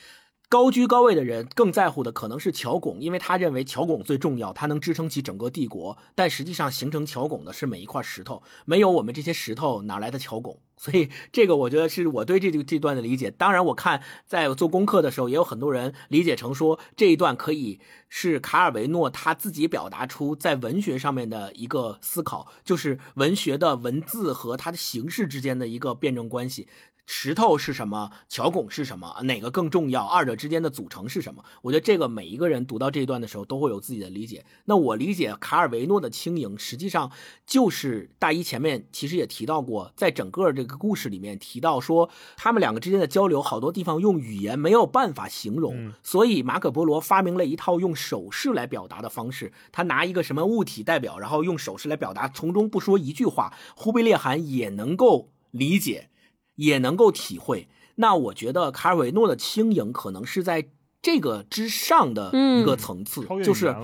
[0.49, 5.97] 高居高位的人更在乎的可能是乔拱，因为他认为乔拱最重要，他能支撑起整个帝国。
[6.13, 10.59] 但实际上，形成乔拱的是每一块石头，没有我们这些石头，哪来的乔拱？
[10.81, 13.29] 所以，这个我觉得是我对这这段的理解。
[13.29, 17.79] 当然，我看在做功课的时候，也有很多人理解成说这一段可以
[18.09, 26.67] 是卡尔维诺他自己表达出在文学上面的一个思考，就是文学的文字和它的形式之间的一个辩证关系。
[27.05, 28.11] 石头是什么？
[28.29, 29.21] 桥拱是什么？
[29.23, 30.05] 哪个更重要？
[30.05, 31.43] 二者之间的组成是什么？
[31.61, 34.45] 我觉得这个每一个人读到这一段的时候都会有自己的理解。
[34.65, 37.11] 那我理解卡尔维诺的轻盈，实际上
[37.45, 49.51] 就是大一前面其实也提到过，在整个这个故事里面提到说，他们两个之间的交流，好多地方用语言没有办法形容，所以马可波罗发明了一套用手势来表达的方式。
[49.71, 56.10] 他拿一个什么物体代表，然后用手势来表达，从中不说一句话，忽必烈汗也能够理解。
[56.55, 60.67] 也能够体会，那我觉得卡尔维诺的轻盈可能是在
[61.01, 63.75] 这个之上的一个层次，就是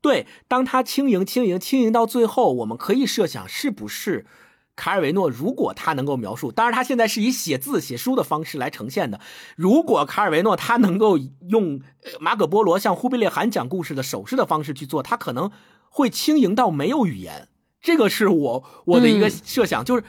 [0.00, 4.26] 对，当他轻盈、轻盈、轻盈到最后，我们可以设想，是不是
[4.74, 9.20] 卡尔维诺如果他能够描述，当然他现在是以写字、写书的方式来呈现的。
[9.56, 11.18] 如果卡尔维诺他能够
[11.48, 11.80] 用
[12.18, 15.50] 马可波罗向忽必烈汗讲故事的手势的方式去做，他可能
[15.88, 17.48] 会轻盈到没有语言。
[17.80, 20.04] 这个是我我的一个设想，就是。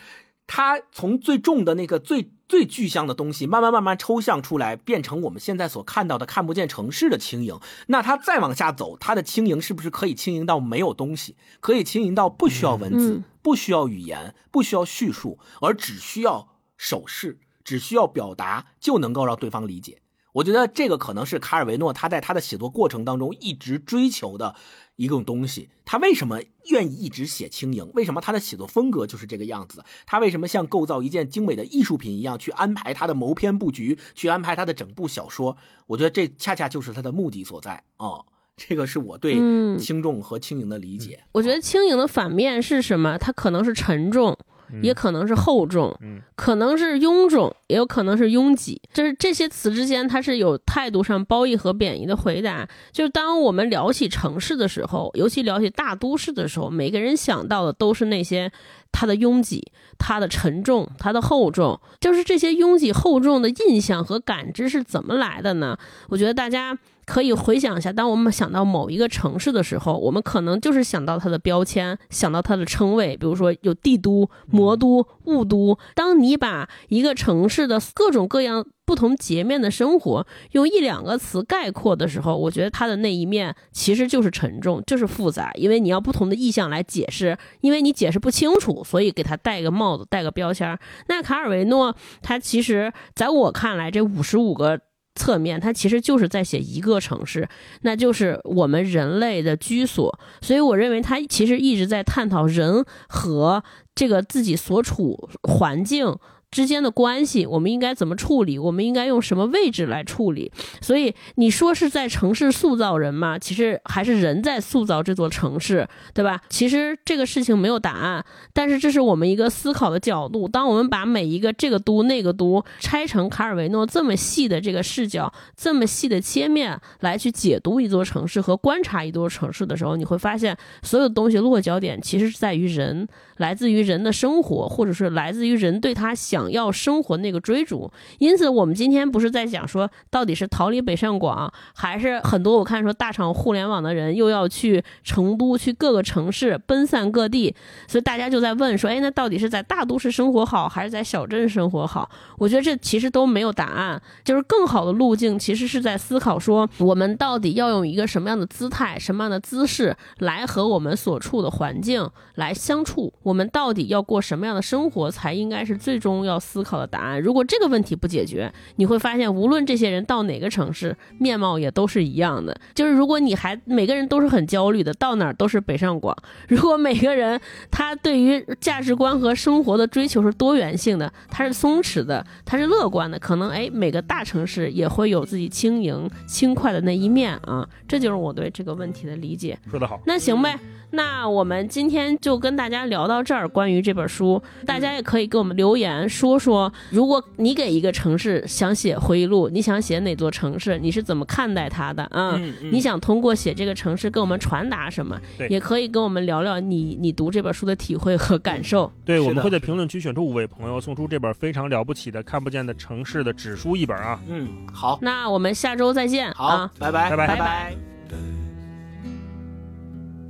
[0.47, 7.59] 它从最重的那个最最具象的东西，慢慢慢慢抽象出来，变成我们现在所看到的看不见城市的轻盈。
[7.87, 11.35] 那它再往下走，它的轻盈是不是可以轻盈到没有东西？
[11.59, 16.47] 可以轻盈到不需要文字，不需要语言，不需要叙述，而只需要
[16.77, 20.01] 手势，只需要表达就能够让对方理解。
[20.33, 24.55] 我觉得这个可能是卡尔维诺他在他的写作过程当中一直追求的
[24.97, 25.69] 一种东西。
[25.85, 27.89] 他为什么愿意一直写轻盈？
[27.93, 29.81] 为什么他的写作风格就是这个样子？
[30.05, 35.55] 他为什么像构造一件精美的艺术品一样去安排他的谋篇布局，去安排他的整部小说？
[35.85, 38.25] 我觉得这恰恰就是他的目的所在啊！
[38.57, 39.35] 这个是我对
[39.77, 41.23] 轻重和轻盈的理解。
[41.31, 43.15] 我觉得轻盈的反面是什么？
[43.17, 44.35] 它可能是沉重。
[44.81, 45.97] 也可能是厚重，
[46.35, 48.81] 可能是臃肿，也有可能是拥挤。
[48.93, 52.67] 就是这些词之间，它是有态度上褒义和贬义的回答。
[52.91, 58.51] 就是当我们聊起城市的时候，尤其聊起大都市的时候，每个人想到的都是那些
[58.91, 61.79] 它的拥挤、它的沉重、它的厚重。
[61.99, 65.77] 就是这些拥挤、厚重的印象和感知是怎么来的呢？
[66.09, 66.77] 我觉得大家。
[67.07, 75.79] 可以回想一下，当我们想到某一个城市的时候，我们可能就是想到它的标签，想到它的称谓，比如说有帝都、魔都、雾都。
[75.95, 90.77] 当你把一个城市的各种各样不同截面的生活用一两个词概括的时候，我觉得它的那一面其实就是沉重，就是复杂，因为你要不同的意象来解释，因为你解释不清楚，所以给它戴个帽子，戴个标签。
[91.07, 94.81] 那卡尔维诺他其实在我看来，这五十五个。
[95.17, 97.49] 侧面，它其实就是在写一个城市，
[97.81, 100.17] 那就是我们人类的居所。
[100.41, 103.61] 所以，我认为它其实一直在探讨人和
[103.93, 106.15] 这个自己所处环境。
[106.49, 108.57] 之间的关系，我们应该怎么处理？
[108.57, 110.51] 我们应该用什么位置来处理？
[110.81, 113.37] 所以你说是在城市塑造人吗？
[113.37, 116.41] 其实还是人在塑造这座城市，对吧？
[116.49, 120.47] 其实这个事情没有答案，但是这是我们一个思考的角度。
[120.47, 133.05] 当我们把每一个这个都那个都拆成卡尔维诺这么细的这个视角，这么细的切面来去解读一座城市和观察一座城市的时候，你会发现所有东西落脚点其实是在于人，
[133.35, 136.36] 来自于人的生活，或者是来自于人对他想。
[136.37, 147.55] 想要生活那个追逐，因此我们今天不是在讲说到底是逃离北上广，还是很多我看说大厂互联网的人又要去成都，去各个城市奔散各地，
[147.87, 152.07] 所以大家就在问说，哎，那到底是在大都市生活好，还是在小镇生活好？
[152.37, 163.11] 我觉得这其实都没有答案，就是更好的路径其实是在思考说，我们到底要用一个什么样的姿态、什么样的姿势来和我们所处的环境来相处？
[163.23, 166.26] 我们到底要过什么样的生活才应该是最终？
[166.27, 172.59] 要思考的答案，如果这个问题不解决，你会发现，无论这些人到哪个城市，面貌也都是一样的。
[172.75, 176.15] 就是如果你还每个人都是很焦虑的，到哪儿都是北上广。
[176.47, 177.39] 如果每个人
[177.71, 187.67] 他对于价值观和生活的追求是多元性的，他是松弛的，他是乐观的，可能哎，每个大城市也会有自己轻盈轻快的那一面啊。
[187.87, 189.57] 这就是我对这个问题的理解。
[189.69, 190.59] 说得好，那行呗，
[190.89, 193.47] 那我们今天就跟大家聊到这儿。
[193.47, 196.07] 关于这本书，大家也可以给我们留言。
[196.07, 202.07] 说说，如果你给一个城市想写回忆录，你想写哪座城市，你是怎么看待它的？
[202.11, 205.19] 嗯，嗯嗯你想通过写这个城市跟我们传达什么？
[205.37, 208.91] 对也可以跟我们聊聊你你读这本书的体会和感受。
[209.03, 214.19] 对，我们会在评论区选出五位朋友，送出这本非常了不起的《看不见的城市》的纸书一本啊。
[214.29, 216.71] 嗯，好，那我们下周再见好，啊！
[216.79, 217.75] 拜拜，拜拜拜拜拜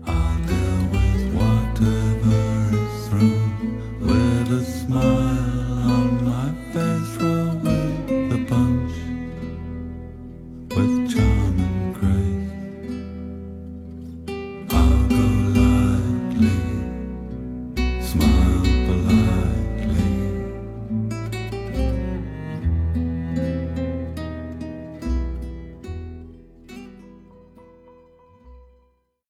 [0.06, 0.47] 拜
[4.88, 5.27] smile.